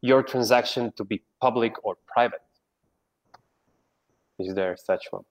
your 0.00 0.22
transaction 0.22 0.92
to 0.96 1.04
be 1.04 1.22
public 1.40 1.74
or 1.84 1.96
private? 2.06 2.42
Is 4.38 4.54
there 4.54 4.76
such 4.76 5.06
one? 5.10 5.24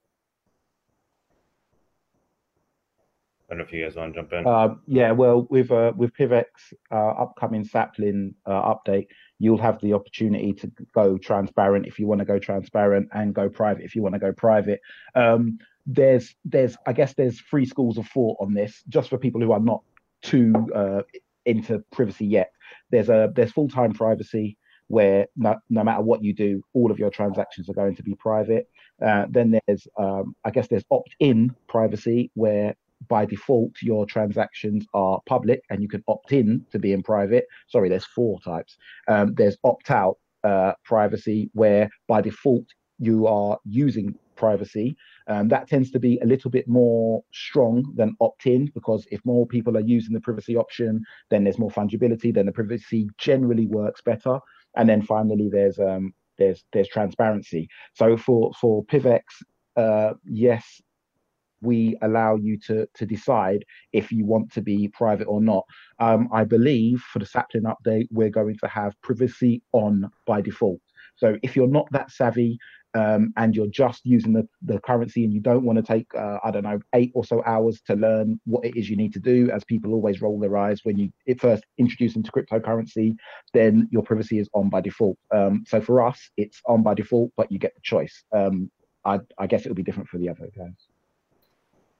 I 1.71 3.36
don't 3.49 3.59
know 3.59 3.63
if 3.63 3.71
you 3.71 3.83
guys 3.83 3.95
want 3.95 4.13
to 4.13 4.19
jump 4.19 4.33
in. 4.33 4.45
Uh, 4.45 4.75
yeah, 4.87 5.11
well, 5.11 5.47
with 5.49 5.71
uh, 5.71 5.93
with 5.95 6.13
PivX 6.13 6.45
uh, 6.91 7.09
upcoming 7.11 7.63
sapling 7.63 8.35
uh, 8.45 8.73
update, 8.73 9.07
you'll 9.39 9.61
have 9.61 9.79
the 9.81 9.93
opportunity 9.93 10.53
to 10.53 10.71
go 10.93 11.17
transparent 11.17 11.87
if 11.87 11.97
you 11.97 12.07
want 12.07 12.19
to 12.19 12.25
go 12.25 12.39
transparent, 12.39 13.07
and 13.13 13.33
go 13.33 13.47
private 13.49 13.83
if 13.85 13.95
you 13.95 14.03
want 14.03 14.13
to 14.15 14.19
go 14.19 14.33
private. 14.33 14.81
Um, 15.15 15.59
there's 15.85 16.35
there's 16.43 16.75
I 16.85 16.93
guess 16.93 17.13
there's 17.13 17.39
three 17.39 17.65
schools 17.65 17.97
of 17.97 18.07
thought 18.07 18.37
on 18.41 18.53
this, 18.53 18.83
just 18.89 19.09
for 19.09 19.17
people 19.17 19.39
who 19.39 19.53
are 19.53 19.59
not 19.59 19.81
too 20.21 20.53
uh, 20.75 21.01
into 21.45 21.79
privacy 21.91 22.25
yet. 22.25 22.51
There's 22.91 23.09
a 23.09 23.31
there's 23.33 23.51
full 23.51 23.69
time 23.69 23.93
privacy 23.93 24.57
where 24.89 25.27
no, 25.35 25.55
no 25.69 25.83
matter 25.83 26.01
what 26.01 26.23
you 26.23 26.33
do, 26.33 26.63
all 26.73 26.91
of 26.91 26.99
your 26.99 27.09
transactions 27.09 27.69
are 27.69 27.73
going 27.73 27.95
to 27.95 28.03
be 28.03 28.15
private. 28.15 28.69
Uh, 29.05 29.25
then 29.29 29.57
there's 29.67 29.87
um, 29.97 30.35
I 30.43 30.51
guess 30.51 30.67
there's 30.67 30.85
opt 30.91 31.15
in 31.19 31.55
privacy 31.67 32.31
where 32.35 32.75
by 33.07 33.25
default 33.25 33.73
your 33.81 34.05
transactions 34.05 34.85
are 34.93 35.19
public 35.25 35.61
and 35.69 35.81
you 35.81 35.87
can 35.87 36.03
opt 36.07 36.31
in 36.31 36.65
to 36.71 36.79
be 36.79 36.93
in 36.93 37.03
private. 37.03 37.45
Sorry 37.67 37.89
there's 37.89 38.05
four 38.05 38.39
types. 38.41 38.77
Um, 39.07 39.33
there's 39.35 39.57
opt 39.63 39.91
out 39.91 40.17
uh, 40.43 40.73
privacy 40.83 41.49
where 41.53 41.89
by 42.07 42.21
default 42.21 42.65
you 42.99 43.27
are 43.27 43.59
using 43.65 44.15
privacy. 44.35 44.95
Um, 45.27 45.47
that 45.49 45.67
tends 45.67 45.91
to 45.91 45.99
be 45.99 46.19
a 46.19 46.25
little 46.25 46.51
bit 46.51 46.67
more 46.67 47.23
strong 47.33 47.83
than 47.95 48.15
opt-in 48.21 48.71
because 48.73 49.07
if 49.11 49.23
more 49.25 49.47
people 49.47 49.75
are 49.77 49.81
using 49.81 50.13
the 50.13 50.21
privacy 50.21 50.55
option 50.55 51.01
then 51.29 51.43
there's 51.43 51.59
more 51.59 51.71
fungibility 51.71 52.33
then 52.33 52.45
the 52.45 52.51
privacy 52.51 53.09
generally 53.17 53.67
works 53.67 54.01
better. 54.01 54.39
And 54.75 54.87
then 54.87 55.01
finally 55.01 55.49
there's 55.51 55.79
um, 55.79 56.13
there's 56.37 56.63
there's 56.71 56.87
transparency. 56.87 57.67
So 57.93 58.17
for 58.17 58.51
for 58.59 58.85
PIVX 58.85 59.21
uh, 59.75 60.13
yes 60.25 60.81
we 61.61 61.97
allow 62.01 62.35
you 62.35 62.57
to 62.67 62.87
to 62.95 63.05
decide 63.05 63.65
if 63.93 64.11
you 64.11 64.25
want 64.25 64.51
to 64.53 64.61
be 64.61 64.87
private 64.89 65.25
or 65.25 65.41
not. 65.41 65.65
Um, 65.99 66.29
I 66.31 66.43
believe 66.43 67.01
for 67.11 67.19
the 67.19 67.25
sapling 67.25 67.63
update, 67.63 68.07
we're 68.11 68.29
going 68.29 68.57
to 68.59 68.67
have 68.67 68.99
privacy 69.01 69.61
on 69.71 70.09
by 70.25 70.41
default. 70.41 70.79
So 71.15 71.37
if 71.41 71.55
you're 71.55 71.67
not 71.67 71.87
that 71.91 72.11
savvy 72.11 72.59
um, 72.93 73.33
and 73.37 73.55
you're 73.55 73.67
just 73.67 74.05
using 74.05 74.33
the, 74.33 74.47
the 74.61 74.79
currency 74.79 75.23
and 75.23 75.33
you 75.33 75.39
don't 75.39 75.63
want 75.63 75.77
to 75.77 75.83
take, 75.83 76.07
uh, 76.15 76.37
I 76.43 76.51
don't 76.51 76.63
know, 76.63 76.79
eight 76.93 77.11
or 77.15 77.25
so 77.25 77.43
hours 77.45 77.81
to 77.87 77.95
learn 77.95 78.39
what 78.45 78.65
it 78.65 78.77
is 78.77 78.89
you 78.89 78.97
need 78.97 79.13
to 79.13 79.19
do, 79.19 79.49
as 79.51 79.63
people 79.63 79.93
always 79.93 80.21
roll 80.21 80.39
their 80.39 80.57
eyes 80.57 80.81
when 80.83 80.97
you 80.97 81.11
first 81.39 81.63
introduce 81.77 82.15
into 82.15 82.31
cryptocurrency, 82.31 83.15
then 83.53 83.87
your 83.91 84.03
privacy 84.03 84.39
is 84.39 84.49
on 84.53 84.69
by 84.69 84.81
default. 84.81 85.17
Um, 85.33 85.63
so 85.67 85.81
for 85.81 86.05
us, 86.05 86.29
it's 86.37 86.61
on 86.67 86.83
by 86.83 86.93
default, 86.93 87.31
but 87.35 87.51
you 87.51 87.59
get 87.59 87.75
the 87.75 87.81
choice. 87.81 88.23
Um, 88.31 88.71
I, 89.05 89.19
I 89.37 89.47
guess 89.47 89.65
it 89.65 89.69
will 89.69 89.75
be 89.75 89.83
different 89.83 90.09
for 90.09 90.17
the 90.17 90.29
other 90.29 90.49
guys. 90.55 90.86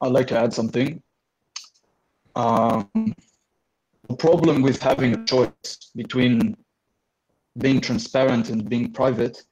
I'd 0.02 0.12
like 0.12 0.28
to 0.28 0.40
add 0.40 0.54
something. 0.54 1.02
Um, 2.36 3.16
the 4.08 4.16
problem 4.16 4.62
with 4.62 4.82
having 4.82 5.14
a 5.14 5.26
choice 5.26 5.92
between 5.96 6.56
being 7.58 7.82
transparent 7.82 8.50
and 8.50 8.70
being 8.70 8.92
private. 8.92 9.44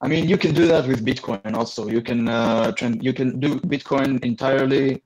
I 0.00 0.08
mean, 0.08 0.28
you 0.28 0.36
can 0.36 0.52
do 0.54 0.66
that 0.66 0.86
with 0.86 1.04
Bitcoin 1.04 1.54
also. 1.54 1.88
You 1.88 2.02
can 2.02 2.28
uh, 2.28 2.72
you 3.00 3.12
can 3.12 3.38
do 3.40 3.60
Bitcoin 3.60 4.24
entirely 4.24 5.02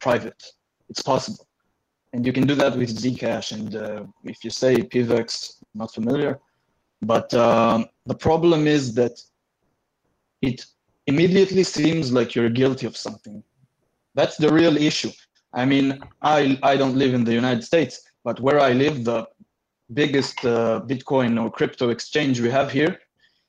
private. 0.00 0.42
It's 0.88 1.02
possible, 1.02 1.46
and 2.12 2.26
you 2.26 2.32
can 2.32 2.46
do 2.46 2.54
that 2.54 2.76
with 2.76 2.90
Zcash. 2.96 3.52
And 3.52 3.76
uh, 3.76 4.04
if 4.24 4.44
you 4.44 4.50
say 4.50 4.76
PivX, 4.76 5.62
not 5.74 5.92
familiar, 5.92 6.40
but 7.02 7.32
um, 7.34 7.86
the 8.06 8.14
problem 8.14 8.66
is 8.66 8.94
that 8.94 9.20
it 10.42 10.64
immediately 11.06 11.64
seems 11.64 12.12
like 12.12 12.34
you're 12.34 12.50
guilty 12.50 12.86
of 12.86 12.96
something 12.96 13.42
that's 14.14 14.36
the 14.36 14.52
real 14.52 14.76
issue. 14.76 15.10
I 15.52 15.64
mean, 15.64 16.00
I, 16.22 16.58
I 16.62 16.76
don't 16.76 16.96
live 16.96 17.14
in 17.14 17.24
the 17.24 17.32
United 17.32 17.64
States, 17.64 18.02
but 18.24 18.40
where 18.40 18.60
I 18.60 18.72
live, 18.72 19.04
the 19.04 19.26
biggest 19.92 20.44
uh, 20.44 20.80
Bitcoin 20.86 21.40
or 21.40 21.50
crypto 21.50 21.90
exchange 21.90 22.40
we 22.40 22.50
have 22.50 22.72
here, 22.72 22.98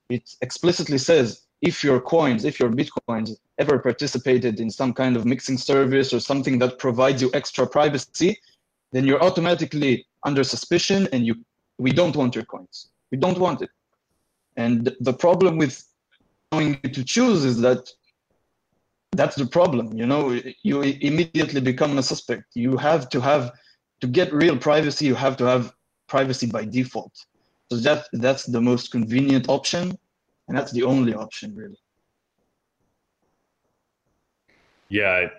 it 0.09 0.29
explicitly 0.41 0.97
says 0.97 1.45
if 1.61 1.83
your 1.83 1.99
coins, 1.99 2.45
if 2.45 2.59
your 2.59 2.69
Bitcoins 2.69 3.31
ever 3.57 3.79
participated 3.79 4.59
in 4.59 4.69
some 4.69 4.93
kind 4.93 5.15
of 5.15 5.25
mixing 5.25 5.57
service 5.57 6.13
or 6.13 6.19
something 6.19 6.59
that 6.59 6.77
provides 6.77 7.21
you 7.21 7.31
extra 7.33 7.65
privacy, 7.65 8.37
then 8.91 9.05
you're 9.05 9.23
automatically 9.23 10.05
under 10.23 10.43
suspicion 10.43 11.07
and 11.11 11.25
you 11.25 11.35
we 11.77 11.91
don't 11.91 12.15
want 12.15 12.35
your 12.35 12.45
coins. 12.45 12.89
We 13.11 13.17
don't 13.17 13.37
want 13.37 13.61
it. 13.61 13.69
And 14.55 14.95
the 15.01 15.13
problem 15.13 15.57
with 15.57 15.83
allowing 16.51 16.79
you 16.83 16.89
to 16.89 17.03
choose 17.03 17.43
is 17.43 17.59
that 17.59 17.89
that's 19.15 19.35
the 19.35 19.45
problem 19.45 19.95
you 19.97 20.05
know 20.05 20.39
you 20.63 20.81
immediately 20.81 21.61
become 21.61 21.97
a 21.97 22.03
suspect. 22.03 22.45
You 22.55 22.77
have 22.77 23.09
to 23.09 23.21
have 23.21 23.51
to 24.01 24.07
get 24.07 24.33
real 24.33 24.57
privacy 24.57 25.05
you 25.05 25.15
have 25.15 25.37
to 25.37 25.45
have 25.45 25.73
privacy 26.07 26.47
by 26.47 26.65
default. 26.65 27.13
So 27.69 27.77
that 27.77 28.05
that's 28.13 28.45
the 28.45 28.61
most 28.61 28.91
convenient 28.91 29.49
option 29.49 29.97
and 30.47 30.57
that's 30.57 30.71
the 30.71 30.83
only 30.83 31.13
option 31.13 31.55
really. 31.55 31.79
Yeah 34.89 35.29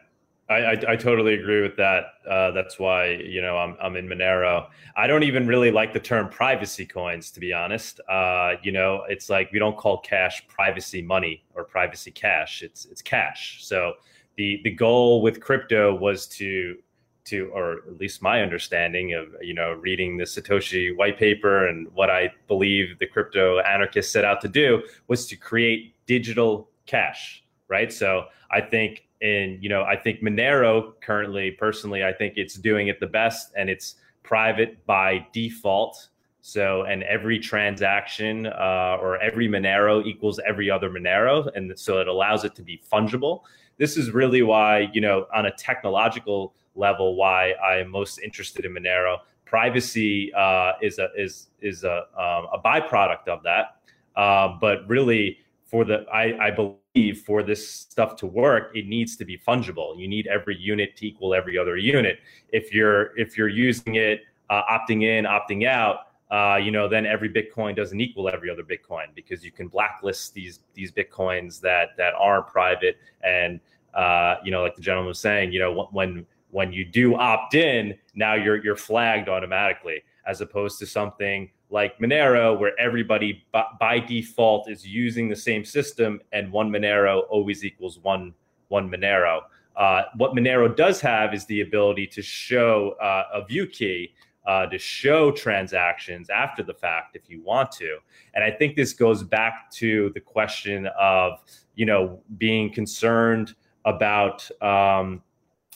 I, 0.49 0.55
I, 0.55 0.83
I, 0.91 0.97
totally 0.97 1.35
agree 1.35 1.61
with 1.61 1.77
that. 1.77 2.05
Uh, 2.29 2.53
that's 2.53 2.79
why 2.79 3.11
you 3.11 3.43
know 3.43 3.57
I'm 3.57 3.77
I'm 3.81 3.97
in 3.97 4.07
Monero. 4.07 4.69
I 4.97 5.07
don't 5.07 5.25
even 5.25 5.47
really 5.47 5.73
like 5.73 5.93
the 5.93 6.01
term 6.01 6.29
privacy 6.29 6.87
coins, 6.87 7.31
to 7.33 7.41
be 7.41 7.53
honest. 7.53 8.01
Uh, 8.09 8.55
you 8.63 8.71
know, 8.71 9.05
it's 9.09 9.29
like 9.29 9.51
we 9.53 9.59
don't 9.59 9.77
call 9.77 9.99
cash 9.99 10.47
privacy 10.47 11.03
money 11.03 11.45
or 11.55 11.65
privacy 11.65 12.13
cash. 12.13 12.63
It's 12.63 12.85
it's 12.85 13.03
cash. 13.03 13.59
So 13.65 13.95
the 14.37 14.61
the 14.63 14.71
goal 14.71 15.21
with 15.21 15.41
crypto 15.41 15.95
was 15.95 16.27
to 16.29 16.77
to 17.25 17.51
or 17.53 17.79
at 17.89 17.99
least 17.99 18.23
my 18.23 18.41
understanding 18.41 19.15
of 19.15 19.35
you 19.43 19.53
know 19.53 19.73
reading 19.73 20.17
the 20.17 20.25
Satoshi 20.25 20.97
white 20.97 21.19
paper 21.19 21.67
and 21.67 21.89
what 21.93 22.09
I 22.09 22.33
believe 22.47 23.01
the 23.01 23.07
crypto 23.07 23.59
anarchists 23.61 24.13
set 24.13 24.25
out 24.25 24.41
to 24.43 24.49
do 24.49 24.83
was 25.09 25.27
to 25.27 25.37
create 25.37 25.95
digital 26.07 26.69
cash, 26.87 27.43
right? 27.69 27.93
So 27.93 28.27
I 28.53 28.61
think 28.61 29.06
and 29.23 29.63
you 29.63 29.69
know 29.69 29.83
i 29.85 29.97
think 29.97 30.21
monero 30.23 30.93
currently 31.01 31.51
personally 31.53 32.05
i 32.05 32.13
think 32.13 32.35
it's 32.37 32.55
doing 32.55 32.89
it 32.89 33.01
the 33.01 33.07
best 33.07 33.53
and 33.57 33.71
it's 33.71 33.97
private 34.27 34.85
by 34.87 35.27
default. 35.33 36.09
So 36.43 36.83
and 36.83 37.03
every 37.05 37.39
transaction 37.39 38.47
uh, 38.47 38.99
or 39.01 39.21
every 39.21 39.49
monero 39.49 40.05
equals 40.05 40.39
every 40.47 40.71
other 40.71 40.91
monero 40.91 41.49
and 41.55 41.77
so 41.79 41.99
it 41.99 42.07
allows 42.07 42.45
it 42.45 42.55
to 42.57 42.63
be 42.63 42.81
fungible. 42.93 43.43
This 43.79 43.97
is 43.97 44.11
really 44.11 44.43
why 44.43 44.91
you 44.93 45.01
know 45.01 45.27
on 45.35 45.47
a 45.47 45.53
technological 45.53 46.55
level 46.75 47.17
why 47.17 47.53
i 47.65 47.77
am 47.79 47.91
most 47.91 48.19
interested 48.19 48.65
in 48.65 48.73
monero. 48.73 49.19
Privacy 49.45 50.33
uh, 50.35 50.73
is 50.83 50.99
a 50.99 51.09
is 51.17 51.49
is 51.61 51.83
a, 51.85 52.05
um, 52.17 52.47
a 52.53 52.61
byproduct 52.65 53.29
of 53.29 53.43
that. 53.43 53.77
Uh, 54.15 54.57
but 54.61 54.87
really 54.89 55.39
for 55.65 55.85
the 55.85 56.05
I, 56.13 56.47
I 56.47 56.51
believe 56.53 56.77
for 57.25 57.43
this 57.43 57.69
stuff 57.69 58.17
to 58.17 58.27
work, 58.27 58.71
it 58.75 58.87
needs 58.87 59.17
to 59.17 59.25
be 59.25 59.39
fungible. 59.39 59.99
You 59.99 60.09
need 60.09 60.27
every 60.27 60.57
unit 60.57 60.97
to 60.97 61.07
equal 61.07 61.35
every 61.35 61.59
other 61.59 61.77
unit. 61.77 62.19
If 62.53 62.73
you're 62.73 63.17
if 63.19 63.37
you're 63.37 63.49
using 63.49 63.97
it 63.97 64.23
uh, 64.51 64.63
opting 64.71 65.03
in, 65.03 65.25
opting 65.25 65.67
out, 65.67 66.07
uh, 66.31 66.57
you 66.57 66.71
know, 66.71 66.89
then 66.89 67.07
every 67.07 67.29
Bitcoin 67.29 67.77
doesn't 67.77 68.01
equal 68.01 68.29
every 68.29 68.51
other 68.51 68.63
Bitcoin 68.63 69.15
because 69.15 69.45
you 69.45 69.53
can 69.53 69.69
blacklist 69.69 70.35
these 70.35 70.61
these 70.75 70.91
Bitcoins 70.91 71.61
that 71.61 71.91
that 71.99 72.15
aren't 72.19 72.47
private. 72.47 72.97
And 73.23 73.61
uh, 73.95 74.37
you 74.45 74.51
know, 74.51 74.63
like 74.63 74.75
the 74.75 74.83
gentleman 74.83 75.09
was 75.09 75.21
saying, 75.21 75.53
you 75.53 75.61
know, 75.61 75.89
when 75.93 76.27
when 76.51 76.73
you 76.73 76.85
do 76.85 77.17
opt 77.17 77.55
in, 77.55 77.95
now 78.15 78.35
you're 78.35 78.63
you're 78.65 78.77
flagged 78.77 79.29
automatically, 79.29 80.03
as 80.27 80.41
opposed 80.41 80.79
to 80.79 80.87
something 80.87 81.51
like 81.71 81.99
Monero, 81.99 82.59
where 82.59 82.79
everybody 82.79 83.45
by, 83.53 83.65
by, 83.81 83.99
default 83.99 84.71
is 84.71 84.87
using 84.87 85.29
the 85.29 85.37
same 85.37 85.65
system, 85.65 86.21
and 86.33 86.51
one 86.53 86.71
Monero 86.71 87.23
always 87.29 87.65
equals 87.65 87.99
one 87.99 88.35
one 88.69 88.89
Monero. 88.89 89.41
Uh, 89.77 90.03
what 90.17 90.33
Monero 90.33 90.75
does 90.75 91.01
have 91.01 91.35
is 91.35 91.45
the 91.47 91.61
ability 91.61 92.07
to 92.07 92.23
show 92.23 92.97
uh, 93.01 93.25
a 93.35 93.45
view 93.45 93.67
key 93.67 94.15
uh, 94.47 94.67
to 94.67 94.79
show 94.79 95.31
transactions 95.33 96.31
after 96.31 96.63
the 96.63 96.75
fact 96.75 97.17
if 97.17 97.29
you 97.29 97.43
want 97.43 97.71
to. 97.73 97.99
And 98.35 98.45
I 98.45 98.51
think 98.51 98.77
this 98.77 98.93
goes 98.93 99.23
back 99.23 99.71
to 99.73 100.11
the 100.15 100.21
question 100.21 100.87
of, 100.99 101.41
you 101.75 101.85
know, 101.85 102.21
being 102.39 102.73
concerned 102.73 103.55
about, 103.85 104.49
um, 104.63 105.23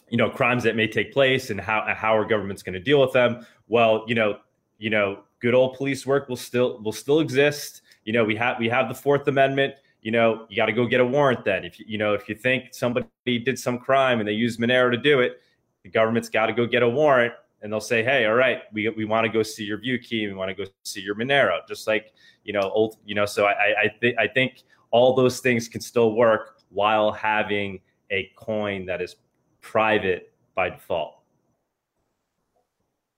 you 0.08 0.16
know, 0.16 0.30
crimes 0.30 0.62
that 0.64 0.76
may 0.76 0.86
take 0.86 1.12
place 1.12 1.50
and 1.50 1.60
how 1.60 1.84
how 1.94 2.12
our 2.12 2.24
government's 2.24 2.62
going 2.62 2.74
to 2.74 2.80
deal 2.80 3.00
with 3.00 3.12
them. 3.12 3.44
Well, 3.68 4.04
you 4.06 4.14
know, 4.14 4.38
you 4.78 4.90
know, 4.90 5.24
good 5.40 5.54
old 5.54 5.76
police 5.76 6.06
work 6.06 6.28
will 6.28 6.36
still 6.36 6.80
will 6.82 6.92
still 6.92 7.20
exist. 7.20 7.82
You 8.04 8.12
know, 8.12 8.24
we 8.24 8.36
have 8.36 8.58
we 8.58 8.68
have 8.68 8.88
the 8.88 8.94
Fourth 8.94 9.26
Amendment 9.28 9.74
you 10.02 10.10
know, 10.10 10.46
you 10.48 10.56
got 10.56 10.66
to 10.66 10.72
go 10.72 10.86
get 10.86 11.00
a 11.00 11.04
warrant 11.04 11.44
then. 11.44 11.64
If 11.64 11.78
you, 11.78 11.98
know, 11.98 12.14
if 12.14 12.28
you 12.28 12.34
think 12.34 12.72
somebody 12.72 13.06
did 13.26 13.58
some 13.58 13.78
crime 13.78 14.18
and 14.20 14.28
they 14.28 14.32
use 14.32 14.56
Monero 14.56 14.90
to 14.90 14.96
do 14.96 15.20
it, 15.20 15.40
the 15.82 15.90
government's 15.90 16.28
got 16.28 16.46
to 16.46 16.52
go 16.52 16.66
get 16.66 16.82
a 16.82 16.88
warrant 16.88 17.34
and 17.62 17.70
they'll 17.70 17.80
say, 17.80 18.02
Hey, 18.02 18.24
all 18.24 18.34
right, 18.34 18.62
we, 18.72 18.88
we 18.88 19.04
want 19.04 19.26
to 19.26 19.28
go 19.30 19.42
see 19.42 19.64
your 19.64 19.78
view 19.78 19.98
key. 19.98 20.26
We 20.26 20.32
want 20.32 20.48
to 20.48 20.54
go 20.54 20.70
see 20.84 21.00
your 21.00 21.14
Monero. 21.14 21.58
Just 21.68 21.86
like, 21.86 22.12
you 22.44 22.52
know, 22.52 22.62
old, 22.62 22.96
you 23.04 23.14
know, 23.14 23.26
so 23.26 23.46
I, 23.46 23.82
I 23.84 23.94
think, 24.00 24.18
I 24.18 24.26
think 24.26 24.62
all 24.90 25.14
those 25.14 25.40
things 25.40 25.68
can 25.68 25.80
still 25.80 26.14
work 26.14 26.58
while 26.70 27.12
having 27.12 27.80
a 28.10 28.30
coin 28.36 28.86
that 28.86 29.02
is 29.02 29.16
private 29.60 30.32
by 30.54 30.70
default. 30.70 31.18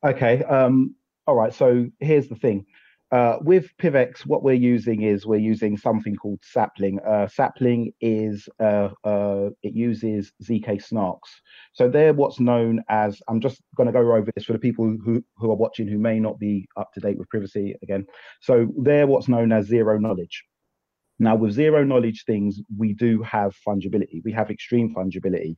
Okay. 0.05 0.43
Um, 0.45 0.97
all 1.33 1.39
right. 1.39 1.55
So 1.55 1.87
here's 1.99 2.28
the 2.28 2.35
thing. 2.35 2.66
Uh, 3.11 3.39
with 3.41 3.70
PivX, 3.78 4.26
what 4.26 4.43
we're 4.43 4.53
using 4.53 5.01
is 5.01 5.24
we're 5.24 5.37
using 5.37 5.78
something 5.78 6.14
called 6.14 6.41
Sapling. 6.43 6.99
Uh, 7.01 7.26
Sapling 7.26 7.91
is 8.03 8.51
uh, 8.61 8.91
uh 9.03 9.49
it 9.62 9.72
uses 9.72 10.30
zk 10.45 10.66
snarks. 10.87 11.30
So 11.72 11.89
they're 11.89 12.12
what's 12.12 12.39
known 12.39 12.83
as. 12.91 13.18
I'm 13.28 13.41
just 13.41 13.62
going 13.78 13.87
to 13.87 13.95
go 13.95 14.01
over 14.14 14.30
this 14.35 14.45
for 14.45 14.53
the 14.53 14.59
people 14.59 14.95
who 15.03 15.24
who 15.39 15.51
are 15.51 15.57
watching 15.57 15.89
who 15.89 15.99
may 15.99 16.20
not 16.20 16.39
be 16.39 16.68
up 16.76 16.93
to 16.93 17.01
date 17.01 17.16
with 17.16 17.30
privacy 17.30 17.74
again. 17.83 18.05
So 18.43 18.68
they're 18.76 19.07
what's 19.07 19.28
known 19.28 19.53
as 19.53 19.64
zero 19.68 19.99
knowledge. 19.99 20.45
Now, 21.18 21.35
with 21.35 21.53
zero 21.53 21.85
knowledge 21.85 22.24
things, 22.26 22.61
we 22.76 22.93
do 22.93 23.22
have 23.22 23.57
fungibility. 23.66 24.20
We 24.22 24.33
have 24.33 24.51
extreme 24.51 24.95
fungibility. 24.95 25.55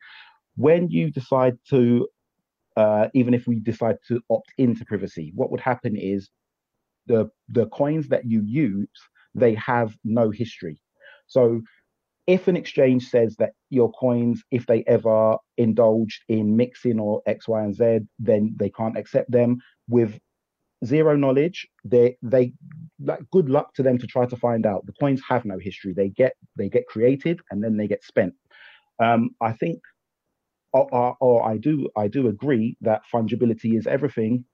When 0.55 0.89
you 0.89 1.11
decide 1.11 1.57
to 1.71 2.07
uh, 2.77 3.09
even 3.15 3.35
if 3.35 3.47
we 3.47 3.61
decide 3.61 3.97
to 4.09 4.21
opt 4.31 4.53
into 4.59 4.85
privacy, 4.85 5.33
what 5.35 5.51
would 5.51 5.61
happen 5.61 5.97
is 5.97 6.29
the 7.07 7.29
the 7.49 7.67
coins 7.67 8.09
that 8.09 8.25
you 8.25 8.43
use 8.45 8.89
they 9.35 9.55
have 9.55 9.97
no 10.05 10.31
history. 10.31 10.81
So 11.27 11.61
if 12.27 12.49
an 12.49 12.57
exchange 12.57 13.09
says 13.09 13.37
that 13.39 13.53
your 13.71 13.93
coins 13.93 14.43
if 14.51 14.67
they 14.67 14.85
ever 14.87 15.37
indulged 15.59 16.23
in 16.29 16.57
mixing 16.57 16.99
or 16.99 17.23
x 17.27 17.49
y 17.49 17.63
and 17.63 17.75
z 17.75 18.01
then 18.19 18.55
they 18.59 18.71
can't 18.71 18.97
accept 18.97 19.31
them. 19.31 19.59
With 19.89 20.19
zero 20.85 21.17
knowledge 21.17 21.67
they 21.85 22.17
they 22.23 22.53
like 23.01 23.21
good 23.33 23.49
luck 23.49 23.75
to 23.75 23.83
them 23.83 23.99
to 23.99 24.07
try 24.07 24.27
to 24.27 24.37
find 24.37 24.67
out. 24.67 24.87
The 24.87 24.95
coins 25.01 25.21
have 25.29 25.45
no 25.45 25.59
history. 25.59 25.93
They 25.93 26.09
get 26.09 26.35
they 26.57 26.69
get 26.69 26.87
created 26.87 27.41
and 27.51 27.63
then 27.63 27.77
they 27.77 27.89
get 27.89 28.05
spent. 28.05 28.35
Um, 29.01 29.31
i 29.41 29.53
think 29.53 29.81
or, 30.75 31.17
or, 31.21 31.47
i 31.49 31.57
do 31.57 31.89
i 31.97 32.09
do 32.09 32.29
agree 32.29 32.77
that 32.81 33.03
fungibility 33.13 33.79
is 33.79 33.87
everything. 33.87 34.45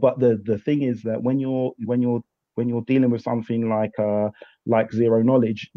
But 0.00 0.20
the 0.20 0.40
the 0.44 0.58
thing 0.58 0.82
is 0.82 1.02
that 1.02 1.22
when 1.22 1.40
you're 1.40 1.72
when 1.84 2.00
you're 2.02 2.22
when 2.54 2.68
you're 2.68 2.82
dealing 2.86 3.10
with 3.10 3.22
something 3.22 3.68
like 3.68 3.92
uh 3.98 4.28
like 4.66 4.92
zero 4.92 5.22
knowledge 5.22 5.70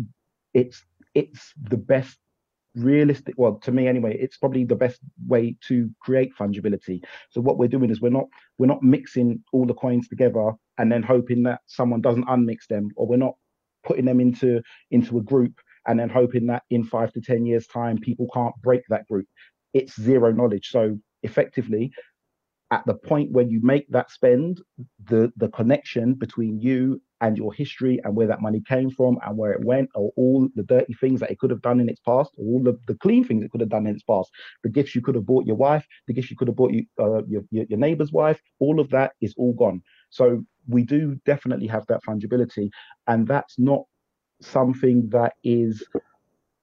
it's 0.53 0.83
it's 1.15 1.53
the 1.69 1.77
best 1.77 2.17
realistic 2.75 3.35
well 3.37 3.55
to 3.61 3.71
me 3.71 3.87
anyway 3.87 4.17
it's 4.19 4.37
probably 4.37 4.65
the 4.65 4.75
best 4.75 4.99
way 5.27 5.55
to 5.67 5.89
create 6.01 6.31
fungibility. 6.39 7.01
So 7.31 7.41
what 7.41 7.57
we're 7.57 7.67
doing 7.75 7.89
is 7.91 8.01
we're 8.01 8.09
not 8.09 8.27
we're 8.59 8.67
not 8.67 8.83
mixing 8.83 9.43
all 9.53 9.65
the 9.65 9.75
coins 9.75 10.07
together 10.07 10.53
and 10.77 10.91
then 10.91 11.03
hoping 11.03 11.43
that 11.43 11.61
someone 11.67 12.01
doesn't 12.01 12.27
unmix 12.27 12.67
them 12.69 12.89
or 12.95 13.07
we're 13.07 13.17
not 13.17 13.35
putting 13.83 14.05
them 14.05 14.19
into 14.19 14.61
into 14.91 15.17
a 15.17 15.23
group 15.23 15.53
and 15.87 15.99
then 15.99 16.09
hoping 16.09 16.47
that 16.47 16.63
in 16.69 16.83
five 16.83 17.11
to 17.13 17.21
ten 17.21 17.45
years 17.45 17.67
time 17.67 17.97
people 17.97 18.27
can't 18.33 18.55
break 18.61 18.81
that 18.89 19.07
group 19.07 19.27
it's 19.73 19.99
zero 19.99 20.31
knowledge 20.31 20.69
so 20.69 20.97
effectively 21.23 21.91
at 22.73 22.83
the 22.87 22.95
point 22.95 23.31
when 23.31 23.51
you 23.51 23.59
make 23.61 23.87
that 23.89 24.09
spend, 24.09 24.59
the 25.05 25.31
the 25.37 25.49
connection 25.49 26.15
between 26.15 26.59
you 26.59 26.99
and 27.21 27.37
your 27.37 27.53
history 27.53 27.99
and 28.03 28.15
where 28.15 28.25
that 28.25 28.41
money 28.41 28.61
came 28.67 28.89
from 28.89 29.17
and 29.23 29.37
where 29.37 29.51
it 29.51 29.63
went, 29.63 29.89
or 29.93 30.11
all 30.17 30.49
the 30.55 30.63
dirty 30.63 30.93
things 30.93 31.19
that 31.19 31.29
it 31.29 31.37
could 31.37 31.51
have 31.51 31.61
done 31.61 31.79
in 31.79 31.87
its 31.87 31.99
past, 31.99 32.31
or 32.35 32.45
all 32.45 32.63
the, 32.63 32.77
the 32.87 32.95
clean 32.95 33.23
things 33.23 33.43
it 33.43 33.51
could 33.51 33.61
have 33.61 33.69
done 33.69 33.85
in 33.85 33.93
its 33.93 34.03
past, 34.03 34.31
the 34.63 34.69
gifts 34.69 34.95
you 34.95 35.01
could 35.01 35.13
have 35.13 35.25
bought 35.25 35.45
your 35.45 35.55
wife, 35.55 35.85
the 36.07 36.13
gifts 36.13 36.31
you 36.31 36.35
could 36.35 36.47
have 36.47 36.57
bought 36.57 36.73
you, 36.73 36.83
uh, 36.99 37.23
your, 37.25 37.43
your, 37.51 37.77
neighbor's 37.77 38.11
wife, 38.11 38.41
all 38.59 38.79
of 38.79 38.89
that 38.89 39.11
is 39.21 39.35
all 39.37 39.53
gone. 39.53 39.81
So 40.09 40.43
we 40.67 40.83
do 40.83 41.15
definitely 41.25 41.67
have 41.67 41.85
that 41.87 42.01
fungibility, 42.03 42.69
and 43.05 43.27
that's 43.27 43.59
not 43.59 43.83
something 44.41 45.09
that 45.09 45.33
is 45.43 45.85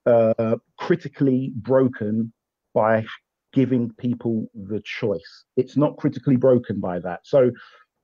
uh, 0.07 0.57
critically 0.77 1.53
broken 1.55 2.33
by 2.75 3.05
giving 3.53 3.91
people 3.99 4.47
the 4.55 4.81
choice. 4.85 5.45
It's 5.57 5.77
not 5.77 5.97
critically 5.97 6.37
broken 6.37 6.81
by 6.81 7.01
that. 7.01 7.21
So 7.25 7.51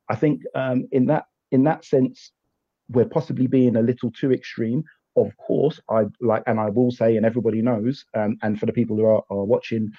I 0.08 0.16
think 0.16 0.42
um, 0.54 0.88
in 0.92 1.06
that 1.06 1.24
in 1.52 1.64
that 1.64 1.84
sense, 1.84 2.32
we're 2.88 3.08
possibly 3.08 3.46
being 3.46 3.76
a 3.76 3.82
little 3.82 4.10
too 4.10 4.32
extreme. 4.32 4.84
Of 5.16 5.36
course, 5.38 5.80
I 5.88 6.04
like, 6.20 6.42
and 6.46 6.60
I 6.60 6.68
will 6.68 6.90
say, 6.90 7.16
and 7.16 7.24
everybody 7.24 7.62
knows, 7.62 8.04
um, 8.14 8.36
and 8.42 8.58
for 8.58 8.66
the 8.66 8.72
people 8.72 8.96
who 8.96 9.06
are, 9.06 9.22
are 9.30 9.44
watching, 9.44 9.90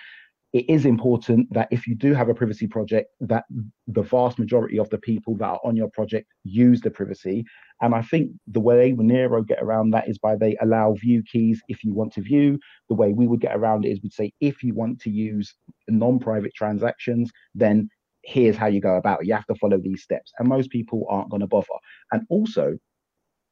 it 0.54 0.70
is 0.70 0.86
important 0.86 1.52
that 1.54 1.68
if 1.72 1.88
you 1.88 1.96
do 1.96 2.14
have 2.14 2.30
a 2.30 2.34
privacy 2.34 2.68
project, 2.68 3.12
that 3.20 3.44
the 3.88 4.02
vast 4.02 4.40
majority 4.40 4.80
of 4.80 4.90
the 4.90 4.98
people 4.98 5.36
that 5.38 5.46
are 5.46 5.60
on 5.64 5.76
your 5.76 5.90
project 5.90 6.28
use 6.44 6.80
the 6.80 6.90
privacy. 6.90 7.44
And 7.82 7.94
I 7.94 8.02
think 8.02 8.32
the 8.48 8.62
way 8.62 8.94
Monero 8.94 9.46
get 9.46 9.62
around 9.62 9.92
that 9.92 10.08
is 10.08 10.18
by 10.18 10.36
they 10.36 10.56
allow 10.62 10.94
view 10.94 11.22
keys 11.30 11.62
if 11.68 11.84
you 11.84 11.94
want 11.94 12.14
to 12.14 12.22
view. 12.22 12.60
The 12.88 12.96
way 12.96 13.12
we 13.12 13.28
would 13.28 13.42
get 13.42 13.56
around 13.56 13.86
it 13.86 13.90
is 13.90 14.00
we'd 14.02 14.14
say 14.14 14.32
if 14.40 14.64
you 14.64 14.74
want 14.74 15.02
to 15.02 15.10
use 15.10 15.54
non-private 15.90 16.54
transactions, 16.56 17.30
then 17.54 17.90
here's 18.24 18.58
how 18.58 18.68
you 18.68 18.80
go 18.82 18.96
about 18.96 19.22
it. 19.22 19.28
You 19.28 19.34
have 19.34 19.46
to 19.48 19.56
follow 19.56 19.80
these 19.80 20.04
steps. 20.04 20.32
And 20.40 20.48
most 20.48 20.70
people 20.70 21.06
aren't 21.10 21.30
going 21.30 21.42
to 21.42 21.48
bother. 21.48 21.68
And 22.12 22.26
also, 22.30 22.78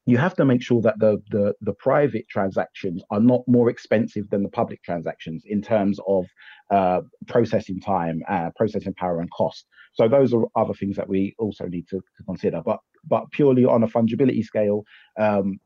you 0.05 0.17
have 0.17 0.35
to 0.35 0.45
make 0.45 0.61
sure 0.61 0.81
that 0.81 0.99
the, 0.99 1.21
the 1.31 1.53
the 1.61 1.73
private 1.73 2.27
transactions 2.29 3.01
are 3.09 3.19
not 3.19 3.41
more 3.47 3.69
expensive 3.69 4.29
than 4.29 4.43
the 4.43 4.49
public 4.49 4.83
transactions 4.83 5.43
in 5.45 5.61
terms 5.61 5.99
of 6.07 6.25
uh, 6.69 7.01
processing 7.27 7.79
time, 7.79 8.21
uh, 8.29 8.51
processing 8.55 8.93
power, 8.93 9.19
and 9.19 9.29
cost. 9.31 9.65
So 9.93 10.07
those 10.07 10.33
are 10.33 10.45
other 10.55 10.73
things 10.73 10.95
that 10.97 11.09
we 11.09 11.35
also 11.39 11.65
need 11.65 11.87
to, 11.89 11.97
to 11.97 12.23
consider. 12.25 12.61
But 12.63 12.79
but 13.03 13.31
purely 13.31 13.65
on 13.65 13.83
a 13.83 13.87
fungibility 13.87 14.43
scale, 14.43 14.83
um, 15.19 15.59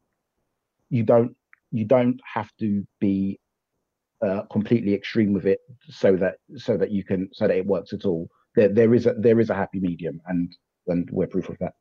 you 0.89 1.03
don't 1.03 1.35
you 1.71 1.85
don't 1.85 2.19
have 2.33 2.49
to 2.59 2.87
be 2.99 3.39
uh, 4.25 4.43
completely 4.51 4.93
extreme 4.93 5.33
with 5.33 5.45
it 5.45 5.59
so 5.89 6.15
that 6.15 6.35
so 6.55 6.77
that 6.77 6.91
you 6.91 7.03
can 7.03 7.29
so 7.33 7.47
that 7.47 7.57
it 7.57 7.65
works 7.65 7.91
at 7.91 8.05
all. 8.05 8.29
There 8.55 8.69
there 8.69 8.93
is 8.93 9.05
a 9.05 9.15
there 9.17 9.39
is 9.41 9.49
a 9.49 9.55
happy 9.55 9.81
medium, 9.81 10.21
and 10.27 10.55
and 10.87 11.09
we're 11.11 11.27
proof 11.27 11.49
of 11.49 11.57
that. 11.59 11.73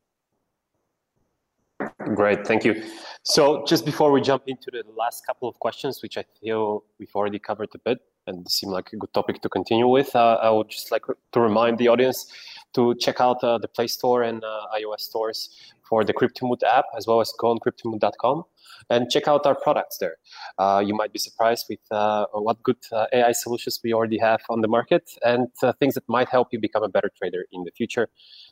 Great, 2.14 2.46
thank 2.46 2.64
you. 2.64 2.82
So 3.22 3.64
just 3.66 3.84
before 3.84 4.10
we 4.10 4.20
jump 4.20 4.44
into 4.46 4.70
the 4.70 4.82
last 4.96 5.26
couple 5.26 5.48
of 5.48 5.58
questions, 5.58 6.02
which 6.02 6.16
I 6.16 6.24
feel 6.40 6.84
we've 6.98 7.14
already 7.14 7.38
covered 7.38 7.68
a 7.74 7.78
bit 7.78 7.98
and 8.26 8.48
seem 8.50 8.70
like 8.70 8.92
a 8.92 8.96
good 8.96 9.12
topic 9.12 9.42
to 9.42 9.48
continue 9.48 9.86
with, 9.86 10.14
uh, 10.14 10.38
I 10.42 10.50
would 10.50 10.68
just 10.68 10.90
like 10.90 11.02
to 11.32 11.40
remind 11.40 11.78
the 11.78 11.88
audience 11.88 12.32
to 12.74 12.94
check 12.96 13.20
out 13.20 13.42
uh, 13.42 13.58
the 13.58 13.68
Play 13.68 13.86
Store 13.86 14.22
and 14.22 14.44
uh, 14.44 14.66
iOS 14.76 15.00
stores 15.00 15.72
for 15.88 16.04
the 16.04 16.12
Cryptomood 16.12 16.62
app, 16.62 16.84
as 16.96 17.06
well 17.06 17.20
as 17.20 17.32
go 17.38 17.50
on 17.50 17.58
cryptomood.com 17.58 18.44
and 18.90 19.10
check 19.10 19.28
out 19.28 19.46
our 19.46 19.54
products 19.54 19.98
there. 19.98 20.16
Uh, 20.58 20.82
you 20.84 20.94
might 20.94 21.12
be 21.12 21.18
surprised 21.18 21.66
with 21.68 21.80
uh, 21.90 22.26
what 22.32 22.62
good 22.62 22.76
uh, 22.92 23.06
AI 23.12 23.32
solutions 23.32 23.80
we 23.82 23.92
already 23.92 24.18
have 24.18 24.40
on 24.48 24.60
the 24.60 24.68
market 24.68 25.10
and 25.24 25.48
uh, 25.62 25.72
things 25.80 25.94
that 25.94 26.04
might 26.08 26.28
help 26.28 26.48
you 26.52 26.60
become 26.60 26.82
a 26.82 26.88
better 26.88 27.10
trader 27.18 27.44
in 27.52 27.64
the 27.64 27.70
future. 27.72 28.08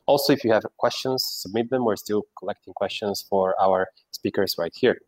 Also, 0.07 0.33
if 0.33 0.45
you 0.45 0.53
have 0.53 0.63
questions, 0.79 1.25
submit 1.25 1.71
them. 1.71 1.85
We're 1.85 1.97
still 1.97 2.23
collecting 2.39 2.75
questions 2.75 3.25
for 3.29 3.55
our 3.61 3.89
speakers 4.11 4.57
right 4.59 4.73
here. 4.75 4.99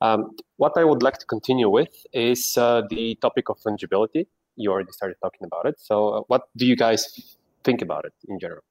Um, 0.00 0.36
what 0.56 0.72
I 0.76 0.84
would 0.84 1.02
like 1.02 1.18
to 1.18 1.26
continue 1.26 1.68
with 1.68 1.94
is 2.12 2.56
uh, 2.56 2.82
the 2.90 3.16
topic 3.16 3.48
of 3.48 3.58
fungibility. 3.60 4.26
You 4.56 4.70
already 4.70 4.92
started 4.92 5.16
talking 5.22 5.44
about 5.46 5.66
it. 5.66 5.76
So, 5.80 6.08
uh, 6.08 6.20
what 6.28 6.42
do 6.56 6.64
you 6.64 6.76
guys 6.76 7.36
think 7.64 7.82
about 7.82 8.04
it 8.04 8.12
in 8.28 8.38
general? 8.38 8.62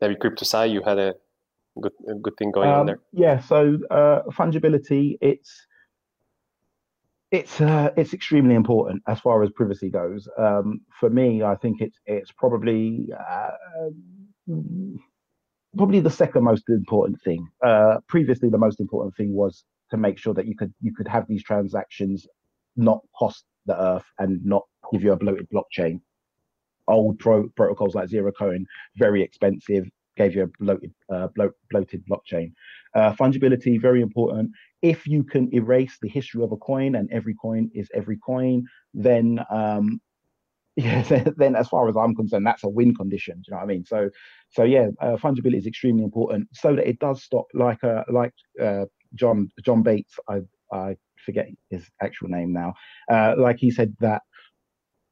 Maybe 0.00 0.14
CryptoSci, 0.16 0.70
you 0.70 0.82
had 0.82 0.98
a 0.98 1.14
good 1.80 1.92
a 2.08 2.14
good 2.14 2.36
thing 2.36 2.50
going 2.52 2.70
um, 2.70 2.80
on 2.80 2.86
there. 2.86 3.00
Yeah. 3.12 3.40
So 3.40 3.78
uh, 3.90 4.22
fungibility, 4.30 5.18
it's 5.20 5.66
it's 7.30 7.60
uh, 7.60 7.90
it's 7.96 8.14
extremely 8.14 8.54
important 8.54 9.02
as 9.06 9.20
far 9.20 9.42
as 9.42 9.50
privacy 9.50 9.90
goes. 9.90 10.28
Um, 10.38 10.80
for 10.98 11.10
me, 11.10 11.42
I 11.42 11.56
think 11.56 11.80
it's 11.80 11.98
it's 12.06 12.32
probably 12.32 13.08
uh, 13.18 13.50
probably 15.76 16.00
the 16.00 16.10
second 16.10 16.44
most 16.44 16.64
important 16.68 17.20
thing. 17.22 17.46
Uh, 17.64 17.98
previously, 18.08 18.48
the 18.48 18.58
most 18.58 18.80
important 18.80 19.14
thing 19.16 19.32
was 19.32 19.64
to 19.90 19.96
make 19.96 20.18
sure 20.18 20.34
that 20.34 20.46
you 20.46 20.56
could 20.56 20.72
you 20.80 20.94
could 20.94 21.08
have 21.08 21.26
these 21.28 21.42
transactions 21.42 22.26
not 22.76 23.00
cost 23.18 23.44
the 23.66 23.78
earth 23.80 24.04
and 24.18 24.44
not 24.44 24.62
give 24.92 25.02
you 25.02 25.12
a 25.12 25.16
bloated 25.16 25.48
blockchain. 25.50 26.00
Old 26.88 27.18
pro- 27.18 27.48
protocols 27.56 27.94
like 27.94 28.08
Zerocoin, 28.08 28.64
very 28.96 29.22
expensive, 29.22 29.88
gave 30.16 30.34
you 30.34 30.44
a 30.44 30.46
bloated, 30.62 30.92
uh, 31.12 31.28
blo- 31.34 31.52
bloated 31.70 32.02
blockchain. 32.10 32.52
Uh, 32.94 33.12
fungibility, 33.12 33.80
very 33.80 34.02
important. 34.02 34.50
If 34.82 35.06
you 35.06 35.22
can 35.24 35.52
erase 35.54 35.96
the 36.02 36.08
history 36.08 36.42
of 36.42 36.52
a 36.52 36.56
coin 36.56 36.96
and 36.96 37.08
every 37.12 37.34
coin 37.34 37.70
is 37.74 37.88
every 37.94 38.18
coin, 38.18 38.64
then 38.94 39.40
um, 39.50 40.00
yeah, 40.76 41.02
then 41.36 41.56
as 41.56 41.68
far 41.68 41.88
as 41.88 41.96
I'm 41.96 42.14
concerned, 42.14 42.46
that's 42.46 42.62
a 42.64 42.68
win 42.68 42.94
condition. 42.94 43.42
You 43.46 43.50
know 43.52 43.56
what 43.58 43.64
I 43.64 43.66
mean? 43.66 43.84
So, 43.84 44.10
so 44.50 44.62
yeah, 44.62 44.88
uh, 45.00 45.16
fungibility 45.16 45.58
is 45.58 45.66
extremely 45.66 46.04
important 46.04 46.48
so 46.52 46.76
that 46.76 46.88
it 46.88 47.00
does 47.00 47.22
stop. 47.22 47.46
Like, 47.52 47.82
uh, 47.82 48.04
like 48.08 48.32
uh, 48.62 48.84
John 49.14 49.50
John 49.64 49.82
Bates, 49.82 50.14
I 50.28 50.42
I 50.72 50.96
forget 51.26 51.48
his 51.70 51.90
actual 52.00 52.28
name 52.28 52.52
now. 52.52 52.74
Uh, 53.10 53.34
like 53.36 53.58
he 53.58 53.70
said 53.70 53.94
that 54.00 54.22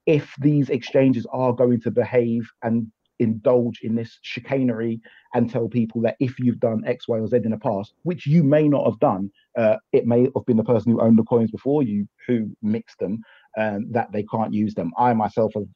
if 0.06 0.34
these 0.40 0.70
exchanges 0.70 1.26
are 1.32 1.52
going 1.52 1.80
to 1.80 1.90
behave 1.90 2.48
and 2.62 2.90
indulge 3.18 3.80
in 3.82 3.94
this 3.94 4.18
chicanery 4.22 5.00
and 5.34 5.50
tell 5.50 5.68
people 5.68 6.00
that 6.02 6.16
if 6.20 6.38
you've 6.38 6.60
done 6.60 6.84
X, 6.86 7.08
Y, 7.08 7.18
or 7.18 7.26
Z 7.26 7.38
in 7.44 7.50
the 7.50 7.58
past, 7.58 7.94
which 8.02 8.26
you 8.26 8.44
may 8.44 8.68
not 8.68 8.84
have 8.84 8.98
done, 9.00 9.30
uh, 9.58 9.76
it 9.92 10.06
may 10.06 10.22
have 10.22 10.46
been 10.46 10.56
the 10.56 10.64
person 10.64 10.92
who 10.92 11.00
owned 11.00 11.18
the 11.18 11.24
coins 11.24 11.50
before 11.50 11.82
you 11.82 12.06
who 12.26 12.50
mixed 12.62 12.98
them, 12.98 13.20
um, 13.58 13.90
that 13.90 14.12
they 14.12 14.22
can't 14.24 14.52
use 14.52 14.74
them. 14.74 14.92
I 14.98 15.12
myself 15.14 15.52
have 15.54 15.66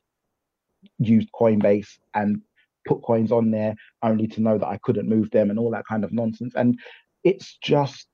used 0.99 1.29
Coinbase 1.33 1.89
and 2.15 2.41
put 2.87 3.03
coins 3.03 3.33
on 3.33 3.51
there 3.51 3.75
only 4.03 4.27
to 4.27 4.41
know 4.41 4.59
that 4.59 4.69
I 4.69 4.79
couldn't 4.83 5.09
move 5.09 5.31
them 5.31 5.51
and 5.51 5.59
all 5.59 5.71
that 5.71 5.87
kind 5.89 6.05
of 6.05 6.13
nonsense. 6.13 6.55
And 6.55 6.79
it's 7.25 7.59
just 7.63 8.07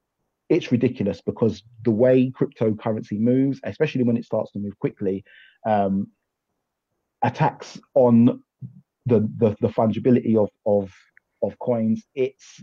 it's 0.49 0.71
ridiculous 0.73 1.21
because 1.21 1.63
the 1.85 1.91
way 1.91 2.31
cryptocurrency 2.31 3.19
moves, 3.19 3.61
especially 3.65 4.05
when 4.05 4.17
it 4.17 4.25
starts 4.25 4.53
to 4.53 4.59
move 4.59 4.79
quickly, 4.79 5.25
um, 5.67 6.09
attacks 7.23 7.79
on 7.95 8.43
the, 9.07 9.21
the 9.39 9.57
the 9.61 9.69
fungibility 9.69 10.37
of 10.37 10.51
of 10.67 10.93
of 11.43 11.59
coins. 11.59 12.05
It's 12.15 12.63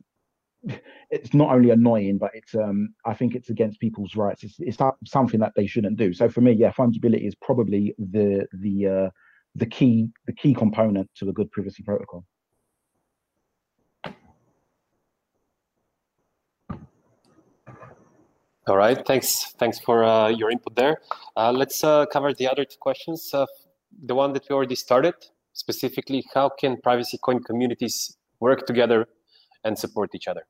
it's 1.09 1.33
not 1.33 1.53
only 1.53 1.71
annoying, 1.71 2.17
but 2.17 2.31
it's 2.33 2.55
um 2.55 2.93
I 3.05 3.13
think 3.13 3.35
it's 3.35 3.49
against 3.49 3.79
people's 3.79 4.15
rights. 4.15 4.43
It's 4.43 4.55
it's 4.59 4.77
something 5.05 5.39
that 5.39 5.53
they 5.55 5.67
shouldn't 5.67 5.97
do. 5.97 6.13
So 6.13 6.29
for 6.29 6.41
me, 6.41 6.53
yeah, 6.53 6.71
fungibility 6.71 7.27
is 7.27 7.35
probably 7.35 7.95
the 7.97 8.47
the 8.53 8.87
uh, 8.87 9.09
the 9.55 9.65
key 9.65 10.09
the 10.25 10.33
key 10.33 10.53
component 10.53 11.09
to 11.15 11.29
a 11.29 11.33
good 11.33 11.51
privacy 11.51 11.83
protocol. 11.83 12.25
All 18.67 18.77
right, 18.77 19.05
thanks. 19.05 19.53
Thanks 19.59 19.77
for 19.77 20.05
uh, 20.05 20.29
your 20.29 20.49
input 20.49 20.75
there. 20.75 21.01
Uh, 21.35 21.51
let's 21.51 21.83
uh, 21.83 22.05
cover 22.05 22.33
the 22.33 22.47
other 22.47 22.63
two 22.63 22.77
questions. 22.79 23.29
the 23.31 24.15
one 24.15 24.31
that 24.33 24.43
we 24.49 24.55
already 24.55 24.75
started, 24.75 25.15
specifically, 25.51 26.23
how 26.33 26.49
can 26.49 26.77
privacy 26.81 27.17
coin 27.17 27.43
communities 27.43 28.17
work 28.39 28.65
together 28.65 29.07
and 29.65 29.77
support 29.77 30.15
each 30.15 30.27
other? 30.27 30.45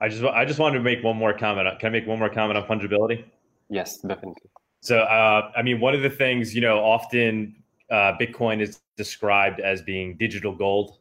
I 0.00 0.08
just 0.08 0.22
I 0.24 0.44
just 0.44 0.58
wanted 0.58 0.78
to 0.78 0.84
make 0.84 1.02
one 1.02 1.16
more 1.16 1.32
comment. 1.32 1.68
Can 1.78 1.88
I 1.88 1.90
make 1.90 2.06
one 2.06 2.18
more 2.18 2.28
comment 2.28 2.58
on 2.58 2.64
fungibility? 2.66 3.24
Yes, 3.70 3.98
definitely. 3.98 4.50
So, 4.80 4.98
uh, 4.98 5.50
I 5.56 5.62
mean, 5.62 5.80
one 5.80 5.94
of 5.94 6.02
the 6.02 6.10
things 6.10 6.54
you 6.54 6.60
know, 6.60 6.78
often 6.78 7.56
uh, 7.90 8.12
Bitcoin 8.20 8.60
is 8.60 8.80
described 8.96 9.60
as 9.60 9.82
being 9.82 10.16
digital 10.16 10.54
gold. 10.54 10.98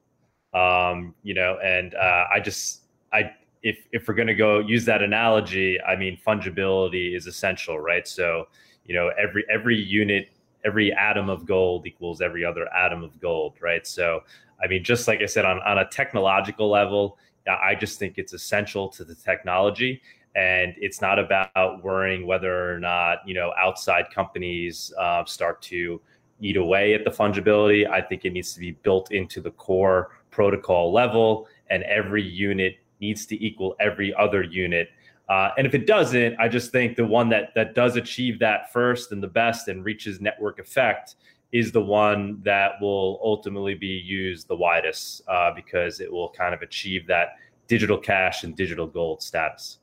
Um, 0.54 1.14
you 1.24 1.34
know, 1.34 1.58
and 1.62 1.94
uh, 1.96 2.26
I 2.34 2.40
just 2.40 2.85
I 3.16 3.32
if 3.64 3.78
if 3.92 4.08
we're 4.08 4.14
going 4.14 4.28
to 4.28 4.36
go 4.36 4.60
use 4.60 4.86
that 4.86 5.02
analogy, 5.02 5.82
I 5.82 5.96
mean 5.96 6.20
fungibility 6.26 7.16
is 7.16 7.26
essential, 7.26 7.80
right? 7.80 8.08
So 8.08 8.48
you 8.86 8.94
know 8.94 9.12
every 9.18 9.44
every 9.52 9.78
unit, 9.78 10.30
every 10.64 10.94
atom 10.94 11.30
of 11.30 11.46
gold 11.46 11.88
equals 11.88 12.22
every 12.22 12.46
other 12.46 12.72
atom 12.74 13.04
of 13.04 13.20
gold, 13.20 13.54
right? 13.62 13.86
So 13.88 14.22
I 14.64 14.68
mean, 14.68 14.84
just 14.84 15.08
like 15.08 15.22
I 15.22 15.26
said, 15.26 15.46
on 15.46 15.60
on 15.60 15.80
a 15.80 15.88
technological 15.88 16.70
level, 16.70 17.18
I 17.48 17.76
just 17.76 18.00
think 18.00 18.18
it's 18.18 18.34
essential 18.34 18.90
to 18.90 19.04
the 19.04 19.16
technology. 19.16 20.02
And 20.36 20.74
it's 20.78 21.02
not 21.02 21.18
about 21.18 21.82
worrying 21.82 22.28
whether 22.28 22.74
or 22.74 22.80
not 22.80 23.20
you 23.26 23.34
know 23.34 23.54
outside 23.58 24.06
companies 24.14 24.94
uh, 25.00 25.24
start 25.26 25.62
to 25.64 26.02
eat 26.42 26.58
away 26.58 26.94
at 26.94 27.06
the 27.06 27.10
fungibility. 27.10 27.90
I 27.90 28.02
think 28.02 28.26
it 28.26 28.34
needs 28.34 28.54
to 28.54 28.60
be 28.60 28.72
built 28.72 29.12
into 29.12 29.40
the 29.40 29.52
core 29.52 30.12
protocol 30.32 30.92
level, 30.92 31.48
and 31.70 31.84
every 31.84 32.22
unit 32.24 32.78
needs 33.06 33.26
to 33.28 33.36
equal 33.46 33.76
every 33.80 34.14
other 34.16 34.44
unit. 34.44 34.90
Uh, 35.28 35.50
and 35.58 35.66
if 35.66 35.74
it 35.74 35.88
doesn't, 35.88 36.36
I 36.40 36.48
just 36.48 36.72
think 36.72 36.96
the 36.96 37.06
one 37.06 37.30
that 37.30 37.54
that 37.56 37.74
does 37.74 37.96
achieve 37.96 38.40
that 38.40 38.72
first 38.72 39.12
and 39.12 39.22
the 39.22 39.34
best 39.44 39.68
and 39.68 39.84
reaches 39.84 40.22
network 40.22 40.60
effect 40.60 41.16
is 41.52 41.72
the 41.72 41.82
one 41.82 42.42
that 42.44 42.72
will 42.82 43.20
ultimately 43.24 43.76
be 43.76 43.96
used 44.22 44.48
the 44.48 44.56
widest 44.56 45.22
uh, 45.28 45.52
because 45.56 46.00
it 46.00 46.12
will 46.12 46.30
kind 46.30 46.54
of 46.54 46.62
achieve 46.62 47.08
that 47.08 47.28
digital 47.68 47.98
cash 47.98 48.44
and 48.44 48.56
digital 48.56 48.88
gold 48.88 49.22
status. 49.22 49.80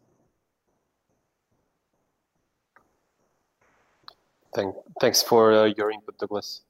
Thank, 4.55 4.75
thanks 5.01 5.23
for 5.23 5.53
uh, 5.55 5.64
your 5.79 5.91
input, 5.91 6.18
Douglas. 6.18 6.61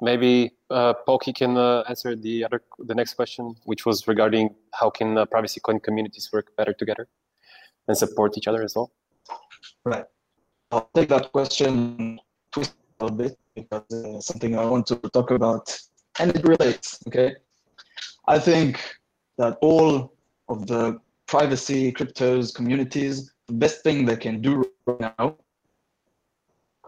Maybe 0.00 0.52
uh, 0.70 0.92
Polky 1.08 1.34
can 1.34 1.56
uh, 1.56 1.82
answer 1.88 2.14
the 2.14 2.44
other 2.44 2.62
the 2.78 2.94
next 2.94 3.14
question, 3.14 3.54
which 3.64 3.86
was 3.86 4.06
regarding 4.06 4.54
how 4.74 4.90
can 4.90 5.16
uh, 5.16 5.24
privacy 5.24 5.60
coin 5.60 5.80
communities 5.80 6.28
work 6.32 6.54
better 6.56 6.72
together 6.72 7.08
and 7.88 7.96
support 7.96 8.36
each 8.36 8.46
other 8.46 8.62
as 8.62 8.74
well. 8.76 8.90
Right. 9.84 10.04
I'll 10.70 10.90
take 10.94 11.08
that 11.08 11.32
question 11.32 12.20
twist 12.52 12.74
a 13.00 13.04
little 13.04 13.16
bit 13.16 13.38
because 13.54 13.90
uh, 13.90 14.20
something 14.20 14.58
I 14.58 14.64
want 14.66 14.86
to 14.88 14.96
talk 14.96 15.30
about, 15.30 15.74
and 16.18 16.34
it 16.34 16.44
relates. 16.44 16.98
Okay, 17.08 17.36
I 18.26 18.38
think 18.38 18.82
that 19.38 19.56
all 19.62 20.12
of 20.48 20.66
the 20.66 21.00
privacy 21.26 21.92
cryptos 21.92 22.54
communities, 22.54 23.32
the 23.46 23.54
best 23.54 23.82
thing 23.82 24.04
they 24.04 24.16
can 24.16 24.42
do 24.42 24.64
right 24.86 25.14
now 25.18 25.36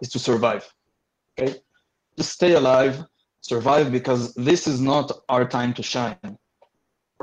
is 0.03 0.11
to 0.11 0.19
survive. 0.19 0.73
Okay, 1.39 1.55
just 2.19 2.33
stay 2.33 2.55
alive, 2.55 3.05
survive, 3.41 3.87
because 3.99 4.35
this 4.35 4.67
is 4.67 4.81
not 4.81 5.07
our 5.29 5.45
time 5.57 5.73
to 5.79 5.83
shine. 5.83 6.37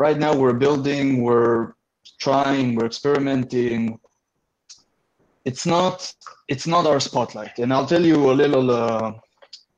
Right 0.05 0.17
now, 0.25 0.33
we're 0.41 0.59
building, 0.65 1.21
we're 1.21 1.73
trying, 2.19 2.75
we're 2.75 2.89
experimenting. 2.93 3.99
It's 5.49 5.65
not, 5.65 6.13
it's 6.47 6.67
not 6.73 6.87
our 6.87 7.01
spotlight. 7.09 7.59
And 7.59 7.69
I'll 7.73 7.85
tell 7.93 8.05
you 8.11 8.31
a 8.31 8.35
little, 8.43 8.71
uh, 8.71 9.13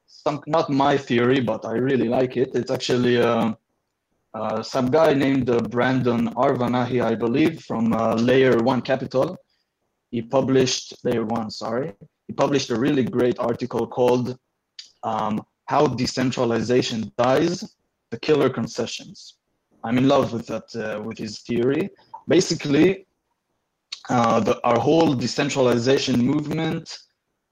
some, 0.05 0.41
not 0.47 0.69
my 0.69 0.97
theory, 0.97 1.39
but 1.51 1.65
I 1.65 1.73
really 1.89 2.09
like 2.17 2.37
it. 2.37 2.49
It's 2.53 2.71
actually 2.71 3.15
uh, 3.19 3.53
uh, 4.33 4.61
some 4.61 4.87
guy 4.91 5.13
named 5.13 5.49
uh, 5.49 5.59
Brandon 5.75 6.29
Arvanaghi, 6.35 7.03
I 7.03 7.15
believe, 7.15 7.63
from 7.63 7.93
uh, 7.93 8.13
Layer 8.15 8.57
One 8.57 8.81
Capital. 8.81 9.37
He 10.11 10.21
published 10.21 10.93
Layer 11.03 11.25
One, 11.25 11.49
sorry. 11.49 11.93
He 12.27 12.33
published 12.33 12.69
a 12.69 12.79
really 12.79 13.03
great 13.03 13.39
article 13.39 13.87
called 13.87 14.37
um, 15.03 15.45
how 15.65 15.87
decentralization 15.87 17.11
dies, 17.17 17.75
the 18.09 18.19
killer 18.19 18.49
concessions. 18.49 19.35
I'm 19.83 19.97
in 19.97 20.07
love 20.07 20.33
with 20.33 20.47
that, 20.47 20.75
uh, 20.75 21.01
with 21.01 21.17
his 21.17 21.39
theory. 21.39 21.89
Basically, 22.27 23.05
uh, 24.09 24.39
the, 24.39 24.59
our 24.63 24.79
whole 24.79 25.13
decentralization 25.13 26.19
movement, 26.19 26.99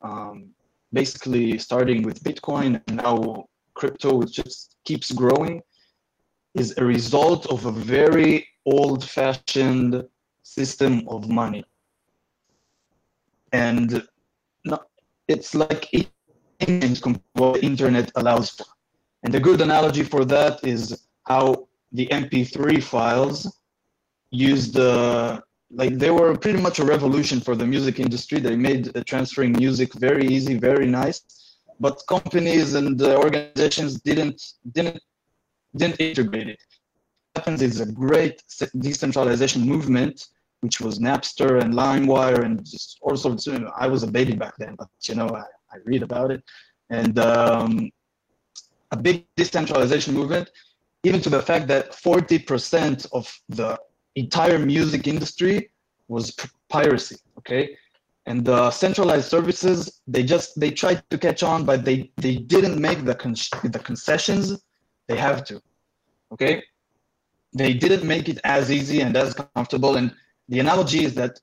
um, 0.01 0.49
basically 0.93 1.57
starting 1.59 2.03
with 2.03 2.23
Bitcoin 2.23 2.81
and 2.87 2.97
now 2.97 3.45
crypto, 3.73 4.15
which 4.15 4.31
just 4.31 4.77
keeps 4.85 5.11
growing, 5.11 5.61
is 6.53 6.73
a 6.77 6.85
result 6.85 7.45
of 7.47 7.65
a 7.65 7.71
very 7.71 8.47
old-fashioned 8.65 10.03
system 10.43 11.05
of 11.09 11.29
money. 11.29 11.65
And 13.51 14.07
no, 14.63 14.79
it's 15.27 15.53
like 15.53 15.89
what 17.33 17.53
the 17.55 17.59
internet 17.61 18.11
allows 18.15 18.49
for. 18.51 18.65
And 19.23 19.33
a 19.35 19.39
good 19.39 19.61
analogy 19.61 20.03
for 20.03 20.23
that 20.25 20.63
is 20.63 21.07
how 21.23 21.67
the 21.91 22.07
MP3 22.07 22.81
files 22.83 23.59
used 24.31 24.73
the 24.73 25.41
like 25.71 25.97
they 25.97 26.11
were 26.11 26.37
pretty 26.37 26.61
much 26.61 26.79
a 26.79 26.85
revolution 26.85 27.39
for 27.39 27.55
the 27.55 27.65
music 27.65 27.99
industry. 27.99 28.39
They 28.39 28.55
made 28.55 28.95
uh, 28.95 29.03
transferring 29.05 29.53
music 29.53 29.93
very 29.93 30.27
easy, 30.27 30.57
very 30.57 30.87
nice. 30.87 31.21
But 31.79 32.01
companies 32.07 32.75
and 32.75 33.01
uh, 33.01 33.17
organizations 33.17 33.99
didn't 34.01 34.41
didn't 34.71 35.01
didn't 35.75 35.99
integrate 35.99 36.49
it. 36.49 36.59
What 37.33 37.45
happens 37.45 37.61
is 37.61 37.81
a 37.81 37.91
great 37.91 38.43
decentralization 38.79 39.63
movement, 39.63 40.27
which 40.61 40.79
was 40.79 40.99
Napster 40.99 41.61
and 41.61 41.73
LimeWire 41.73 42.45
and 42.45 42.63
just 42.63 42.99
all 43.01 43.17
sorts. 43.17 43.47
Of, 43.47 43.63
I 43.75 43.87
was 43.87 44.03
a 44.03 44.07
baby 44.07 44.35
back 44.35 44.55
then, 44.57 44.75
but 44.75 44.87
you 45.09 45.15
know, 45.15 45.27
I, 45.27 45.43
I 45.75 45.77
read 45.91 46.03
about 46.03 46.29
it, 46.31 46.41
and 46.89 47.17
um, 47.19 47.91
a 48.91 48.97
big 48.97 49.25
decentralization 49.35 50.13
movement, 50.13 50.49
even 51.03 51.19
to 51.21 51.29
the 51.29 51.41
fact 51.41 51.67
that 51.67 51.91
40% 51.91 53.07
of 53.11 53.25
the 53.49 53.77
entire 54.15 54.59
music 54.59 55.07
industry 55.07 55.69
was 56.07 56.35
piracy. 56.69 57.17
Okay, 57.39 57.77
and 58.25 58.43
the 58.43 58.71
centralized 58.71 59.29
services 59.29 60.01
they 60.07 60.23
just 60.23 60.59
they 60.59 60.71
tried 60.71 60.99
to 61.11 61.17
catch 61.17 61.41
on 61.43 61.59
but 61.63 61.85
they 61.85 62.11
they 62.17 62.35
didn't 62.53 62.79
make 62.87 62.99
the 63.09 63.15
con- 63.23 63.35
the 63.75 63.81
concessions 63.89 64.45
they 65.07 65.17
have 65.17 65.43
to 65.49 65.61
okay? 66.35 66.63
They 67.53 67.73
didn't 67.73 68.05
make 68.05 68.27
it 68.29 68.39
as 68.43 68.71
easy 68.71 69.01
and 69.01 69.15
as 69.15 69.33
comfortable. 69.33 69.95
And 69.95 70.13
the 70.49 70.59
analogy 70.59 71.05
is 71.05 71.13
that 71.15 71.39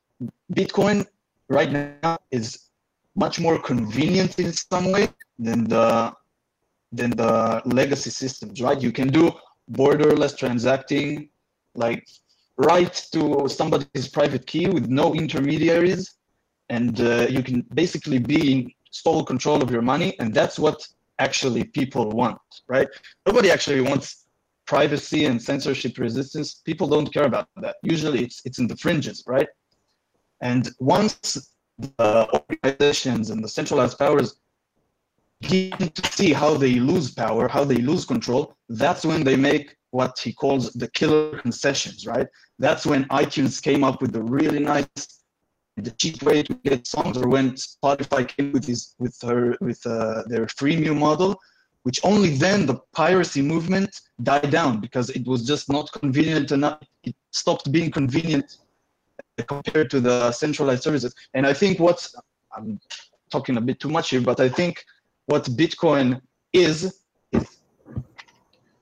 bitcoin 0.52 1.06
right 1.48 1.72
now 1.72 2.18
is 2.30 2.68
much 3.14 3.38
more 3.38 3.58
convenient 3.60 4.38
in 4.38 4.52
some 4.52 4.90
way 4.90 5.08
than 5.38 5.64
the 5.64 6.12
than 6.92 7.10
the 7.10 7.62
legacy 7.64 8.10
systems 8.10 8.60
right? 8.60 8.80
You 8.80 8.92
can 8.92 9.08
do 9.08 9.32
borderless 9.70 10.36
transacting 10.36 11.30
like 11.74 12.06
right 12.58 12.94
to 13.12 13.48
somebody's 13.48 14.08
private 14.08 14.46
key 14.46 14.68
with 14.68 14.88
no 14.88 15.14
intermediaries 15.14 16.14
and 16.68 17.00
uh, 17.00 17.26
you 17.28 17.42
can 17.42 17.62
basically 17.74 18.18
be 18.18 18.52
in 18.52 18.70
sole 18.90 19.24
control 19.24 19.62
of 19.62 19.70
your 19.70 19.82
money 19.82 20.18
and 20.20 20.34
that's 20.34 20.58
what 20.58 20.86
actually 21.18 21.64
people 21.64 22.10
want 22.10 22.38
right? 22.68 22.88
Nobody 23.26 23.50
actually 23.50 23.80
wants 23.80 24.26
privacy 24.66 25.24
and 25.26 25.40
censorship 25.40 25.98
resistance. 25.98 26.54
People 26.54 26.86
don't 26.86 27.12
care 27.12 27.24
about 27.24 27.48
that. 27.56 27.76
Usually 27.82 28.22
it's 28.22 28.42
it's 28.44 28.58
in 28.58 28.66
the 28.66 28.76
fringes 28.76 29.22
right? 29.26 29.48
And 30.40 30.70
once 30.78 31.51
the 31.98 32.28
organizations 32.40 33.30
and 33.30 33.42
the 33.42 33.48
centralized 33.48 33.98
powers 33.98 34.36
begin 35.40 35.88
to 35.88 36.12
see 36.12 36.32
how 36.32 36.54
they 36.54 36.74
lose 36.74 37.10
power 37.10 37.48
how 37.48 37.64
they 37.64 37.80
lose 37.90 38.04
control 38.04 38.56
that's 38.68 39.04
when 39.04 39.24
they 39.24 39.36
make 39.36 39.76
what 39.90 40.18
he 40.18 40.32
calls 40.32 40.72
the 40.74 40.88
killer 40.88 41.38
concessions 41.38 42.06
right 42.06 42.28
that's 42.58 42.86
when 42.86 43.04
itunes 43.06 43.60
came 43.62 43.82
up 43.82 44.00
with 44.00 44.12
the 44.12 44.22
really 44.22 44.60
nice 44.60 45.22
the 45.76 45.90
cheap 45.92 46.22
way 46.22 46.42
to 46.42 46.54
get 46.64 46.86
songs, 46.86 47.16
or 47.16 47.28
when 47.28 47.52
Spotify 47.52 48.28
came 48.28 48.52
with 48.52 48.66
his 48.66 48.94
with 48.98 49.16
her 49.22 49.56
with 49.60 49.84
uh, 49.86 50.22
their 50.26 50.46
freemium 50.46 50.98
model, 50.98 51.40
which 51.84 52.00
only 52.04 52.36
then 52.36 52.66
the 52.66 52.76
piracy 52.92 53.40
movement 53.40 54.00
died 54.22 54.50
down 54.50 54.80
because 54.80 55.10
it 55.10 55.26
was 55.26 55.46
just 55.46 55.70
not 55.70 55.90
convenient 55.92 56.52
enough. 56.52 56.80
It 57.04 57.16
stopped 57.30 57.72
being 57.72 57.90
convenient 57.90 58.58
compared 59.46 59.90
to 59.90 60.00
the 60.00 60.32
centralized 60.32 60.82
services. 60.82 61.14
And 61.34 61.46
I 61.46 61.52
think 61.52 61.78
what's 61.78 62.14
I'm 62.54 62.80
talking 63.30 63.56
a 63.56 63.60
bit 63.60 63.80
too 63.80 63.88
much 63.88 64.10
here, 64.10 64.20
but 64.20 64.40
I 64.40 64.48
think 64.48 64.84
what 65.26 65.44
Bitcoin 65.44 66.20
is 66.52 67.00
is, 67.32 67.58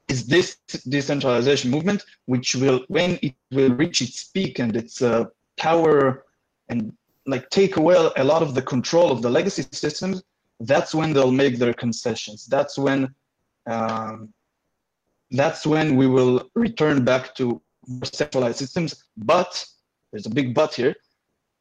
is 0.09 0.27
this 0.27 0.57
decentralization 0.89 1.71
movement, 1.71 2.05
which 2.27 2.57
will 2.57 2.85
when 2.89 3.19
it 3.23 3.35
will 3.53 3.71
reach 3.71 4.01
its 4.01 4.25
peak 4.25 4.59
and 4.59 4.77
its 4.77 5.03
uh, 5.03 5.25
power 5.57 6.25
and 6.69 6.93
like 7.27 7.49
take 7.51 7.77
away 7.77 7.95
a 8.17 8.25
lot 8.25 8.43
of 8.43 8.55
the 8.55 8.63
control 8.63 9.13
of 9.13 9.23
the 9.23 9.31
legacy 9.31 9.65
systems, 9.71 10.23
that's 10.61 10.95
when 10.95 11.13
they'll 11.13 11.31
make 11.31 11.59
their 11.59 11.75
concessions. 11.75 12.47
That's 12.47 12.77
when 12.77 13.15
um, 13.67 14.33
that's 15.31 15.65
when 15.65 15.97
we 15.97 16.09
will 16.09 16.51
return 16.55 17.05
back 17.05 17.35
to 17.37 17.63
centralized 18.03 18.59
systems. 18.59 19.05
But 19.17 19.65
there's 20.11 20.27
a 20.27 20.31
big 20.31 20.55
but 20.55 20.75
here. 20.75 20.95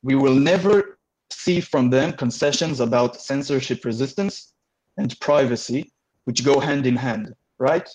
We 0.04 0.16
will 0.16 0.36
never 0.36 1.00
see 1.32 1.60
from 1.62 1.90
them 1.90 2.14
concessions 2.14 2.80
about 2.80 3.22
censorship 3.22 3.86
resistance 3.86 4.54
and 4.98 5.18
privacy, 5.20 5.92
which 6.26 6.44
go 6.44 6.60
hand 6.60 6.86
in 6.86 6.96
hand, 6.96 7.34
right? 7.58 7.88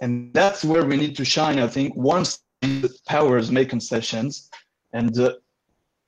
And 0.00 0.32
that's 0.34 0.64
where 0.64 0.84
we 0.84 0.96
need 0.96 1.16
to 1.16 1.24
shine, 1.24 1.58
I 1.58 1.68
think, 1.68 1.94
once 1.94 2.40
powers 3.06 3.50
make 3.50 3.68
concessions 3.70 4.50
and 4.92 5.18
uh, 5.18 5.34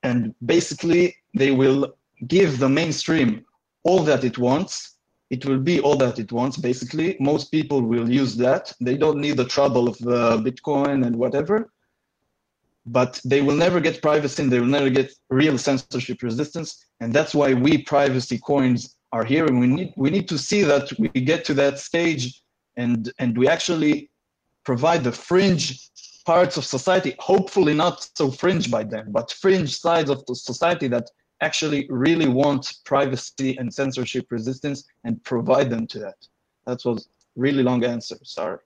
and 0.03 0.33
basically 0.45 1.15
they 1.33 1.51
will 1.51 1.95
give 2.27 2.59
the 2.59 2.69
mainstream 2.69 3.43
all 3.83 4.01
that 4.03 4.23
it 4.23 4.37
wants 4.37 4.97
it 5.29 5.45
will 5.45 5.59
be 5.59 5.79
all 5.81 5.97
that 5.97 6.17
it 6.19 6.31
wants 6.31 6.55
basically 6.57 7.17
most 7.19 7.51
people 7.51 7.81
will 7.81 8.09
use 8.09 8.35
that 8.37 8.71
they 8.79 8.95
don't 8.95 9.19
need 9.19 9.37
the 9.37 9.45
trouble 9.45 9.87
of 9.87 9.95
uh, 10.01 10.37
bitcoin 10.47 11.05
and 11.05 11.15
whatever 11.15 11.69
but 12.85 13.19
they 13.25 13.41
will 13.41 13.55
never 13.55 13.79
get 13.79 14.01
privacy 14.01 14.43
and 14.43 14.51
they 14.51 14.59
will 14.59 14.67
never 14.67 14.89
get 14.89 15.11
real 15.29 15.57
censorship 15.57 16.21
resistance 16.21 16.85
and 16.99 17.13
that's 17.13 17.33
why 17.33 17.53
we 17.53 17.81
privacy 17.83 18.37
coins 18.37 18.95
are 19.11 19.23
here 19.23 19.45
and 19.45 19.59
we 19.59 19.67
need 19.67 19.93
we 19.97 20.09
need 20.09 20.27
to 20.27 20.37
see 20.37 20.61
that 20.61 20.91
we 20.99 21.09
get 21.09 21.43
to 21.45 21.53
that 21.53 21.79
stage 21.79 22.41
and 22.77 23.11
and 23.19 23.37
we 23.37 23.47
actually 23.47 24.09
provide 24.63 25.03
the 25.03 25.11
fringe 25.11 25.89
parts 26.25 26.57
of 26.57 26.65
society, 26.65 27.15
hopefully 27.19 27.73
not 27.73 28.07
so 28.17 28.31
fringe 28.31 28.69
by 28.69 28.83
then, 28.83 29.11
but 29.11 29.31
fringe 29.31 29.79
sides 29.79 30.09
of 30.09 30.25
the 30.25 30.35
society 30.35 30.87
that 30.87 31.09
actually 31.41 31.85
really 31.89 32.27
want 32.27 32.73
privacy 32.83 33.55
and 33.57 33.71
censorship 33.73 34.25
resistance 34.31 34.83
and 35.03 35.23
provide 35.23 35.69
them 35.69 35.85
to 35.85 35.99
that. 35.99 36.15
That 36.65 36.83
was 36.83 37.07
really 37.35 37.61
long 37.61 37.83
answer. 37.83 38.17
Sorry. 38.23 38.57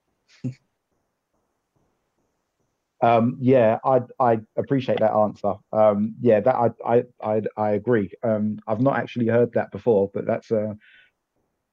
Um, 3.01 3.37
yeah, 3.39 3.77
I 3.85 4.01
I 4.19 4.39
appreciate 4.57 4.99
that 4.99 5.13
answer. 5.13 5.53
Um, 5.71 6.15
yeah, 6.19 6.41
that 6.41 6.55
I 6.55 6.69
I 6.85 7.03
I, 7.21 7.41
I 7.55 7.71
agree. 7.71 8.11
Um, 8.23 8.59
I've 8.67 8.81
not 8.81 8.97
actually 8.97 9.27
heard 9.27 9.53
that 9.53 9.71
before, 9.71 10.11
but 10.13 10.25
that's 10.25 10.51
uh, 10.51 10.73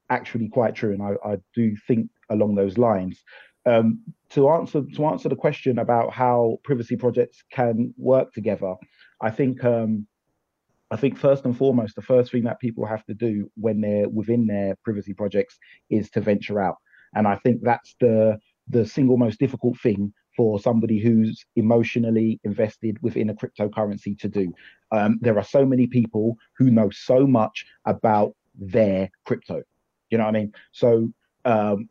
actually 0.08 0.48
quite 0.48 0.74
true, 0.74 0.92
and 0.92 1.02
I, 1.02 1.14
I 1.24 1.38
do 1.54 1.76
think 1.86 2.10
along 2.30 2.54
those 2.54 2.78
lines. 2.78 3.22
Um, 3.64 4.02
to 4.30 4.48
answer 4.50 4.82
to 4.94 5.06
answer 5.06 5.28
the 5.28 5.36
question 5.36 5.80
about 5.80 6.12
how 6.12 6.58
privacy 6.62 6.96
projects 6.96 7.42
can 7.50 7.92
work 7.96 8.32
together, 8.32 8.74
I 9.20 9.30
think 9.30 9.64
um, 9.64 10.06
I 10.92 10.96
think 10.96 11.18
first 11.18 11.44
and 11.44 11.56
foremost, 11.56 11.96
the 11.96 12.02
first 12.02 12.30
thing 12.30 12.44
that 12.44 12.60
people 12.60 12.86
have 12.86 13.04
to 13.06 13.14
do 13.14 13.50
when 13.56 13.80
they're 13.80 14.08
within 14.08 14.46
their 14.46 14.76
privacy 14.84 15.14
projects 15.14 15.58
is 15.90 16.08
to 16.10 16.20
venture 16.20 16.60
out, 16.60 16.76
and 17.16 17.26
I 17.26 17.34
think 17.34 17.62
that's 17.62 17.96
the 17.98 18.38
the 18.68 18.86
single 18.86 19.16
most 19.16 19.40
difficult 19.40 19.78
thing 19.80 20.12
for 20.37 20.61
somebody 20.61 20.99
who's 20.99 21.45
emotionally 21.57 22.41
invested 22.45 22.99
within 23.03 23.30
a 23.30 23.34
cryptocurrency 23.34 24.18
to 24.18 24.28
do. 24.28 24.53
Um, 24.93 25.18
there 25.20 25.39
are 25.39 25.45
so 25.45 25.64
many 25.64 25.87
people 25.87 26.37
who 26.57 26.70
know 26.70 26.91
so 26.91 27.26
much 27.26 27.66
about 27.87 28.34
their 28.55 29.11
crypto. 29.24 29.62
You 30.11 30.18
know 30.18 30.24
what 30.24 30.37
I 30.37 30.39
mean? 30.39 30.53
So, 30.72 31.12
um, 31.45 31.89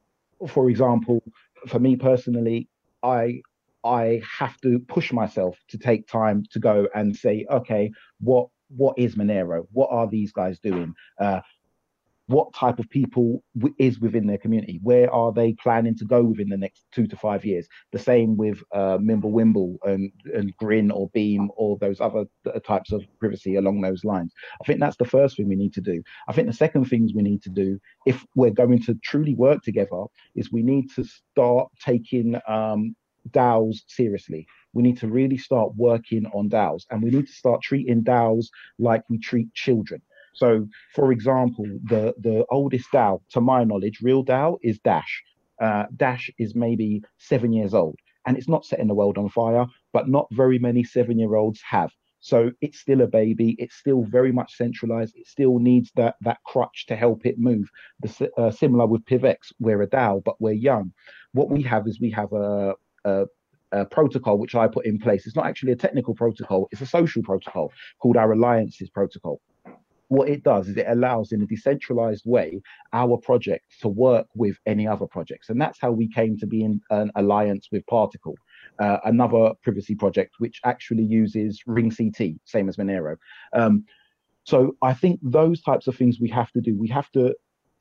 for 0.47 0.69
example, 0.69 1.23
for 1.67 1.79
me 1.79 1.95
personally, 1.95 2.69
I 3.03 3.41
I 3.83 4.21
have 4.39 4.59
to 4.61 4.79
push 4.79 5.11
myself 5.13 5.57
to 5.69 5.77
take 5.77 6.07
time 6.07 6.43
to 6.51 6.59
go 6.59 6.87
and 6.95 7.15
say, 7.15 7.45
okay, 7.49 7.91
what 8.19 8.47
what 8.75 8.97
is 8.97 9.15
Monero? 9.15 9.67
What 9.71 9.89
are 9.91 10.07
these 10.07 10.31
guys 10.31 10.59
doing? 10.59 10.93
Uh, 11.19 11.41
what 12.27 12.53
type 12.53 12.79
of 12.79 12.89
people 12.89 13.43
w- 13.57 13.75
is 13.77 13.99
within 13.99 14.25
their 14.25 14.37
community? 14.37 14.79
Where 14.81 15.11
are 15.13 15.31
they 15.31 15.53
planning 15.53 15.95
to 15.97 16.05
go 16.05 16.23
within 16.23 16.49
the 16.49 16.57
next 16.57 16.85
two 16.91 17.07
to 17.07 17.15
five 17.15 17.45
years? 17.45 17.67
The 17.91 17.99
same 17.99 18.35
with 18.35 18.63
uh, 18.73 18.97
Mimblewimble 18.97 19.77
and, 19.83 20.11
and 20.33 20.55
Grin 20.57 20.91
or 20.91 21.09
Beam 21.09 21.51
or 21.55 21.77
those 21.77 22.01
other 22.01 22.25
types 22.65 22.91
of 22.91 23.03
privacy 23.19 23.55
along 23.55 23.81
those 23.81 24.03
lines. 24.03 24.33
I 24.61 24.63
think 24.65 24.79
that's 24.79 24.97
the 24.97 25.05
first 25.05 25.37
thing 25.37 25.47
we 25.47 25.55
need 25.55 25.73
to 25.73 25.81
do. 25.81 26.01
I 26.27 26.33
think 26.33 26.47
the 26.47 26.53
second 26.53 26.85
things 26.85 27.13
we 27.13 27.21
need 27.21 27.43
to 27.43 27.49
do, 27.49 27.79
if 28.05 28.25
we're 28.35 28.51
going 28.51 28.81
to 28.83 28.95
truly 29.03 29.35
work 29.35 29.61
together, 29.61 30.05
is 30.35 30.51
we 30.51 30.63
need 30.63 30.89
to 30.95 31.03
start 31.03 31.69
taking 31.79 32.39
um, 32.47 32.95
DAOs 33.31 33.81
seriously. 33.87 34.47
We 34.73 34.83
need 34.83 34.97
to 34.99 35.07
really 35.07 35.37
start 35.37 35.75
working 35.75 36.25
on 36.27 36.49
DAOs 36.49 36.85
and 36.89 37.01
we 37.01 37.11
need 37.11 37.27
to 37.27 37.33
start 37.33 37.61
treating 37.61 38.03
DAOs 38.03 38.47
like 38.79 39.03
we 39.09 39.17
treat 39.17 39.53
children. 39.53 40.01
So, 40.35 40.67
for 40.93 41.11
example, 41.11 41.65
the 41.83 42.13
the 42.19 42.45
oldest 42.51 42.91
DAO, 42.91 43.21
to 43.29 43.41
my 43.41 43.63
knowledge, 43.63 44.01
real 44.01 44.23
DAO 44.23 44.57
is 44.61 44.79
Dash. 44.79 45.23
Uh, 45.61 45.85
Dash 45.95 46.29
is 46.37 46.53
maybe 46.53 47.01
seven 47.17 47.53
years 47.53 47.73
old, 47.73 47.97
and 48.25 48.37
it's 48.37 48.49
not 48.49 48.65
setting 48.65 48.87
the 48.87 48.93
world 48.93 49.17
on 49.17 49.29
fire, 49.29 49.65
but 49.93 50.09
not 50.09 50.27
very 50.31 50.59
many 50.59 50.83
seven 50.83 51.17
year 51.17 51.35
olds 51.35 51.61
have. 51.61 51.91
So 52.19 52.51
it's 52.59 52.79
still 52.79 53.01
a 53.01 53.07
baby. 53.07 53.55
It's 53.59 53.75
still 53.75 54.03
very 54.03 54.31
much 54.31 54.57
centralized. 54.57 55.15
It 55.15 55.27
still 55.27 55.57
needs 55.57 55.91
that 55.95 56.15
that 56.21 56.39
crutch 56.45 56.85
to 56.87 56.95
help 56.97 57.25
it 57.25 57.39
move. 57.39 57.69
The, 58.01 58.29
uh, 58.37 58.51
similar 58.51 58.87
with 58.87 59.05
PivX, 59.05 59.53
we're 59.59 59.83
a 59.83 59.87
DAO, 59.87 60.21
but 60.21 60.35
we're 60.41 60.51
young. 60.71 60.91
What 61.31 61.49
we 61.49 61.61
have 61.63 61.87
is 61.87 62.01
we 62.01 62.11
have 62.11 62.33
a, 62.33 62.75
a 63.05 63.25
a 63.71 63.85
protocol 63.85 64.37
which 64.37 64.55
I 64.55 64.67
put 64.67 64.85
in 64.85 64.99
place. 64.99 65.25
It's 65.25 65.35
not 65.35 65.47
actually 65.47 65.71
a 65.71 65.77
technical 65.77 66.13
protocol, 66.13 66.67
it's 66.71 66.81
a 66.81 66.85
social 66.85 67.23
protocol 67.23 67.71
called 67.99 68.17
our 68.17 68.33
Alliances 68.33 68.89
Protocol 68.89 69.39
what 70.09 70.29
it 70.29 70.43
does 70.43 70.67
is 70.67 70.77
it 70.77 70.85
allows 70.87 71.31
in 71.31 71.41
a 71.41 71.45
decentralized 71.45 72.23
way 72.25 72.61
our 72.93 73.17
project 73.17 73.65
to 73.81 73.87
work 73.87 74.27
with 74.35 74.57
any 74.65 74.87
other 74.87 75.07
projects. 75.07 75.49
And 75.49 75.59
that's 75.59 75.79
how 75.79 75.91
we 75.91 76.07
came 76.07 76.37
to 76.37 76.47
be 76.47 76.63
in 76.63 76.81
an 76.89 77.11
alliance 77.15 77.69
with 77.71 77.85
Particl 77.87 78.35
uh, 78.79 78.97
another 79.05 79.51
privacy 79.63 79.95
project 79.95 80.35
which 80.39 80.59
actually 80.65 81.03
uses 81.03 81.61
ring 81.65 81.91
ct 81.91 82.39
same 82.45 82.69
as 82.69 82.77
monero. 82.77 83.15
Um, 83.53 83.85
so 84.43 84.75
i 84.81 84.93
think 84.93 85.19
those 85.23 85.61
types 85.61 85.87
of 85.87 85.95
things 85.95 86.19
we 86.19 86.29
have 86.29 86.51
to 86.51 86.61
do. 86.61 86.77
We 86.77 86.89
have 86.89 87.09
to 87.11 87.35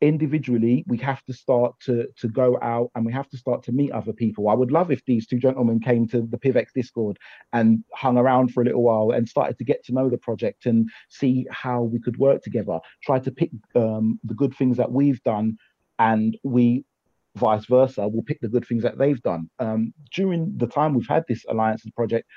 individually 0.05 0.85
we 0.87 0.99
have 0.99 1.25
to 1.25 1.33
start 1.33 1.73
to 1.81 2.07
to 2.19 2.29
go 2.29 2.59
out 2.61 2.91
and 2.95 3.07
we 3.07 3.13
have 3.13 3.29
to 3.31 3.39
start 3.39 3.63
to 3.63 3.73
meet 3.73 3.91
other 3.93 4.13
people. 4.13 4.49
I 4.49 4.55
would 4.55 4.71
love 4.71 4.91
if 4.91 5.03
these 5.07 5.27
two 5.27 5.39
gentlemen 5.39 5.81
came 5.81 6.07
to 6.09 6.21
the 6.21 6.37
PIVX 6.37 6.67
discord 6.75 7.19
and 7.55 7.83
hung 7.95 8.19
around 8.19 8.53
for 8.53 8.61
a 8.61 8.67
little 8.67 8.83
while 8.83 9.13
and 9.13 9.27
started 9.27 9.57
to 9.59 9.65
get 9.65 9.83
to 9.87 9.95
know 9.95 10.11
the 10.11 10.19
project 10.19 10.67
and 10.67 10.91
see 11.09 11.47
how 11.51 11.83
we 11.83 11.99
could 11.99 12.19
work 12.19 12.43
together. 12.43 12.79
Try 13.03 13.19
to 13.21 13.31
pick 13.31 13.51
um, 13.75 14.21
the 14.25 14.35
good 14.35 14.55
things 14.55 14.77
that 14.77 14.93
we've 14.93 15.23
done 15.23 15.57
and 15.99 16.37
we 16.45 16.85
vice 17.37 17.65
versa 17.65 18.07
will 18.07 18.23
pick 18.23 18.41
the 18.43 18.49
good 18.49 18.67
things 18.67 18.83
that 18.83 18.99
they've 18.99 19.23
done. 19.23 19.49
Um, 19.59 19.95
during 20.15 20.53
the 20.59 20.67
time 20.67 20.93
we've 20.93 21.09
had 21.09 21.25
this 21.29 21.47
alliances 21.49 21.91
project 21.93 22.29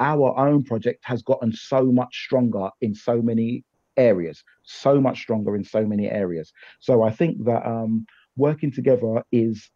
our 0.00 0.38
own 0.38 0.62
project 0.62 1.02
has 1.04 1.22
gotten 1.22 1.52
so 1.52 1.84
much 1.86 2.24
stronger 2.24 2.68
in 2.82 2.94
so 2.94 3.22
many 3.22 3.64
areas, 3.96 4.42
so 4.62 5.00
much 5.00 5.20
stronger 5.20 5.56
in 5.56 5.64
so 5.64 5.84
many 5.84 6.08
areas. 6.10 6.52
So 6.80 7.02
I 7.02 7.10
think 7.10 7.44
that 7.44 7.66
um, 7.66 8.06
working 8.36 8.72
together 8.72 9.22
is 9.32 9.70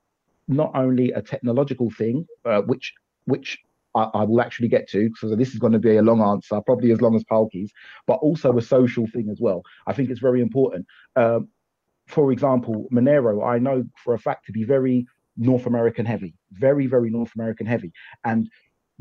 not 0.49 0.73
only 0.75 1.13
a 1.13 1.23
technological 1.23 1.91
thing, 1.91 2.27
uh, 2.45 2.63
which 2.63 2.93
which 3.27 3.59
I, 3.95 4.09
I, 4.15 4.25
will 4.25 4.41
actually 4.41 4.69
get 4.69 4.89
to, 4.91 5.11
so 5.17 5.37
this 5.37 5.53
is 5.53 5.59
going 5.59 5.73
to 5.73 5.79
be 5.79 5.97
a 5.97 6.03
long 6.03 6.21
answer, 6.21 6.61
probably 6.65 6.91
as 6.91 7.01
long 7.01 7.15
as 7.15 7.25
Palki's, 7.25 7.71
but 8.07 8.15
also 8.15 8.57
a 8.57 8.63
social 8.63 9.07
thing 9.07 9.29
as 9.31 9.39
well. 9.41 9.63
I 9.87 9.93
think 9.93 10.11
it's 10.11 10.21
very 10.21 10.41
important. 10.41 10.87
Um, 11.17 11.49
for 12.09 12.33
example, 12.33 12.89
Monero, 12.93 13.47
I 13.47 13.59
know 13.59 13.85
for 14.03 14.15
a 14.15 14.19
fact 14.19 14.47
to 14.47 14.53
be 14.53 14.65
very 14.65 15.07
North 15.37 15.67
American 15.67 16.07
heavy, 16.07 16.35
very, 16.53 16.87
very 16.87 17.11
North 17.11 17.33
American 17.37 17.67
heavy. 17.67 17.93
And 18.25 18.51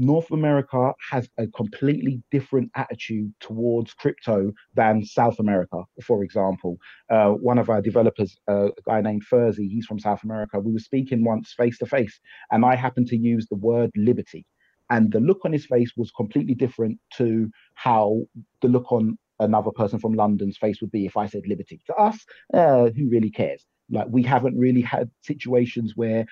North 0.01 0.31
America 0.31 0.93
has 1.11 1.29
a 1.37 1.45
completely 1.47 2.23
different 2.31 2.71
attitude 2.75 3.33
towards 3.41 3.93
crypto 3.93 4.53
than 4.73 5.03
South 5.03 5.39
America, 5.39 5.83
for 6.01 6.23
example. 6.23 6.77
Uh, 7.09 7.31
one 7.31 7.57
of 7.57 7.69
our 7.69 7.81
developers, 7.81 8.37
uh, 8.49 8.67
a 8.67 8.81
guy 8.87 9.01
named 9.01 9.23
Furszy, 9.29 9.69
he's 9.69 9.85
from 9.85 9.99
South 9.99 10.23
America. 10.23 10.57
We 10.57 10.71
were 10.71 10.79
speaking 10.79 11.25
once 11.25 11.53
face 11.53 11.77
to 11.79 11.85
face, 11.85 12.17
and 12.49 12.63
I 12.63 12.75
happened 12.75 13.07
to 13.07 13.17
use 13.17 13.47
the 13.47 13.57
word 13.57 13.91
liberty. 13.97 14.45
And 14.89 15.11
the 15.11 15.19
look 15.19 15.41
on 15.43 15.51
his 15.51 15.65
face 15.65 15.91
was 15.97 16.11
completely 16.11 16.55
different 16.55 16.97
to 17.17 17.51
how 17.75 18.21
the 18.61 18.69
look 18.69 18.91
on 18.93 19.17
another 19.39 19.71
person 19.71 19.99
from 19.99 20.13
London's 20.13 20.57
face 20.57 20.79
would 20.79 20.91
be 20.91 21.05
if 21.05 21.17
I 21.17 21.25
said 21.25 21.43
liberty. 21.45 21.81
To 21.87 21.95
us, 21.95 22.25
uh, 22.53 22.89
who 22.89 23.09
really 23.09 23.31
cares? 23.31 23.65
Like, 23.91 24.07
we 24.09 24.23
haven't 24.23 24.57
really 24.57 24.81
had 24.81 25.11
situations 25.23 25.93
where 25.97 26.25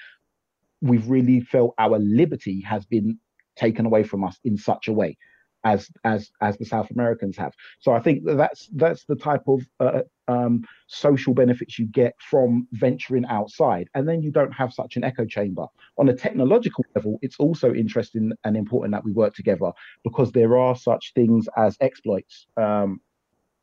we've 0.82 1.10
really 1.10 1.42
felt 1.42 1.74
our 1.78 2.00
liberty 2.00 2.62
has 2.62 2.86
been 2.86 3.20
taken 3.58 3.86
away 3.86 4.04
from 4.04 4.24
us 4.24 4.40
in 4.44 4.58
such 4.58 4.88
a 4.88 4.94
way 4.94 5.18
as 5.64 5.90
as 6.04 6.32
as 6.42 6.58
the 6.58 6.66
South 6.66 6.92
Americans 6.92 7.36
have. 7.38 7.54
So 7.80 7.92
I 7.92 8.00
think 8.00 8.24
that 8.26 8.38
that's 8.38 8.70
that's 8.74 9.06
the 9.06 9.16
type 9.16 9.44
of 9.48 9.62
uh, 9.80 10.02
um, 10.28 10.64
social 10.88 11.34
benefits 11.34 11.78
you 11.80 11.86
get 11.88 12.14
from 12.20 12.68
venturing 12.72 13.26
outside, 13.26 13.90
and 13.94 14.08
then 14.08 14.22
you 14.22 14.32
don't 14.32 14.52
have 14.52 14.74
such 14.74 14.96
an 14.96 15.04
echo 15.04 15.26
chamber. 15.26 15.66
On 15.98 16.10
a 16.10 16.16
technological 16.16 16.86
level, 16.96 17.20
it's 17.22 17.38
also 17.40 17.74
interesting 17.74 18.32
and 18.44 18.56
important 18.56 18.94
that 18.94 19.04
we 19.04 19.12
work 19.12 19.34
together 19.36 19.72
because 20.04 20.32
there 20.32 20.58
are 20.58 20.76
such 20.76 21.14
things 21.14 21.48
as 21.58 21.78
exploits. 21.82 22.48
Um, 22.56 23.02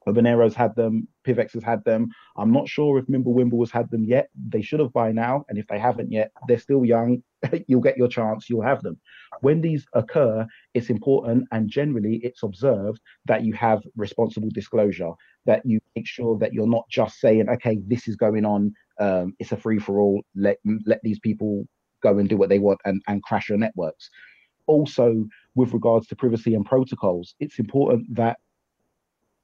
Monero's 0.06 0.54
had 0.54 0.74
them, 0.76 1.08
PIVX 1.26 1.54
has 1.54 1.62
had 1.62 1.82
them. 1.84 2.10
I'm 2.36 2.52
not 2.52 2.68
sure 2.68 2.98
if 2.98 3.06
Mimblewimble 3.06 3.60
has 3.60 3.70
had 3.70 3.90
them 3.90 4.04
yet. 4.04 4.28
They 4.48 4.60
should 4.60 4.80
have 4.80 4.92
by 4.92 5.12
now. 5.12 5.46
And 5.48 5.56
if 5.56 5.66
they 5.66 5.78
haven't 5.78 6.12
yet, 6.12 6.30
they're 6.46 6.58
still 6.58 6.84
young. 6.84 7.22
you'll 7.68 7.80
get 7.80 7.96
your 7.96 8.08
chance, 8.08 8.48
you'll 8.48 8.62
have 8.62 8.82
them. 8.82 8.98
When 9.40 9.60
these 9.60 9.86
occur, 9.94 10.46
it's 10.74 10.90
important 10.90 11.46
and 11.52 11.68
generally 11.68 12.20
it's 12.22 12.42
observed 12.42 13.00
that 13.26 13.44
you 13.44 13.52
have 13.54 13.82
responsible 13.96 14.50
disclosure, 14.52 15.12
that 15.46 15.64
you 15.64 15.80
make 15.96 16.06
sure 16.06 16.38
that 16.38 16.52
you're 16.52 16.66
not 16.66 16.88
just 16.88 17.20
saying, 17.20 17.48
okay, 17.48 17.78
this 17.86 18.08
is 18.08 18.16
going 18.16 18.44
on, 18.44 18.72
um, 19.00 19.34
it's 19.38 19.52
a 19.52 19.56
free 19.56 19.78
for 19.78 20.00
all, 20.00 20.22
let, 20.34 20.58
let 20.86 21.00
these 21.02 21.18
people 21.18 21.66
go 22.02 22.18
and 22.18 22.28
do 22.28 22.36
what 22.36 22.48
they 22.48 22.58
want 22.58 22.80
and, 22.84 23.02
and 23.08 23.22
crash 23.22 23.48
your 23.48 23.58
networks. 23.58 24.10
Also, 24.66 25.24
with 25.54 25.72
regards 25.72 26.06
to 26.06 26.16
privacy 26.16 26.54
and 26.54 26.64
protocols, 26.64 27.34
it's 27.40 27.58
important 27.58 28.14
that 28.14 28.38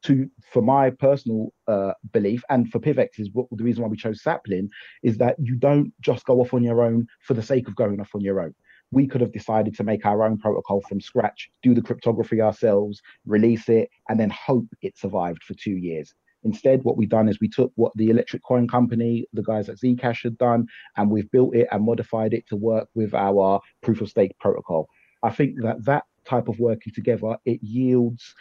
to 0.02 0.28
for 0.52 0.62
my 0.62 0.90
personal 0.90 1.52
uh, 1.68 1.92
belief 2.12 2.42
and 2.48 2.70
for 2.70 2.78
PIVX 2.78 3.18
is 3.18 3.30
what 3.32 3.46
the 3.52 3.64
reason 3.64 3.82
why 3.82 3.88
we 3.88 3.96
chose 3.96 4.22
Sapling 4.22 4.68
is 5.02 5.18
that 5.18 5.36
you 5.38 5.56
don't 5.56 5.92
just 6.00 6.24
go 6.24 6.40
off 6.40 6.54
on 6.54 6.62
your 6.62 6.82
own 6.82 7.06
for 7.22 7.34
the 7.34 7.42
sake 7.42 7.68
of 7.68 7.76
going 7.76 8.00
off 8.00 8.14
on 8.14 8.20
your 8.20 8.40
own. 8.40 8.54
We 8.92 9.06
could 9.06 9.20
have 9.20 9.32
decided 9.32 9.76
to 9.76 9.84
make 9.84 10.04
our 10.04 10.24
own 10.24 10.38
protocol 10.38 10.82
from 10.88 11.00
scratch, 11.00 11.48
do 11.62 11.74
the 11.74 11.82
cryptography 11.82 12.40
ourselves, 12.40 13.00
release 13.24 13.68
it, 13.68 13.88
and 14.08 14.18
then 14.18 14.30
hope 14.30 14.66
it 14.82 14.98
survived 14.98 15.44
for 15.44 15.54
two 15.54 15.76
years. 15.76 16.12
Instead, 16.42 16.82
what 16.84 16.96
we've 16.96 17.08
done 17.08 17.28
is 17.28 17.38
we 17.40 17.48
took 17.48 17.70
what 17.76 17.92
the 17.96 18.08
Electric 18.10 18.42
Coin 18.42 18.66
Company, 18.66 19.26
the 19.32 19.42
guys 19.42 19.68
at 19.68 19.76
Zcash 19.76 20.22
had 20.22 20.38
done, 20.38 20.66
and 20.96 21.10
we've 21.10 21.30
built 21.30 21.54
it 21.54 21.68
and 21.70 21.84
modified 21.84 22.32
it 22.32 22.46
to 22.48 22.56
work 22.56 22.88
with 22.94 23.14
our 23.14 23.60
proof 23.82 24.00
of 24.00 24.08
stake 24.08 24.36
protocol. 24.40 24.88
I 25.22 25.30
think 25.30 25.60
that 25.62 25.84
that 25.84 26.04
type 26.24 26.48
of 26.48 26.58
working 26.58 26.92
together 26.94 27.36
it 27.44 27.62
yields 27.62 28.34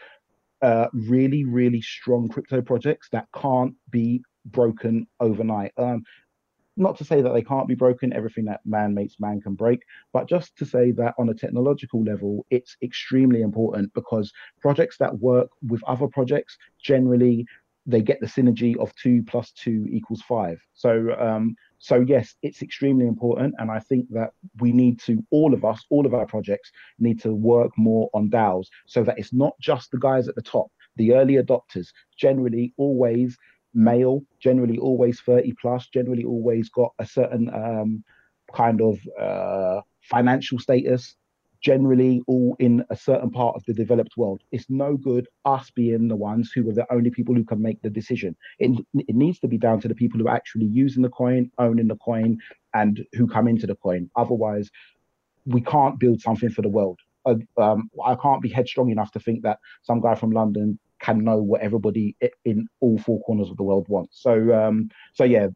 uh, 0.62 0.88
really, 0.94 1.46
really 1.46 1.82
strong 1.82 2.28
crypto 2.28 2.62
projects 2.62 3.08
that 3.12 3.28
can't 3.34 3.74
be 3.90 4.22
broken 4.46 5.08
overnight. 5.20 5.72
Um, 5.78 6.04
not 6.78 6.98
to 6.98 7.04
say 7.04 7.22
that 7.22 7.34
they 7.34 7.42
can't 7.42 7.68
be 7.68 7.76
broken, 7.76 8.14
everything 8.14 8.46
that 8.46 8.62
man 8.66 8.94
makes 8.94 9.20
man 9.20 9.42
can 9.42 9.54
break, 9.54 9.82
but 10.14 10.30
just 10.30 10.56
to 10.58 10.66
say 10.66 10.92
that 10.92 11.14
on 11.20 11.28
a 11.30 11.34
technological 11.34 12.02
level, 12.04 12.46
it's 12.50 12.78
extremely 12.82 13.42
important 13.42 13.94
because 13.94 14.32
projects 14.62 14.98
that 14.98 15.20
work 15.20 15.50
with 15.62 15.84
other 15.84 16.08
projects 16.08 16.58
generally 16.82 17.46
they 17.86 18.02
get 18.02 18.20
the 18.20 18.28
synergy 18.28 18.78
of 18.78 18.94
two 18.96 19.24
plus 19.24 19.52
two 19.52 19.88
equals 19.90 20.22
five. 20.22 20.62
So 20.74 21.16
um, 21.20 21.56
so 21.80 22.02
yes, 22.02 22.36
it's 22.44 22.62
extremely 22.62 23.08
important, 23.08 23.56
and 23.58 23.72
I 23.72 23.80
think 23.80 24.08
that 24.12 24.32
we 24.60 24.72
need 24.72 25.00
to 25.02 25.24
all 25.32 25.54
of 25.54 25.64
us, 25.64 25.86
all 25.90 26.06
of 26.06 26.14
our 26.14 26.26
projects, 26.26 26.72
need 27.00 27.22
to 27.22 27.34
work 27.34 27.72
more 27.78 28.10
on 28.14 28.30
DAOs 28.30 28.68
so 28.86 29.04
that 29.04 29.18
it's 29.18 29.34
not 29.34 29.54
just 29.62 29.92
the 29.92 29.98
guys 29.98 30.28
at 30.28 30.36
the 30.36 30.42
top, 30.42 30.68
the 30.98 31.14
early 31.14 31.36
adopters, 31.36 31.88
generally 32.18 32.74
always 32.78 33.38
male, 33.74 34.22
generally 34.40 34.78
always 34.78 35.22
30 35.22 35.54
plus, 35.62 35.88
generally 35.88 36.26
always 36.26 36.70
got 36.70 36.94
a 37.00 37.06
certain 37.06 37.50
um, 37.54 38.04
kind 38.54 38.82
of 38.82 39.00
uh, 39.20 39.82
financial 40.02 40.60
status, 40.60 41.16
generally 41.62 42.22
all 42.28 42.56
in 42.60 42.84
a 42.90 42.96
certain 42.96 43.30
part 43.30 43.56
of 43.56 43.64
the 43.66 43.74
developed 43.74 44.16
world. 44.18 44.42
It's 44.52 44.70
no 44.70 44.96
good 44.96 45.28
us 45.46 45.70
being 45.72 46.08
the 46.08 46.16
ones 46.16 46.52
who 46.54 46.70
are 46.70 46.74
the 46.74 46.92
only 46.92 47.10
people 47.10 47.36
who 47.36 47.44
can 47.44 47.62
make 47.62 47.82
the 47.82 47.90
decision. 47.90 48.36
It, 48.60 48.86
it 48.96 49.16
needs 49.16 49.40
to 49.40 49.48
be 49.48 49.58
down 49.58 49.82
to 49.82 49.88
the 49.88 49.96
people 49.96 50.20
who 50.20 50.28
are 50.28 50.36
actually 50.36 50.66
using 50.66 51.04
the 51.04 51.10
coin, 51.10 51.52
owning 51.58 51.88
the 51.88 51.98
coin, 51.98 52.38
and 52.74 53.06
who 53.14 53.28
come 53.28 53.48
into 53.48 53.68
the 53.68 53.76
coin. 53.76 54.10
Otherwise, 54.16 54.70
we 55.46 55.62
can't 55.62 56.00
build 56.00 56.22
something 56.22 56.50
for 56.50 56.62
the 56.62 56.70
world. 56.70 57.00
Uh, 57.26 57.36
um, 57.58 57.90
I 58.06 58.16
can't 58.16 58.42
be 58.42 58.50
headstrong 58.50 58.92
enough 58.92 59.12
to 59.12 59.20
think 59.20 59.44
that 59.44 59.60
some 59.84 60.00
guy 60.00 60.16
from 60.16 60.32
London 60.32 60.80
can 61.00 61.24
know 61.24 61.38
what 61.38 61.62
everybody 61.62 62.16
in 62.46 62.68
all 62.82 62.98
four 63.00 63.22
corners 63.22 63.50
of 63.50 63.58
the 63.58 63.64
world 63.64 63.88
wants. 63.90 64.22
So, 64.22 64.54
um, 64.54 64.90
so 65.14 65.24
yeah, 65.24 65.48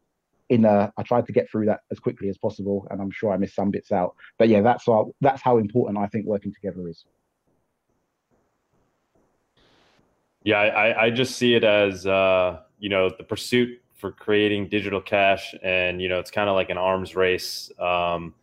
in 0.54 0.66
uh, 0.66 0.92
I 0.98 1.04
tried 1.04 1.26
to 1.26 1.34
get 1.34 1.50
through 1.50 1.66
that 1.66 1.82
as 1.92 2.00
quickly 2.00 2.30
as 2.30 2.38
possible, 2.38 2.88
and 2.92 3.02
I'm 3.02 3.10
sure 3.10 3.32
I 3.32 3.38
missed 3.38 3.56
some 3.56 3.72
bits 3.72 3.92
out. 3.92 4.16
But 4.38 4.50
yeah, 4.50 4.62
that's 4.62 4.86
how 4.86 5.12
that's 5.20 5.42
how 5.42 5.58
important 5.58 5.98
I 5.98 6.08
think 6.08 6.26
working 6.26 6.54
together 6.54 6.88
is. 6.88 7.06
Yeah, 10.44 10.60
I, 10.60 11.06
I 11.06 11.10
just 11.10 11.38
see 11.38 11.56
it 11.56 11.64
as 11.64 12.06
uh, 12.06 12.60
you 12.78 12.90
know 12.90 13.10
the 13.10 13.24
pursuit 13.24 13.82
for 13.96 14.12
creating 14.12 14.70
digital 14.70 15.02
cash, 15.02 15.56
and 15.64 16.02
you 16.02 16.08
know 16.08 16.20
it's 16.20 16.32
kind 16.32 16.50
of 16.50 16.56
like 16.56 16.70
an 16.70 16.78
arms 16.78 17.16
race. 17.16 17.72
Um, 17.80 18.36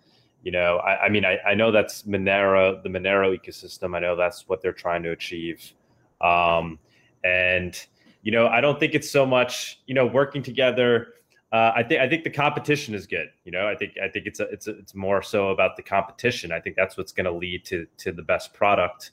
you 0.43 0.51
know, 0.51 0.79
I, 0.79 1.05
I 1.05 1.09
mean, 1.11 1.25
I, 1.25 1.39
I 1.47 1.55
know 1.55 1.71
that's 1.71 2.05
Monero, 2.05 2.83
the 2.83 2.89
Monero 2.89 3.39
ecosystem. 3.39 3.95
I 3.95 4.01
know 4.01 4.17
that's 4.17 4.49
what 4.49 4.63
they're 4.63 4.73
trying 4.73 5.03
to 5.05 5.11
achieve, 5.11 5.73
um, 6.21 6.79
and 7.23 7.79
you 8.23 8.33
know, 8.33 8.49
I 8.49 8.61
don't 8.61 8.81
think 8.81 8.95
it's 8.95 9.11
so 9.11 9.25
much 9.25 9.81
you 9.87 9.95
know 9.95 10.07
working 10.07 10.43
together 10.43 11.15
uh, 11.53 11.73
I 11.75 11.83
think 11.83 12.01
I 12.01 12.09
think 12.09 12.23
the 12.25 12.31
competition 12.31 12.95
is 12.95 13.07
good. 13.07 13.29
You 13.45 13.51
know, 13.53 13.67
I 13.67 13.75
think 13.75 13.95
I 14.03 14.09
think 14.09 14.27
it's 14.27 14.39
a, 14.39 14.45
it's 14.45 14.69
a, 14.69 14.79
it's 14.79 14.95
more 14.95 15.21
so 15.21 15.49
about 15.49 15.77
the 15.77 15.83
competition. 15.83 16.53
I 16.53 16.61
think 16.61 16.77
that's 16.77 16.97
what's 16.97 17.13
going 17.13 17.25
to 17.25 17.33
lead 17.33 17.65
to 17.67 17.87
to 17.99 18.13
the 18.13 18.23
best 18.23 18.55
product. 18.55 19.11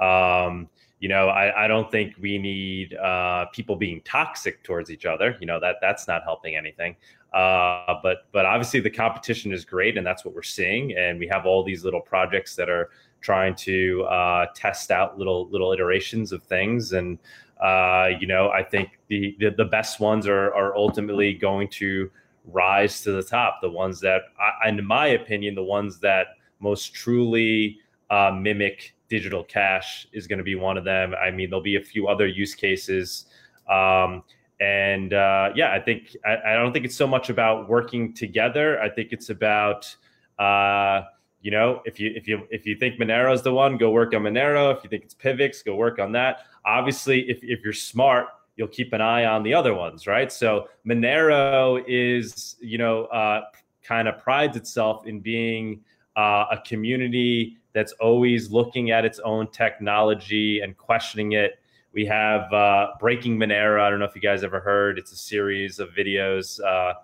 Um, 0.00 0.68
you 1.00 1.08
know, 1.08 1.28
I, 1.28 1.64
I 1.64 1.68
don't 1.68 1.90
think 1.90 2.14
we 2.20 2.38
need 2.38 2.94
uh, 2.94 3.46
people 3.46 3.74
being 3.74 4.02
toxic 4.02 4.62
towards 4.62 4.90
each 4.90 5.04
other. 5.04 5.36
You 5.40 5.46
know 5.46 5.58
that 5.58 5.76
that's 5.80 6.06
not 6.06 6.22
helping 6.22 6.54
anything. 6.54 6.94
Uh, 7.32 7.94
but 8.02 8.28
but 8.32 8.46
obviously 8.46 8.78
the 8.78 8.90
competition 8.90 9.52
is 9.52 9.64
great, 9.64 9.98
and 9.98 10.06
that's 10.06 10.24
what 10.24 10.32
we're 10.32 10.42
seeing. 10.42 10.96
And 10.96 11.18
we 11.18 11.26
have 11.26 11.44
all 11.44 11.64
these 11.64 11.84
little 11.84 12.00
projects 12.00 12.54
that 12.54 12.68
are 12.68 12.90
trying 13.20 13.54
to 13.54 14.04
uh, 14.04 14.46
test 14.54 14.92
out 14.92 15.18
little 15.18 15.48
little 15.48 15.72
iterations 15.72 16.30
of 16.30 16.42
things 16.44 16.92
and 16.92 17.18
uh, 17.62 18.08
you 18.18 18.26
know, 18.26 18.48
I 18.48 18.62
think 18.62 18.98
the, 19.08 19.36
the, 19.38 19.50
the 19.50 19.64
best 19.64 20.00
ones 20.00 20.26
are 20.26 20.54
are 20.54 20.74
ultimately 20.76 21.34
going 21.34 21.68
to 21.72 22.10
rise 22.46 23.02
to 23.02 23.12
the 23.12 23.22
top. 23.22 23.60
The 23.60 23.70
ones 23.70 24.00
that, 24.00 24.22
I, 24.64 24.68
in 24.68 24.84
my 24.84 25.08
opinion, 25.08 25.54
the 25.54 25.62
ones 25.62 25.98
that 26.00 26.28
most 26.58 26.94
truly 26.94 27.78
uh, 28.10 28.32
mimic 28.32 28.94
digital 29.08 29.44
cash 29.44 30.06
is 30.12 30.26
going 30.26 30.38
to 30.38 30.44
be 30.44 30.54
one 30.54 30.78
of 30.78 30.84
them. 30.84 31.14
I 31.14 31.30
mean, 31.30 31.50
there'll 31.50 31.62
be 31.62 31.76
a 31.76 31.82
few 31.82 32.08
other 32.08 32.26
use 32.26 32.54
cases. 32.54 33.26
Um, 33.68 34.22
and 34.60 35.12
uh, 35.12 35.50
yeah, 35.54 35.72
I 35.72 35.80
think 35.80 36.16
I, 36.24 36.36
I, 36.48 36.54
don't 36.54 36.72
think 36.72 36.84
it's 36.84 36.96
so 36.96 37.06
much 37.06 37.30
about 37.30 37.68
working 37.68 38.12
together. 38.12 38.80
I 38.80 38.90
think 38.90 39.12
it's 39.12 39.30
about 39.30 39.94
uh, 40.38 41.02
you 41.40 41.50
know 41.50 41.82
if 41.84 41.98
you 41.98 42.12
if 42.14 42.28
you 42.28 42.46
if 42.50 42.66
you 42.66 42.76
think 42.76 42.98
Monero 42.98 43.32
is 43.32 43.42
the 43.42 43.52
one, 43.52 43.76
go 43.76 43.90
work 43.90 44.14
on 44.14 44.22
Monero. 44.22 44.76
If 44.76 44.84
you 44.84 44.90
think 44.90 45.04
it's 45.04 45.14
Pivx, 45.14 45.64
go 45.64 45.74
work 45.74 45.98
on 45.98 46.12
that. 46.12 46.40
Obviously, 46.64 47.28
if 47.30 47.42
if 47.42 47.62
you're 47.62 47.72
smart, 47.72 48.26
you'll 48.56 48.68
keep 48.68 48.92
an 48.92 49.00
eye 49.00 49.24
on 49.24 49.42
the 49.42 49.54
other 49.54 49.74
ones, 49.74 50.06
right? 50.06 50.30
So 50.30 50.68
Monero 50.86 51.82
is 51.86 52.56
you 52.60 52.78
know 52.78 53.04
uh, 53.06 53.42
kind 53.82 54.08
of 54.08 54.18
prides 54.18 54.56
itself 54.56 55.06
in 55.06 55.20
being 55.20 55.80
uh, 56.16 56.46
a 56.50 56.58
community 56.66 57.56
that's 57.72 57.92
always 57.92 58.50
looking 58.50 58.90
at 58.90 59.04
its 59.04 59.20
own 59.20 59.48
technology 59.50 60.60
and 60.60 60.76
questioning 60.76 61.32
it 61.32 61.60
we 61.92 62.06
have 62.06 62.52
uh, 62.52 62.88
Breaking 63.00 63.36
Monero. 63.36 63.80
I 63.80 63.90
don't 63.90 63.98
know 63.98 64.04
if 64.04 64.14
you 64.14 64.20
guys 64.20 64.44
ever 64.44 64.60
heard. 64.60 64.98
It's 64.98 65.12
a 65.12 65.16
series 65.16 65.78
of 65.78 65.90
videos 65.90 66.60
uh, 66.64 66.94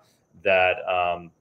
that 0.43 0.77
um, 0.87 1.31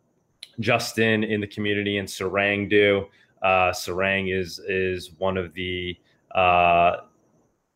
Justin 0.61 1.25
in 1.25 1.41
the 1.41 1.47
community 1.47 1.99
and 1.99 2.09
Sarang 2.09 2.69
do. 2.69 3.07
Uh, 3.43 3.71
Sarang 3.71 4.35
is 4.35 4.59
is 4.61 5.13
one 5.19 5.37
of 5.37 5.53
the 5.55 5.97
uh, 6.35 6.97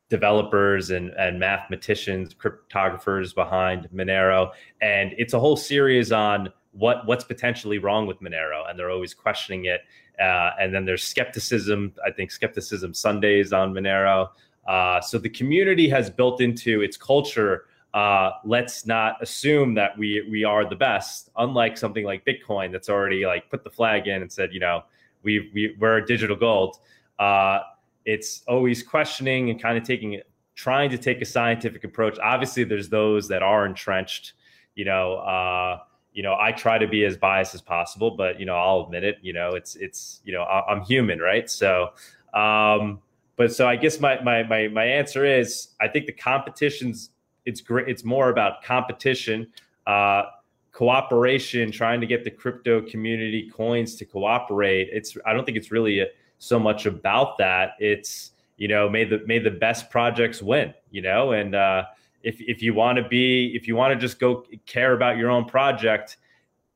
developers 0.08 0.90
and, 0.90 1.10
and 1.10 1.38
mathematicians, 1.38 2.34
cryptographers 2.34 3.34
behind 3.34 3.88
Monero, 3.94 4.50
and 4.80 5.14
it's 5.18 5.34
a 5.34 5.40
whole 5.40 5.56
series 5.56 6.12
on 6.12 6.48
what 6.72 7.06
what's 7.06 7.24
potentially 7.24 7.78
wrong 7.78 8.06
with 8.06 8.20
Monero, 8.20 8.68
and 8.68 8.78
they're 8.78 8.90
always 8.90 9.14
questioning 9.14 9.66
it. 9.66 9.82
Uh, 10.20 10.50
and 10.60 10.74
then 10.74 10.84
there's 10.84 11.02
skepticism. 11.02 11.94
I 12.04 12.10
think 12.10 12.30
skepticism 12.30 12.92
Sundays 12.92 13.52
on 13.52 13.72
Monero. 13.72 14.28
Uh, 14.68 15.00
so 15.00 15.18
the 15.18 15.30
community 15.30 15.88
has 15.88 16.10
built 16.10 16.40
into 16.40 16.82
its 16.82 16.96
culture. 16.96 17.64
Uh, 17.92 18.30
let's 18.44 18.86
not 18.86 19.20
assume 19.20 19.74
that 19.74 19.98
we 19.98 20.26
we 20.30 20.44
are 20.44 20.68
the 20.68 20.76
best. 20.76 21.30
Unlike 21.36 21.76
something 21.76 22.04
like 22.04 22.24
Bitcoin, 22.24 22.70
that's 22.70 22.88
already 22.88 23.26
like 23.26 23.50
put 23.50 23.64
the 23.64 23.70
flag 23.70 24.06
in 24.06 24.22
and 24.22 24.30
said, 24.30 24.52
you 24.52 24.60
know, 24.60 24.84
we 25.22 25.50
we 25.52 25.76
we're 25.78 26.00
digital 26.00 26.36
gold. 26.36 26.76
Uh, 27.18 27.60
it's 28.04 28.42
always 28.46 28.82
questioning 28.82 29.50
and 29.50 29.60
kind 29.60 29.76
of 29.76 29.84
taking 29.84 30.20
trying 30.54 30.90
to 30.90 30.98
take 30.98 31.20
a 31.20 31.24
scientific 31.24 31.82
approach. 31.82 32.18
Obviously, 32.20 32.64
there's 32.64 32.88
those 32.88 33.26
that 33.28 33.42
are 33.42 33.66
entrenched. 33.66 34.34
You 34.76 34.84
know, 34.84 35.14
uh, 35.16 35.80
you 36.12 36.22
know, 36.22 36.36
I 36.38 36.52
try 36.52 36.78
to 36.78 36.86
be 36.86 37.04
as 37.04 37.16
biased 37.16 37.54
as 37.56 37.60
possible, 37.60 38.12
but 38.12 38.38
you 38.38 38.46
know, 38.46 38.54
I'll 38.54 38.82
admit 38.82 39.02
it. 39.02 39.18
You 39.20 39.32
know, 39.32 39.50
it's 39.50 39.74
it's 39.74 40.20
you 40.24 40.32
know, 40.32 40.44
I'm 40.44 40.82
human, 40.82 41.18
right? 41.18 41.50
So. 41.50 41.90
Um, 42.34 43.00
but 43.40 43.50
so 43.54 43.66
I 43.66 43.76
guess 43.76 43.98
my 44.00 44.20
my 44.22 44.42
my 44.42 44.68
my 44.68 44.84
answer 44.84 45.24
is 45.24 45.68
I 45.80 45.88
think 45.88 46.04
the 46.04 46.12
competitions 46.12 47.08
it's 47.44 47.60
great. 47.60 47.88
It's 47.88 48.04
more 48.04 48.30
about 48.30 48.62
competition, 48.62 49.48
uh, 49.86 50.24
cooperation, 50.72 51.70
trying 51.70 52.00
to 52.00 52.06
get 52.06 52.24
the 52.24 52.30
crypto 52.30 52.80
community 52.82 53.50
coins 53.50 53.94
to 53.96 54.04
cooperate. 54.04 54.88
It's 54.92 55.16
I 55.26 55.32
don't 55.32 55.44
think 55.44 55.56
it's 55.56 55.70
really 55.70 56.00
a, 56.00 56.06
so 56.38 56.58
much 56.58 56.86
about 56.86 57.38
that. 57.38 57.72
It's 57.78 58.32
you 58.56 58.68
know 58.68 58.88
may 58.88 59.04
the 59.04 59.22
may 59.26 59.38
the 59.38 59.50
best 59.50 59.90
projects 59.90 60.42
win. 60.42 60.74
You 60.90 61.02
know, 61.02 61.32
and 61.32 61.54
uh, 61.54 61.84
if 62.22 62.40
if 62.40 62.62
you 62.62 62.74
want 62.74 62.96
to 62.98 63.08
be 63.08 63.54
if 63.54 63.66
you 63.66 63.76
want 63.76 63.92
to 63.92 63.98
just 63.98 64.18
go 64.18 64.44
care 64.66 64.92
about 64.92 65.16
your 65.16 65.30
own 65.30 65.44
project 65.44 66.18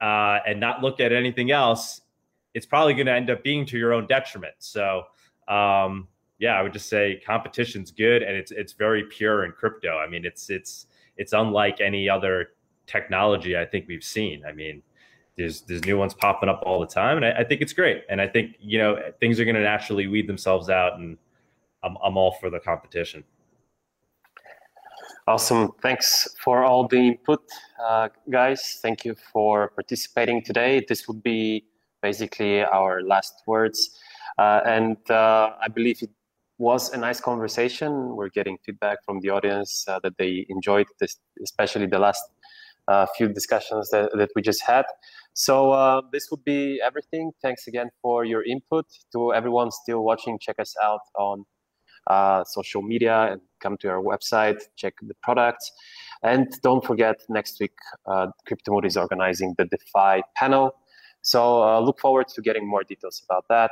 uh, 0.00 0.38
and 0.46 0.60
not 0.60 0.82
look 0.82 1.00
at 1.00 1.12
anything 1.12 1.50
else, 1.50 2.00
it's 2.54 2.66
probably 2.66 2.94
going 2.94 3.06
to 3.06 3.12
end 3.12 3.30
up 3.30 3.42
being 3.42 3.66
to 3.66 3.78
your 3.78 3.92
own 3.92 4.06
detriment. 4.06 4.54
So. 4.58 5.04
Um, 5.46 6.08
yeah, 6.38 6.58
I 6.58 6.62
would 6.62 6.72
just 6.72 6.88
say 6.88 7.20
competition's 7.24 7.90
good 7.90 8.22
and 8.22 8.36
it's 8.36 8.50
it's 8.50 8.72
very 8.72 9.04
pure 9.04 9.44
in 9.44 9.52
crypto. 9.52 9.98
I 9.98 10.08
mean, 10.08 10.24
it's 10.24 10.50
it's 10.50 10.86
it's 11.16 11.32
unlike 11.32 11.80
any 11.80 12.08
other 12.08 12.50
technology 12.86 13.56
I 13.56 13.64
think 13.64 13.86
we've 13.88 14.04
seen. 14.04 14.44
I 14.46 14.52
mean, 14.52 14.82
there's 15.36 15.62
there's 15.62 15.84
new 15.84 15.98
ones 15.98 16.14
popping 16.14 16.48
up 16.48 16.62
all 16.66 16.80
the 16.80 16.86
time, 16.86 17.16
and 17.16 17.26
I, 17.26 17.40
I 17.40 17.44
think 17.44 17.60
it's 17.60 17.72
great. 17.72 18.04
And 18.08 18.20
I 18.20 18.28
think 18.28 18.56
you 18.58 18.78
know 18.78 18.98
things 19.20 19.38
are 19.40 19.44
going 19.44 19.56
to 19.56 19.62
naturally 19.62 20.06
weed 20.06 20.28
themselves 20.28 20.68
out, 20.68 20.98
and 20.98 21.16
I'm 21.82 21.96
I'm 22.04 22.16
all 22.16 22.32
for 22.40 22.50
the 22.50 22.60
competition. 22.60 23.24
Awesome. 25.26 25.72
Thanks 25.80 26.28
for 26.38 26.64
all 26.64 26.86
the 26.86 26.98
input, 26.98 27.40
uh, 27.82 28.10
guys. 28.28 28.78
Thank 28.82 29.06
you 29.06 29.14
for 29.32 29.70
participating 29.70 30.42
today. 30.44 30.84
This 30.86 31.08
would 31.08 31.22
be 31.22 31.64
basically 32.02 32.62
our 32.62 33.02
last 33.02 33.42
words. 33.46 33.98
Uh, 34.36 34.60
and 34.66 34.98
uh, 35.10 35.52
I 35.62 35.68
believe 35.68 36.02
it 36.02 36.10
was 36.58 36.90
a 36.92 36.96
nice 36.96 37.20
conversation. 37.20 38.16
We're 38.16 38.28
getting 38.28 38.58
feedback 38.64 38.98
from 39.04 39.20
the 39.20 39.30
audience 39.30 39.84
uh, 39.88 39.98
that 40.02 40.16
they 40.18 40.46
enjoyed 40.48 40.86
this, 41.00 41.16
especially 41.42 41.86
the 41.86 41.98
last 41.98 42.22
uh, 42.86 43.06
few 43.16 43.28
discussions 43.28 43.90
that, 43.90 44.10
that 44.16 44.30
we 44.36 44.42
just 44.42 44.62
had. 44.62 44.84
So 45.32 45.72
uh, 45.72 46.02
this 46.12 46.30
would 46.30 46.44
be 46.44 46.80
everything. 46.84 47.32
Thanks 47.42 47.66
again 47.66 47.90
for 48.00 48.24
your 48.24 48.44
input. 48.44 48.86
To 49.12 49.34
everyone 49.34 49.70
still 49.70 50.04
watching, 50.04 50.38
check 50.38 50.56
us 50.58 50.74
out 50.82 51.00
on 51.18 51.44
uh, 52.06 52.44
social 52.44 52.82
media 52.82 53.32
and 53.32 53.40
come 53.60 53.76
to 53.78 53.88
our 53.88 54.02
website, 54.02 54.60
check 54.76 54.94
the 55.02 55.14
products. 55.22 55.72
And 56.22 56.46
don't 56.62 56.84
forget, 56.84 57.16
next 57.28 57.58
week, 57.60 57.74
uh, 58.06 58.28
Cryptomood 58.48 58.84
is 58.86 58.96
organizing 58.96 59.54
the 59.58 59.64
DeFi 59.64 60.22
panel. 60.36 60.74
So 61.22 61.62
uh, 61.62 61.80
look 61.80 61.98
forward 61.98 62.28
to 62.28 62.42
getting 62.42 62.68
more 62.68 62.84
details 62.84 63.22
about 63.28 63.46
that. 63.48 63.70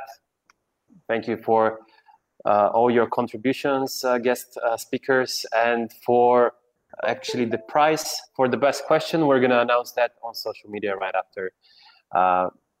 Thank 1.07 1.27
you 1.27 1.37
for 1.37 1.79
all 2.45 2.91
your 2.91 3.07
contributions, 3.07 4.03
uh, 4.03 4.17
guest 4.17 4.57
uh, 4.63 4.77
speakers, 4.77 5.45
and 5.55 5.91
for 6.05 6.53
actually 7.07 7.45
the 7.45 7.57
prize 7.57 8.19
for 8.35 8.47
the 8.47 8.57
best 8.57 8.85
question. 8.85 9.25
We're 9.27 9.39
going 9.39 9.51
to 9.51 9.61
announce 9.61 9.91
that 9.93 10.11
on 10.23 10.35
social 10.35 10.69
media 10.69 10.95
right 10.95 11.15
after 11.15 11.51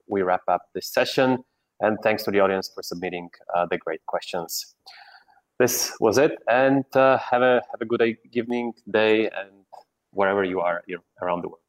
we 0.07 0.21
wrap 0.21 0.41
up 0.47 0.63
this 0.73 0.87
session. 0.87 1.43
And 1.79 1.97
thanks 2.03 2.23
to 2.23 2.31
the 2.31 2.39
audience 2.39 2.71
for 2.73 2.83
submitting 2.83 3.29
the 3.69 3.77
great 3.77 4.05
questions. 4.05 4.75
This 5.59 5.93
was 5.99 6.17
it, 6.17 6.31
and 6.47 6.83
have 6.93 7.41
a 7.41 7.61
have 7.71 7.81
a 7.81 7.85
good 7.85 8.01
evening, 8.33 8.73
day, 8.89 9.25
and 9.25 9.51
wherever 10.11 10.43
you 10.43 10.61
are 10.61 10.83
around 11.21 11.41
the 11.41 11.49
world. 11.49 11.61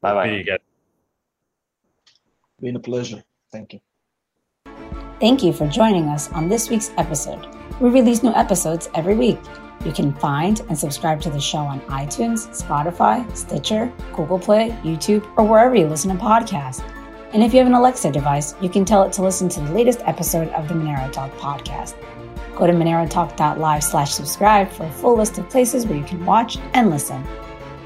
Bye 0.00 0.14
bye. 0.14 0.58
Been 2.60 2.76
a 2.76 2.80
pleasure. 2.80 3.22
Thank 3.52 3.74
you. 3.74 3.80
Thank 5.20 5.44
you 5.44 5.52
for 5.52 5.68
joining 5.68 6.08
us 6.08 6.30
on 6.32 6.48
this 6.48 6.68
week's 6.68 6.90
episode. 6.98 7.46
We 7.80 7.88
release 7.88 8.24
new 8.24 8.34
episodes 8.34 8.90
every 8.94 9.14
week. 9.14 9.38
You 9.84 9.92
can 9.92 10.12
find 10.14 10.60
and 10.68 10.76
subscribe 10.76 11.20
to 11.22 11.30
the 11.30 11.40
show 11.40 11.58
on 11.58 11.80
iTunes, 11.82 12.48
Spotify, 12.48 13.24
Stitcher, 13.36 13.92
Google 14.12 14.40
Play, 14.40 14.70
YouTube, 14.82 15.24
or 15.36 15.44
wherever 15.44 15.76
you 15.76 15.86
listen 15.86 16.10
to 16.10 16.22
podcasts. 16.22 16.82
And 17.32 17.44
if 17.44 17.52
you 17.52 17.58
have 17.58 17.68
an 17.68 17.74
Alexa 17.74 18.10
device, 18.10 18.54
you 18.60 18.68
can 18.68 18.84
tell 18.84 19.04
it 19.04 19.12
to 19.14 19.22
listen 19.22 19.48
to 19.50 19.60
the 19.60 19.72
latest 19.72 20.00
episode 20.04 20.48
of 20.48 20.66
the 20.66 20.74
Monero 20.74 21.10
Talk 21.12 21.30
podcast. 21.36 21.94
Go 22.56 22.66
to 22.66 22.72
monerotalk.live 22.72 23.84
slash 23.84 24.14
subscribe 24.14 24.70
for 24.70 24.84
a 24.84 24.92
full 24.92 25.16
list 25.16 25.38
of 25.38 25.48
places 25.48 25.86
where 25.86 25.98
you 25.98 26.04
can 26.04 26.24
watch 26.26 26.58
and 26.72 26.90
listen. 26.90 27.24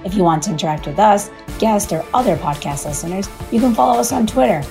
If 0.04 0.14
you 0.14 0.22
want 0.22 0.44
to 0.44 0.50
interact 0.50 0.86
with 0.86 0.98
us, 0.98 1.30
guests, 1.58 1.92
or 1.92 2.04
other 2.14 2.36
podcast 2.36 2.86
listeners, 2.86 3.28
you 3.50 3.60
can 3.60 3.74
follow 3.74 3.98
us 3.98 4.12
on 4.12 4.26
Twitter 4.26 4.62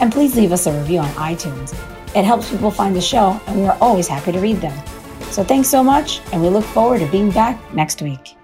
and 0.00 0.12
please 0.12 0.36
leave 0.36 0.52
us 0.52 0.66
a 0.66 0.78
review 0.78 1.00
on 1.00 1.08
iTunes. 1.10 1.72
It 2.14 2.24
helps 2.24 2.50
people 2.50 2.70
find 2.70 2.94
the 2.94 3.00
show, 3.00 3.40
and 3.46 3.60
we 3.60 3.66
are 3.66 3.76
always 3.80 4.06
happy 4.06 4.32
to 4.32 4.40
read 4.40 4.56
them. 4.56 4.76
So 5.30 5.42
thanks 5.42 5.68
so 5.68 5.82
much, 5.82 6.20
and 6.32 6.40
we 6.40 6.48
look 6.48 6.64
forward 6.64 7.00
to 7.00 7.10
being 7.10 7.30
back 7.30 7.58
next 7.74 8.02
week. 8.02 8.36